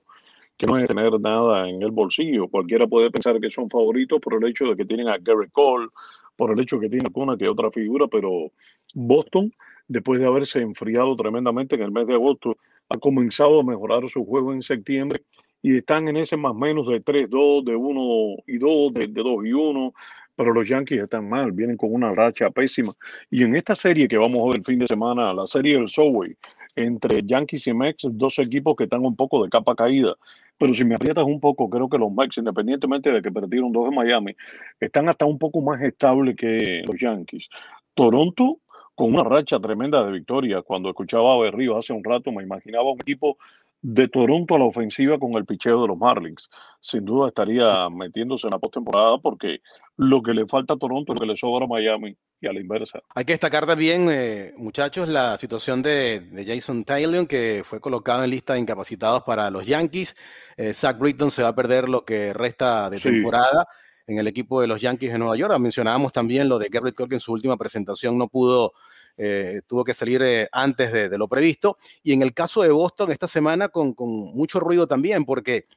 que 0.58 0.66
no 0.68 0.78
es 0.78 0.88
tener 0.88 1.18
nada 1.20 1.70
en 1.70 1.82
el 1.82 1.92
bolsillo. 1.92 2.50
Cualquiera 2.50 2.86
puede 2.86 3.10
pensar 3.10 3.40
que 3.40 3.50
son 3.50 3.70
favoritos 3.70 4.20
por 4.20 4.34
el 4.34 4.50
hecho 4.50 4.66
de 4.66 4.76
que 4.76 4.86
tienen 4.86 5.08
a 5.08 5.18
Gary 5.18 5.50
Cole, 5.52 5.88
por 6.36 6.52
el 6.52 6.60
hecho 6.60 6.78
de 6.78 6.84
que 6.84 6.90
tienen 6.90 7.08
alguna 7.08 7.38
que 7.38 7.48
otra 7.48 7.72
figura, 7.72 8.08
pero 8.08 8.52
Boston, 8.94 9.54
después 9.88 10.20
de 10.20 10.28
haberse 10.28 10.62
enfriado 10.62 11.16
tremendamente 11.16 11.76
en 11.76 11.82
el 11.82 11.92
mes 11.92 12.08
de 12.08 12.14
agosto, 12.14 12.58
ha 12.90 12.98
comenzado 13.00 13.60
a 13.60 13.64
mejorar 13.64 14.08
su 14.10 14.26
juego 14.26 14.54
en 14.54 14.62
septiembre 14.62 15.24
y 15.62 15.78
están 15.78 16.08
en 16.08 16.18
ese 16.18 16.38
más 16.38 16.54
menos 16.54 16.88
de 16.88 17.04
3-2, 17.04 17.64
de 17.64 17.76
1 17.76 18.36
y 18.46 18.58
2, 18.60 18.94
de, 18.94 19.08
2 19.08 19.46
y 19.46 19.54
1, 19.54 19.94
pero 20.36 20.54
los 20.54 20.68
Yankees 20.68 21.02
están 21.02 21.28
mal, 21.28 21.52
vienen 21.52 21.78
con 21.78 21.92
una 21.92 22.14
racha 22.14 22.52
pésima. 22.52 22.94
Y 23.32 23.44
en 23.44 23.56
esta 23.56 23.76
serie 23.76 24.08
que 24.08 24.18
vamos 24.18 24.44
a 24.44 24.48
ver 24.48 24.58
el 24.58 24.64
fin 24.66 24.78
de 24.78 24.88
semana, 24.88 25.34
la 25.34 25.48
serie 25.48 25.76
del 25.76 25.90
Subway, 25.90 26.36
entre 26.76 27.24
Yankees 27.24 27.68
y 27.68 27.74
Mex, 27.74 28.06
dos 28.12 28.38
equipos 28.38 28.76
que 28.76 28.84
están 28.84 29.04
un 29.04 29.16
poco 29.16 29.44
de 29.44 29.50
capa 29.50 29.76
caída. 29.76 30.16
Pero 30.58 30.74
si 30.74 30.86
me 30.86 30.96
aprietas 30.96 31.26
un 31.26 31.40
poco, 31.40 31.70
creo 31.70 31.90
que 31.90 31.98
los 31.98 32.12
Mex, 32.12 32.38
independientemente 32.38 33.12
de 33.12 33.22
que 33.22 33.32
perdieron 33.32 33.72
dos 33.72 33.90
de 33.90 33.96
Miami, 33.96 34.36
están 34.80 35.10
hasta 35.10 35.26
un 35.26 35.38
poco 35.38 35.62
más 35.62 35.82
estables 35.82 36.36
que 36.36 36.84
los 36.88 36.98
Yankees. 37.00 37.50
Toronto 37.94 38.60
con 38.96 39.14
una 39.14 39.24
racha 39.24 39.60
tremenda 39.60 40.04
de 40.06 40.12
victorias. 40.14 40.64
Cuando 40.66 40.90
escuchaba 40.90 41.34
a 41.34 41.38
Berrío 41.38 41.78
hace 41.78 41.92
un 41.92 42.04
rato, 42.04 42.32
me 42.32 42.44
imaginaba 42.44 42.92
un 42.92 43.00
equipo 43.00 43.38
de 43.82 44.08
Toronto 44.08 44.56
a 44.56 44.60
la 44.60 44.66
ofensiva 44.66 45.20
con 45.20 45.34
el 45.36 45.46
picheo 45.46 45.82
de 45.82 45.88
los 45.88 45.98
Marlins. 45.98 46.50
Sin 46.82 47.06
duda 47.06 47.28
estaría 47.28 47.90
metiéndose 47.90 48.48
en 48.48 48.52
la 48.52 48.60
postemporada 48.60 49.18
porque 49.20 49.60
lo 49.98 50.22
que 50.24 50.34
le 50.34 50.48
falta 50.48 50.74
a 50.74 50.78
Toronto 50.78 51.14
es 51.14 51.20
lo 51.20 51.22
que 51.22 51.32
le 51.32 51.38
sobra 51.38 51.66
a 51.66 51.68
Miami 51.68 52.18
y 52.42 52.48
a 52.48 52.54
la 52.54 52.60
inversa. 52.60 53.00
Hay 53.14 53.26
que 53.26 53.34
destacar 53.34 53.66
también, 53.66 54.08
eh, 54.10 54.54
muchachos, 54.58 55.08
la 55.08 55.38
situación 55.38 55.82
de, 55.82 56.46
Jason 56.46 56.84
Taylor, 56.84 57.28
que 57.28 57.62
fue 57.64 57.80
colocado 57.80 58.24
en 58.24 58.32
lista 58.32 58.54
de 58.54 58.60
incapacitados 58.60 59.24
para 59.24 59.50
los 59.52 59.66
Yankees. 59.66 60.16
Eh, 60.58 60.74
Zach 60.74 60.98
Britton 60.98 61.32
se 61.32 61.44
va 61.44 61.50
a 61.50 61.56
perder 61.56 61.88
lo 61.88 62.04
que 62.04 62.34
resta 62.34 62.90
de 62.90 63.00
temporada 63.00 63.68
en 64.08 64.20
el 64.20 64.28
equipo 64.28 64.62
de 64.62 64.68
los 64.68 64.82
Yankees 64.82 65.12
de 65.12 65.18
Nueva 65.18 65.36
York. 65.36 65.58
Mencionábamos 65.60 66.14
también 66.14 66.50
lo 66.50 66.60
de 66.60 66.70
Garrett 66.70 66.96
Cole, 66.96 67.10
que 67.10 67.16
en 67.16 67.22
su 67.22 67.32
última 67.32 67.58
presentación 67.58 68.18
no 68.18 68.28
pudo, 68.28 68.74
eh, 69.18 69.62
tuvo 69.68 69.84
que 69.84 69.94
salir 69.94 70.22
eh, 70.22 70.48
antes 70.52 70.92
de, 70.92 71.18
lo 71.18 71.28
previsto. 71.28 71.78
Y 72.04 72.14
en 72.14 72.22
el 72.22 72.34
caso 72.34 72.62
de 72.62 72.70
Boston, 72.70 73.12
esta 73.12 73.28
semana 73.28 73.70
con, 73.70 73.96
mucho 73.98 74.60
ruido 74.60 74.88
también, 74.88 75.26
porque 75.26 75.68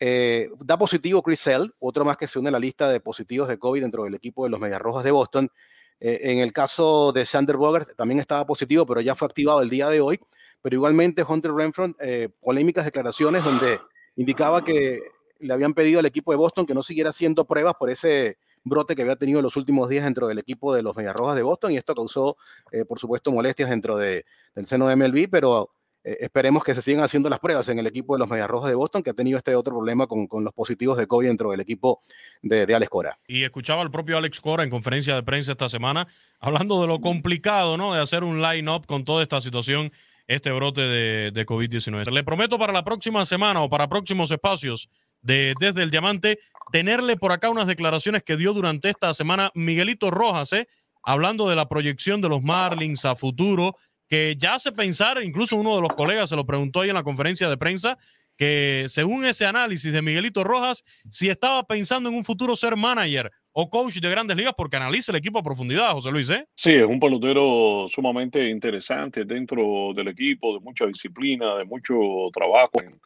eh, 0.00 0.48
da 0.60 0.78
positivo 0.78 1.22
Chris 1.22 1.40
Sell, 1.40 1.74
otro 1.78 2.04
más 2.04 2.16
que 2.16 2.28
se 2.28 2.38
une 2.38 2.48
a 2.48 2.52
la 2.52 2.58
lista 2.58 2.88
de 2.88 3.00
positivos 3.00 3.48
de 3.48 3.58
COVID 3.58 3.82
dentro 3.82 4.04
del 4.04 4.14
equipo 4.14 4.44
de 4.44 4.50
los 4.50 4.60
Medias 4.60 4.80
Rojas 4.80 5.04
de 5.04 5.10
Boston. 5.10 5.50
en 6.00 6.40
el 6.40 6.52
caso 6.52 7.12
de 7.12 7.24
Sander 7.24 7.56
Bogart 7.56 7.96
también 7.96 8.20
estaba 8.20 8.44
positivo, 8.46 8.84
pero 8.86 9.00
ya 9.00 9.14
fue 9.14 9.26
activado 9.26 9.62
el 9.62 9.70
día 9.70 9.88
de 9.88 10.00
hoy. 10.00 10.20
Pero 10.62 10.76
igualmente 10.76 11.24
Hunter 11.26 11.52
Renfro, 11.52 11.94
polémicas 12.40 12.84
declaraciones 12.84 13.44
donde 13.44 13.80
indicaba 14.16 14.64
que 14.64 15.00
le 15.38 15.52
habían 15.52 15.74
pedido 15.74 16.00
al 16.00 16.06
equipo 16.06 16.32
de 16.32 16.38
Boston 16.38 16.66
que 16.66 16.74
no 16.74 16.82
siguiera 16.82 17.10
haciendo 17.10 17.46
pruebas 17.46 17.74
por 17.78 17.90
ese 17.90 18.38
brote 18.64 18.96
que 18.96 19.02
había 19.02 19.16
tenido 19.16 19.38
en 19.38 19.44
los 19.44 19.56
últimos 19.56 19.88
días 19.88 20.04
dentro 20.04 20.26
del 20.26 20.38
equipo 20.38 20.74
de 20.74 20.82
los 20.82 20.96
Mediarrojas 20.96 21.36
de 21.36 21.42
Boston 21.42 21.72
y 21.72 21.76
esto 21.76 21.94
causó, 21.94 22.36
eh, 22.72 22.84
por 22.84 22.98
supuesto, 22.98 23.30
molestias 23.30 23.70
dentro 23.70 23.96
de, 23.96 24.24
del 24.54 24.66
seno 24.66 24.88
de 24.88 24.96
MLB, 24.96 25.28
pero 25.30 25.70
eh, 26.04 26.18
esperemos 26.20 26.62
que 26.62 26.74
se 26.74 26.82
sigan 26.82 27.02
haciendo 27.02 27.30
las 27.30 27.40
pruebas 27.40 27.68
en 27.70 27.78
el 27.78 27.86
equipo 27.86 28.14
de 28.14 28.18
los 28.18 28.28
Mediarrojas 28.28 28.68
de 28.68 28.74
Boston, 28.74 29.02
que 29.02 29.10
ha 29.10 29.14
tenido 29.14 29.38
este 29.38 29.54
otro 29.56 29.74
problema 29.74 30.06
con, 30.06 30.26
con 30.26 30.44
los 30.44 30.52
positivos 30.52 30.98
de 30.98 31.06
COVID 31.06 31.26
dentro 31.26 31.50
del 31.50 31.60
equipo 31.60 32.02
de, 32.42 32.62
Alex 32.74 32.90
Cora. 32.90 33.18
Y 33.26 33.44
escuchaba 33.44 33.82
al 33.82 33.90
propio 33.90 34.18
Alex 34.18 34.40
Cora 34.40 34.64
en 34.64 34.70
conferencia 34.70 35.14
de 35.14 35.22
prensa 35.22 35.52
esta 35.52 35.68
semana 35.68 36.06
hablando 36.40 36.80
de 36.82 36.88
lo 36.88 37.00
complicado, 37.00 37.76
¿no? 37.76 37.94
De 37.94 38.00
hacer 38.00 38.22
un 38.22 38.42
line-up 38.42 38.86
con 38.86 39.04
toda 39.04 39.22
esta 39.22 39.40
situación 39.40 39.92
este 40.26 40.52
brote 40.52 40.80
de, 40.80 41.30
de 41.32 41.46
COVID-19. 41.46 42.10
Le 42.10 42.24
prometo 42.24 42.58
para 42.58 42.72
la 42.72 42.84
próxima 42.84 43.24
semana 43.26 43.62
o 43.62 43.68
para 43.68 43.88
próximos 43.88 44.30
espacios 44.30 44.88
de 45.24 45.54
Desde 45.58 45.82
el 45.82 45.90
Diamante, 45.90 46.38
tenerle 46.70 47.16
por 47.16 47.32
acá 47.32 47.50
unas 47.50 47.66
declaraciones 47.66 48.22
que 48.22 48.36
dio 48.36 48.52
durante 48.52 48.90
esta 48.90 49.12
semana 49.14 49.50
Miguelito 49.54 50.10
Rojas, 50.10 50.52
¿eh? 50.52 50.68
hablando 51.02 51.48
de 51.48 51.56
la 51.56 51.68
proyección 51.68 52.20
de 52.20 52.28
los 52.28 52.42
Marlins 52.42 53.04
a 53.04 53.16
futuro, 53.16 53.74
que 54.08 54.36
ya 54.38 54.54
hace 54.54 54.70
pensar, 54.70 55.22
incluso 55.22 55.56
uno 55.56 55.76
de 55.76 55.82
los 55.82 55.94
colegas 55.94 56.28
se 56.28 56.36
lo 56.36 56.46
preguntó 56.46 56.80
ahí 56.80 56.90
en 56.90 56.94
la 56.94 57.02
conferencia 57.02 57.48
de 57.48 57.56
prensa, 57.56 57.98
que 58.36 58.86
según 58.88 59.24
ese 59.24 59.46
análisis 59.46 59.92
de 59.92 60.02
Miguelito 60.02 60.44
Rojas, 60.44 60.84
si 61.08 61.28
estaba 61.28 61.62
pensando 61.62 62.08
en 62.08 62.14
un 62.14 62.24
futuro 62.24 62.56
ser 62.56 62.76
manager 62.76 63.30
o 63.52 63.70
coach 63.70 63.98
de 64.00 64.10
grandes 64.10 64.36
ligas 64.36 64.54
porque 64.56 64.76
analiza 64.76 65.12
el 65.12 65.16
equipo 65.16 65.38
a 65.38 65.42
profundidad, 65.42 65.92
José 65.92 66.10
Luis. 66.10 66.28
¿eh? 66.30 66.44
Sí, 66.56 66.72
es 66.72 66.84
un 66.84 66.98
pelotero 66.98 67.86
sumamente 67.88 68.48
interesante 68.48 69.24
dentro 69.24 69.92
del 69.94 70.08
equipo, 70.08 70.54
de 70.54 70.60
mucha 70.60 70.86
disciplina, 70.86 71.54
de 71.56 71.64
mucho 71.64 71.94
trabajo 72.32 72.82
en, 72.82 73.00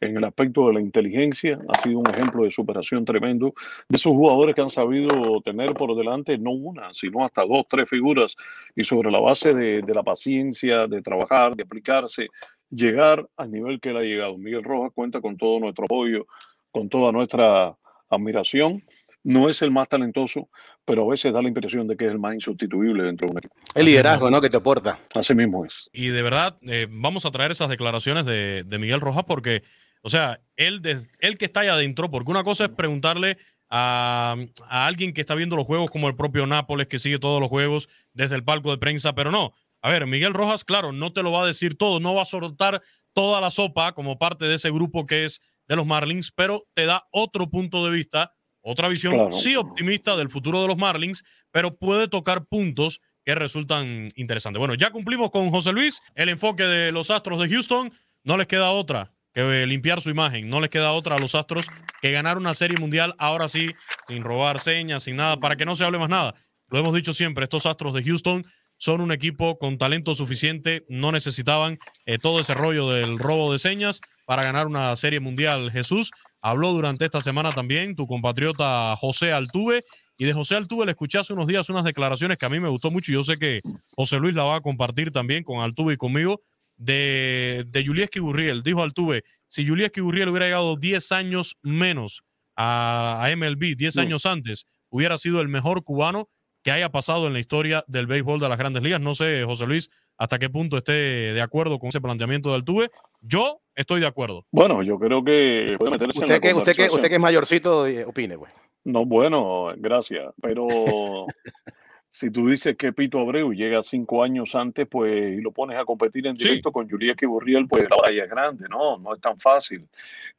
en 0.00 0.16
el 0.16 0.24
aspecto 0.24 0.66
de 0.68 0.74
la 0.74 0.80
inteligencia. 0.80 1.58
Ha 1.68 1.82
sido 1.82 1.98
un 1.98 2.08
ejemplo 2.08 2.44
de 2.44 2.50
superación 2.50 3.04
tremendo 3.04 3.54
de 3.88 3.96
esos 3.96 4.12
jugadores 4.12 4.54
que 4.54 4.60
han 4.60 4.70
sabido 4.70 5.40
tener 5.42 5.74
por 5.74 5.96
delante 5.96 6.38
no 6.38 6.52
una, 6.52 6.92
sino 6.94 7.24
hasta 7.24 7.44
dos, 7.44 7.66
tres 7.68 7.88
figuras 7.88 8.36
y 8.74 8.84
sobre 8.84 9.10
la 9.10 9.20
base 9.20 9.54
de, 9.54 9.82
de 9.82 9.94
la 9.94 10.02
paciencia, 10.02 10.86
de 10.86 11.02
trabajar, 11.02 11.54
de 11.54 11.62
aplicarse, 11.62 12.28
llegar 12.70 13.26
al 13.36 13.50
nivel 13.50 13.80
que 13.80 13.90
él 13.90 13.96
ha 13.96 14.02
llegado. 14.02 14.38
Miguel 14.38 14.64
Rojas 14.64 14.92
cuenta 14.94 15.20
con 15.20 15.36
todo 15.36 15.60
nuestro 15.60 15.84
apoyo, 15.84 16.26
con 16.70 16.88
toda 16.88 17.12
nuestra 17.12 17.76
admiración 18.10 18.80
no 19.24 19.48
es 19.48 19.62
el 19.62 19.70
más 19.70 19.88
talentoso, 19.88 20.48
pero 20.84 21.04
a 21.06 21.10
veces 21.10 21.32
da 21.32 21.42
la 21.42 21.48
impresión 21.48 21.86
de 21.86 21.96
que 21.96 22.06
es 22.06 22.12
el 22.12 22.18
más 22.18 22.34
insustituible 22.34 23.04
dentro 23.04 23.26
de 23.26 23.32
un 23.32 23.38
equipo. 23.38 23.54
El 23.74 23.84
liderazgo, 23.86 24.30
¿no? 24.30 24.40
Que 24.40 24.48
te 24.48 24.56
aporta. 24.56 24.98
Así 25.14 25.34
mismo 25.34 25.64
es. 25.64 25.90
Y 25.92 26.08
de 26.08 26.22
verdad, 26.22 26.56
eh, 26.62 26.86
vamos 26.88 27.26
a 27.26 27.30
traer 27.30 27.50
esas 27.50 27.68
declaraciones 27.68 28.24
de, 28.24 28.64
Miguel 28.78 29.00
Rojas 29.00 29.24
porque, 29.26 29.62
o 30.02 30.10
sea, 30.10 30.40
él, 30.56 30.80
él 31.20 31.38
que 31.38 31.44
está 31.44 31.60
ahí 31.60 31.68
adentro, 31.68 32.10
porque 32.10 32.30
una 32.30 32.44
cosa 32.44 32.64
es 32.64 32.70
preguntarle 32.70 33.38
a, 33.70 34.36
a, 34.68 34.86
alguien 34.86 35.12
que 35.12 35.20
está 35.20 35.34
viendo 35.34 35.56
los 35.56 35.66
juegos 35.66 35.90
como 35.90 36.08
el 36.08 36.16
propio 36.16 36.46
Nápoles, 36.46 36.88
que 36.88 36.98
sigue 36.98 37.18
todos 37.18 37.40
los 37.40 37.48
juegos 37.48 37.88
desde 38.12 38.34
el 38.34 38.44
palco 38.44 38.70
de 38.70 38.78
prensa, 38.78 39.14
pero 39.14 39.30
no. 39.30 39.52
A 39.80 39.90
ver, 39.90 40.06
Miguel 40.06 40.34
Rojas, 40.34 40.64
claro, 40.64 40.92
no 40.92 41.12
te 41.12 41.22
lo 41.22 41.32
va 41.32 41.42
a 41.42 41.46
decir 41.46 41.76
todo, 41.76 42.00
no 42.00 42.14
va 42.14 42.22
a 42.22 42.26
soltar 42.26 42.82
toda 43.12 43.40
la 43.40 43.50
sopa 43.50 43.92
como 43.92 44.18
parte 44.18 44.46
de 44.46 44.54
ese 44.54 44.70
grupo 44.70 45.06
que 45.06 45.24
es 45.24 45.40
de 45.68 45.76
los 45.76 45.86
Marlins, 45.86 46.32
pero 46.32 46.66
te 46.74 46.86
da 46.86 47.06
otro 47.10 47.50
punto 47.50 47.84
de 47.84 47.90
vista 47.90 48.32
otra 48.70 48.88
visión 48.88 49.32
sí 49.32 49.56
optimista 49.56 50.14
del 50.14 50.28
futuro 50.28 50.60
de 50.60 50.68
los 50.68 50.76
Marlins, 50.76 51.24
pero 51.50 51.78
puede 51.78 52.06
tocar 52.06 52.44
puntos 52.44 53.00
que 53.24 53.34
resultan 53.34 54.08
interesantes. 54.14 54.58
Bueno, 54.58 54.74
ya 54.74 54.90
cumplimos 54.90 55.30
con 55.30 55.50
José 55.50 55.72
Luis, 55.72 56.02
el 56.14 56.28
enfoque 56.28 56.64
de 56.64 56.92
los 56.92 57.10
Astros 57.10 57.40
de 57.40 57.48
Houston. 57.48 57.92
No 58.24 58.36
les 58.36 58.46
queda 58.46 58.70
otra 58.70 59.12
que 59.46 59.66
limpiar 59.66 60.00
su 60.00 60.10
imagen. 60.10 60.48
No 60.50 60.60
les 60.60 60.70
queda 60.70 60.92
otra 60.92 61.16
a 61.16 61.18
los 61.18 61.34
Astros 61.34 61.68
que 62.00 62.12
ganar 62.12 62.38
una 62.38 62.54
serie 62.54 62.78
mundial 62.78 63.14
ahora 63.18 63.48
sí, 63.48 63.70
sin 64.08 64.24
robar 64.24 64.60
señas, 64.60 65.04
sin 65.04 65.16
nada, 65.16 65.38
para 65.38 65.56
que 65.56 65.64
no 65.64 65.76
se 65.76 65.84
hable 65.84 65.98
más 65.98 66.08
nada. 66.08 66.34
Lo 66.68 66.78
hemos 66.78 66.94
dicho 66.94 67.12
siempre, 67.12 67.44
estos 67.44 67.66
Astros 67.66 67.94
de 67.94 68.02
Houston 68.02 68.42
son 68.78 69.00
un 69.00 69.12
equipo 69.12 69.58
con 69.58 69.78
talento 69.78 70.14
suficiente, 70.14 70.84
no 70.88 71.12
necesitaban 71.12 71.78
eh, 72.06 72.18
todo 72.18 72.40
ese 72.40 72.54
rollo 72.54 72.90
del 72.90 73.18
robo 73.18 73.52
de 73.52 73.58
señas 73.58 74.00
para 74.24 74.42
ganar 74.42 74.66
una 74.66 74.94
serie 74.96 75.20
mundial. 75.20 75.70
Jesús, 75.70 76.10
Habló 76.40 76.72
durante 76.72 77.04
esta 77.04 77.20
semana 77.20 77.52
también 77.52 77.96
tu 77.96 78.06
compatriota 78.06 78.94
José 78.96 79.32
Altuve 79.32 79.80
Y 80.16 80.24
de 80.24 80.32
José 80.32 80.54
Altuve 80.54 80.86
le 80.86 80.92
escuché 80.92 81.18
hace 81.18 81.32
unos 81.32 81.48
días 81.48 81.68
unas 81.68 81.84
declaraciones 81.84 82.38
que 82.38 82.46
a 82.46 82.48
mí 82.48 82.60
me 82.60 82.68
gustó 82.68 82.90
mucho 82.90 83.10
y 83.10 83.14
yo 83.14 83.24
sé 83.24 83.34
que 83.34 83.60
José 83.96 84.18
Luis 84.18 84.36
la 84.36 84.44
va 84.44 84.56
a 84.56 84.60
compartir 84.60 85.10
también 85.10 85.42
con 85.42 85.60
Altuve 85.60 85.94
y 85.94 85.96
conmigo 85.96 86.40
de, 86.78 87.64
de 87.68 87.84
Julieski 87.84 88.20
Gurriel. 88.20 88.62
Dijo 88.62 88.82
Altuve, 88.82 89.24
si 89.46 89.66
Julieski 89.66 90.00
Gurriel 90.00 90.30
hubiera 90.30 90.46
llegado 90.46 90.76
10 90.76 91.12
años 91.12 91.58
menos 91.62 92.22
a, 92.56 93.24
a 93.24 93.36
MLB, 93.36 93.76
10 93.76 93.98
años 93.98 94.24
antes, 94.24 94.64
hubiera 94.88 95.18
sido 95.18 95.40
el 95.40 95.48
mejor 95.48 95.84
cubano 95.84 96.28
que 96.62 96.72
haya 96.72 96.88
pasado 96.90 97.26
en 97.26 97.32
la 97.32 97.38
historia 97.38 97.84
del 97.86 98.06
béisbol 98.06 98.40
de 98.40 98.48
las 98.48 98.58
grandes 98.58 98.82
ligas. 98.82 99.00
No 99.00 99.14
sé, 99.14 99.44
José 99.44 99.66
Luis, 99.66 99.90
hasta 100.16 100.38
qué 100.38 100.50
punto 100.50 100.76
esté 100.76 100.92
de 100.92 101.40
acuerdo 101.40 101.78
con 101.78 101.88
ese 101.88 102.00
planteamiento 102.00 102.50
de 102.50 102.56
Altuve. 102.56 102.90
Yo 103.20 103.60
estoy 103.74 104.00
de 104.00 104.06
acuerdo. 104.06 104.44
Bueno, 104.50 104.82
yo 104.82 104.98
creo 104.98 105.22
que 105.22 105.76
puede 105.78 105.92
meterse 105.92 106.18
en 106.18 106.24
Usted 106.24 106.34
la 106.34 106.40
que, 106.40 106.54
usted, 106.54 106.76
que, 106.76 106.90
usted 106.90 107.08
que 107.08 107.14
es 107.14 107.20
mayorcito, 107.20 107.86
eh, 107.86 108.04
opine, 108.04 108.36
güey. 108.36 108.50
No, 108.84 109.04
bueno, 109.04 109.72
gracias. 109.76 110.32
Pero 110.40 110.66
si 112.18 112.32
tú 112.32 112.48
dices 112.48 112.76
que 112.76 112.92
Pito 112.92 113.20
Abreu 113.20 113.52
llega 113.52 113.80
cinco 113.84 114.24
años 114.24 114.56
antes, 114.56 114.88
pues, 114.88 115.38
y 115.38 115.40
lo 115.40 115.52
pones 115.52 115.78
a 115.78 115.84
competir 115.84 116.26
en 116.26 116.36
Sí. 116.36 116.48
directo 116.48 116.72
con 116.72 116.90
Juliette 116.90 117.24
Burriel, 117.26 117.68
pues 117.68 117.84
la 117.88 117.94
batalla 117.94 118.24
es 118.24 118.30
grande, 118.30 118.66
¿no? 118.68 118.98
No 118.98 119.14
es 119.14 119.20
tan 119.20 119.38
fácil. 119.38 119.86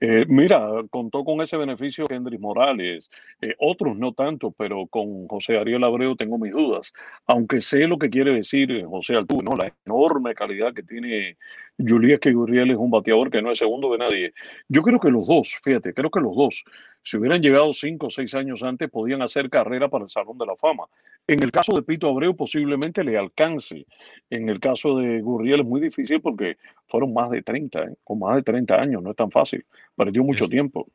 Eh, 0.01 0.25
mira, 0.27 0.67
contó 0.89 1.23
con 1.23 1.39
ese 1.39 1.55
beneficio 1.55 2.03
Kendrick 2.03 2.41
Morales, 2.41 3.09
eh, 3.41 3.55
otros 3.59 3.95
no 3.97 4.11
tanto, 4.11 4.51
pero 4.51 4.87
con 4.87 5.25
José 5.29 5.57
Ariel 5.57 5.85
Abreu 5.85 6.17
tengo 6.17 6.37
mis 6.37 6.51
dudas. 6.51 6.91
Aunque 7.27 7.61
sé 7.61 7.87
lo 7.87 7.97
que 7.97 8.09
quiere 8.09 8.33
decir 8.33 8.69
eh, 8.71 8.83
José 8.83 9.15
Altuve, 9.15 9.43
¿no? 9.43 9.55
La 9.55 9.71
enorme 9.85 10.35
calidad 10.35 10.73
que 10.73 10.83
tiene 10.83 11.37
Juliette 11.79 12.33
Gurriel 12.33 12.71
es 12.71 12.77
un 12.77 12.91
bateador 12.91 13.31
que 13.31 13.41
no 13.41 13.51
es 13.51 13.59
segundo 13.59 13.91
de 13.91 13.97
nadie. 13.97 14.33
Yo 14.67 14.81
creo 14.81 14.99
que 14.99 15.09
los 15.09 15.27
dos, 15.27 15.55
fíjate, 15.63 15.93
creo 15.93 16.11
que 16.11 16.19
los 16.19 16.35
dos, 16.35 16.63
si 17.03 17.17
hubieran 17.17 17.41
llegado 17.41 17.73
cinco 17.73 18.07
o 18.07 18.09
seis 18.09 18.33
años 18.35 18.63
antes, 18.63 18.89
podían 18.89 19.21
hacer 19.21 19.49
carrera 19.49 19.87
para 19.87 20.03
el 20.03 20.09
Salón 20.09 20.37
de 20.37 20.45
la 20.45 20.55
Fama. 20.55 20.85
En 21.27 21.41
el 21.41 21.51
caso 21.51 21.73
de 21.73 21.83
Pito 21.83 22.09
Abreu, 22.09 22.35
posiblemente 22.35 23.03
le 23.03 23.17
alcance. 23.17 23.85
En 24.29 24.49
el 24.49 24.59
caso 24.59 24.97
de 24.97 25.21
Gurriel 25.21 25.61
es 25.61 25.65
muy 25.65 25.79
difícil 25.79 26.21
porque 26.21 26.57
fueron 26.87 27.13
más 27.13 27.29
de 27.29 27.41
30, 27.41 27.81
¿eh? 27.81 27.95
con 28.03 28.19
más 28.19 28.35
de 28.35 28.43
30 28.43 28.75
años, 28.75 29.01
no 29.01 29.11
es 29.11 29.15
tan 29.15 29.31
fácil. 29.31 29.65
Perdió 29.95 30.23
mucho 30.23 30.47
tiempo. 30.47 30.87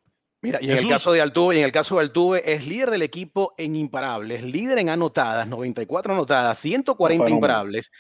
Mira, 0.45 0.59
y 0.61 0.71
en 0.71 0.77
el 0.77 0.87
caso 0.87 1.11
de 1.13 1.23
Altuve, 1.23 1.55
y 1.55 1.59
en 1.61 1.65
el 1.65 1.73
caso 1.73 1.97
de 1.97 2.03
Altuve, 2.03 2.53
es 2.53 2.67
líder 2.67 2.91
del 2.91 3.01
equipo 3.01 3.55
en 3.57 3.77
imparables, 3.77 4.43
líder 4.43 4.77
en 4.77 4.91
anotadas, 4.91 5.49
94 5.49 6.13
anotadas, 6.13 6.59
140 6.59 7.25
Fenómeno. 7.25 7.35
imparables, 7.35 7.91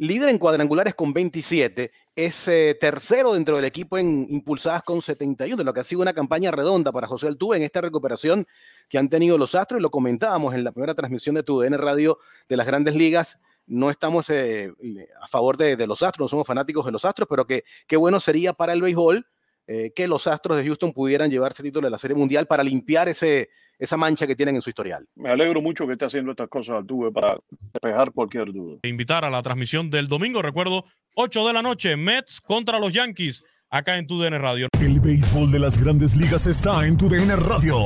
líder 0.00 0.30
en 0.30 0.38
cuadrangulares 0.38 0.94
con 0.94 1.12
27, 1.12 1.92
es 2.16 2.48
eh, 2.48 2.74
tercero 2.80 3.34
dentro 3.34 3.56
del 3.56 3.66
equipo 3.66 3.98
en 3.98 4.26
impulsadas 4.30 4.82
con 4.82 5.02
71, 5.02 5.58
de 5.58 5.62
lo 5.64 5.74
que 5.74 5.80
ha 5.80 5.84
sido 5.84 6.00
una 6.00 6.14
campaña 6.14 6.50
redonda 6.50 6.90
para 6.90 7.06
José 7.06 7.26
Altuve 7.26 7.58
en 7.58 7.62
esta 7.64 7.82
recuperación 7.82 8.46
que 8.88 8.96
han 8.96 9.10
tenido 9.10 9.36
los 9.36 9.54
Astros, 9.54 9.78
y 9.78 9.82
lo 9.82 9.90
comentábamos 9.90 10.54
en 10.54 10.64
la 10.64 10.72
primera 10.72 10.94
transmisión 10.94 11.34
de 11.34 11.42
TUDN 11.42 11.74
Radio 11.74 12.18
de 12.48 12.56
las 12.56 12.66
grandes 12.66 12.94
ligas. 12.94 13.38
No 13.66 13.90
estamos 13.90 14.30
eh, 14.30 14.72
a 15.20 15.28
favor 15.28 15.58
de, 15.58 15.86
los 15.86 16.02
Astros, 16.02 16.24
no 16.24 16.28
somos 16.30 16.46
fanáticos 16.46 16.86
de 16.86 16.92
los 16.92 17.04
Astros, 17.04 17.28
pero 17.28 17.46
qué 17.46 17.96
bueno 17.98 18.20
sería 18.20 18.54
para 18.54 18.72
el 18.72 18.80
béisbol 18.80 19.26
eh, 19.66 19.92
que 19.94 20.08
los 20.08 20.26
Astros 20.26 20.56
de 20.56 20.64
Houston 20.64 20.94
pudieran 20.94 21.30
llevarse 21.30 21.62
el 21.62 21.68
título 21.68 21.86
de 21.86 21.90
la 21.90 21.98
Serie 21.98 22.16
Mundial 22.16 22.46
para 22.46 22.64
limpiar 22.64 23.08
ese, 23.10 23.50
esa 23.80 23.96
mancha 23.96 24.26
que 24.26 24.36
tienen 24.36 24.54
en 24.56 24.62
su 24.62 24.70
historial. 24.70 25.06
Me 25.16 25.30
alegro 25.30 25.60
mucho 25.62 25.86
que 25.86 25.94
esté 25.94 26.04
haciendo 26.04 26.32
estas 26.32 26.48
cosas 26.48 26.76
Altuve 26.76 27.10
para 27.10 27.36
despejar 27.72 28.12
cualquier 28.12 28.52
duda. 28.52 28.78
invitar 28.84 29.24
a 29.24 29.30
la 29.30 29.42
transmisión 29.42 29.90
del 29.90 30.06
domingo. 30.06 30.42
Recuerdo, 30.42 30.84
8 31.14 31.46
de 31.46 31.52
la 31.54 31.62
noche, 31.62 31.96
Mets 31.96 32.40
contra 32.40 32.78
los 32.78 32.92
Yankees, 32.92 33.42
acá 33.70 33.96
en 33.96 34.06
TUDN 34.06 34.38
Radio. 34.40 34.68
El 34.80 34.98
béisbol 35.00 35.50
de 35.50 35.58
las 35.60 35.78
grandes 35.78 36.16
ligas 36.16 36.46
está 36.46 36.84
en 36.86 36.96
tu 36.96 37.08
DN 37.08 37.36
Radio. 37.36 37.76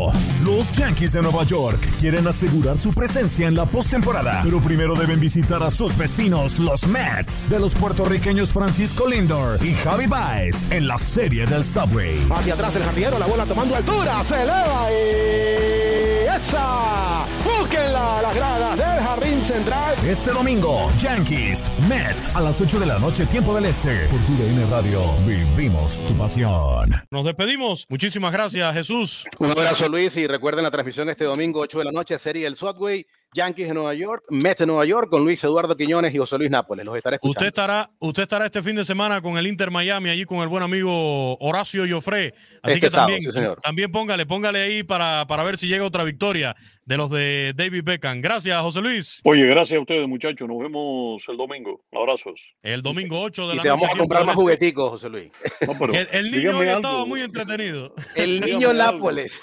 Los 0.44 0.72
Yankees 0.72 1.12
de 1.12 1.22
Nueva 1.22 1.44
York 1.44 1.78
quieren 2.00 2.26
asegurar 2.26 2.78
su 2.78 2.92
presencia 2.92 3.46
en 3.46 3.54
la 3.54 3.66
postemporada, 3.66 4.40
pero 4.42 4.60
primero 4.60 4.94
deben 4.94 5.20
visitar 5.20 5.62
a 5.62 5.70
sus 5.70 5.96
vecinos, 5.96 6.58
los 6.58 6.86
Mets, 6.86 7.50
de 7.50 7.60
los 7.60 7.74
puertorriqueños 7.74 8.52
Francisco 8.52 9.08
Lindor 9.08 9.62
y 9.62 9.74
Javi 9.74 10.06
Baez 10.06 10.70
en 10.70 10.88
la 10.88 10.96
serie 10.96 11.46
del 11.46 11.64
Subway. 11.64 12.26
Hacia 12.30 12.54
atrás 12.54 12.74
el 12.76 12.82
jardinero, 12.84 13.18
la 13.18 13.26
bola 13.26 13.44
tomando 13.44 13.76
altura, 13.76 14.24
se 14.24 14.42
eleva 14.42 14.88
y 14.90 16.26
esa. 16.34 17.26
Búsquenla 17.44 18.22
las 18.22 18.34
gradas 18.34 18.78
del 18.78 19.04
jardín 19.04 19.42
central. 19.42 19.94
Este 20.06 20.30
domingo, 20.30 20.90
Yankees, 20.98 21.70
Mets, 21.88 22.34
a 22.36 22.40
las 22.40 22.60
8 22.60 22.80
de 22.80 22.86
la 22.86 22.98
noche, 22.98 23.26
tiempo 23.26 23.54
del 23.54 23.66
este. 23.66 24.06
Por 24.06 24.20
tu 24.20 24.34
DN 24.36 24.64
Radio, 24.70 25.00
vivimos 25.26 25.73
tu 26.06 26.16
pasión. 26.16 26.90
Nos 27.10 27.24
despedimos. 27.24 27.86
Muchísimas 27.88 28.32
gracias, 28.32 28.74
Jesús. 28.74 29.24
Un 29.38 29.50
abrazo, 29.50 29.88
Luis, 29.88 30.16
y 30.16 30.26
recuerden 30.26 30.62
la 30.62 30.70
transmisión 30.70 31.08
este 31.08 31.24
domingo, 31.24 31.60
8 31.60 31.78
de 31.78 31.84
la 31.84 31.92
noche, 31.92 32.16
Serie 32.18 32.44
del 32.44 32.56
Subway, 32.56 33.06
Yankees 33.34 33.68
de 33.68 33.74
Nueva 33.74 33.92
York, 33.94 34.24
Mets 34.30 34.60
de 34.60 34.66
Nueva 34.66 34.84
York, 34.86 35.10
con 35.10 35.24
Luis 35.24 35.42
Eduardo 35.44 35.76
Quiñones 35.76 36.14
y 36.14 36.18
José 36.18 36.38
Luis 36.38 36.50
Nápoles. 36.50 36.86
Los 36.86 36.96
estaré 36.96 37.16
escuchando. 37.16 37.32
Usted 37.38 37.46
estará, 37.48 37.90
usted 37.98 38.22
estará 38.22 38.46
este 38.46 38.62
fin 38.62 38.76
de 38.76 38.84
semana 38.84 39.20
con 39.20 39.36
el 39.36 39.46
Inter 39.46 39.70
Miami, 39.70 40.08
allí 40.10 40.24
con 40.24 40.38
el 40.38 40.48
buen 40.48 40.62
amigo 40.62 41.36
Horacio 41.38 41.84
Joffre. 41.88 42.32
Así 42.62 42.74
Este 42.74 42.80
que 42.80 42.90
sábado, 42.90 43.08
también, 43.12 43.20
sí, 43.22 43.32
señor. 43.32 43.60
también 43.60 43.90
póngale, 43.92 44.24
póngale 44.24 44.62
ahí 44.62 44.82
para, 44.84 45.26
para 45.26 45.42
ver 45.42 45.58
si 45.58 45.66
llega 45.68 45.84
otra 45.84 46.04
victoria 46.04 46.54
de 46.86 46.96
los 46.96 47.10
de 47.10 47.52
David 47.56 47.82
Beckham. 47.84 48.20
Gracias, 48.20 48.60
José 48.62 48.80
Luis. 48.80 49.20
Oye, 49.24 49.44
gracias 49.46 49.78
a 49.78 49.80
ustedes, 49.80 50.06
muchachos. 50.08 50.46
Nos 50.48 50.58
vemos 50.60 51.22
el 51.28 51.36
domingo. 51.36 51.82
Abrazos. 51.92 52.54
El 52.62 52.82
domingo 52.82 53.20
8 53.22 53.48
de 53.48 53.54
Y 53.54 53.56
la 53.56 53.62
te 53.62 53.68
noche. 53.70 53.80
vamos 53.80 53.94
a 53.94 53.98
comprar 53.98 54.24
más 54.26 54.34
jugueticos, 54.34 54.90
José 54.90 55.08
Luis. 55.08 55.30
No, 55.66 55.76
pero 55.78 55.92
El, 55.94 56.08
el 56.12 56.30
niño 56.30 56.58
hoy 56.58 56.68
algo. 56.68 56.76
estaba 56.78 57.04
muy 57.06 57.20
entretenido. 57.22 57.94
El 58.14 58.40
Dígame 58.40 58.52
niño 58.52 58.70
algo. 58.70 58.92
Nápoles. 58.92 59.42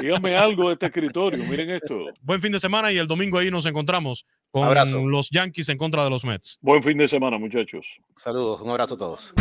Díganme 0.00 0.36
algo 0.36 0.68
de 0.68 0.74
este 0.74 0.86
escritorio. 0.86 1.42
Miren 1.44 1.70
esto. 1.70 1.94
Buen 2.28 2.42
fin 2.42 2.52
de 2.52 2.60
semana 2.60 2.92
y 2.92 2.98
el 2.98 3.06
domingo 3.06 3.38
ahí 3.38 3.50
nos 3.50 3.64
encontramos 3.64 4.26
con 4.50 4.66
Abrazo. 4.66 5.00
los 5.06 5.30
Yankees 5.30 5.70
en 5.70 5.78
contra 5.78 6.04
de 6.04 6.10
los 6.10 6.26
Mets. 6.26 6.58
Buen 6.60 6.82
fin 6.82 6.98
de 6.98 7.08
semana, 7.08 7.38
muchachos. 7.38 7.86
Saludos, 8.16 8.60
un 8.60 8.68
abrazo 8.68 8.96
a 8.96 8.98
todos. 8.98 9.32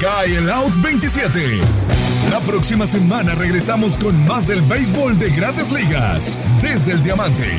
Cae 0.00 0.36
el 0.38 0.48
Out 0.48 0.72
27. 0.82 1.38
La 2.30 2.40
próxima 2.40 2.86
semana 2.86 3.34
regresamos 3.34 3.94
con 3.98 4.26
más 4.26 4.46
del 4.46 4.62
béisbol 4.62 5.18
de 5.18 5.28
grandes 5.28 5.70
ligas. 5.70 6.38
Desde 6.62 6.92
el 6.92 7.02
Diamante. 7.02 7.58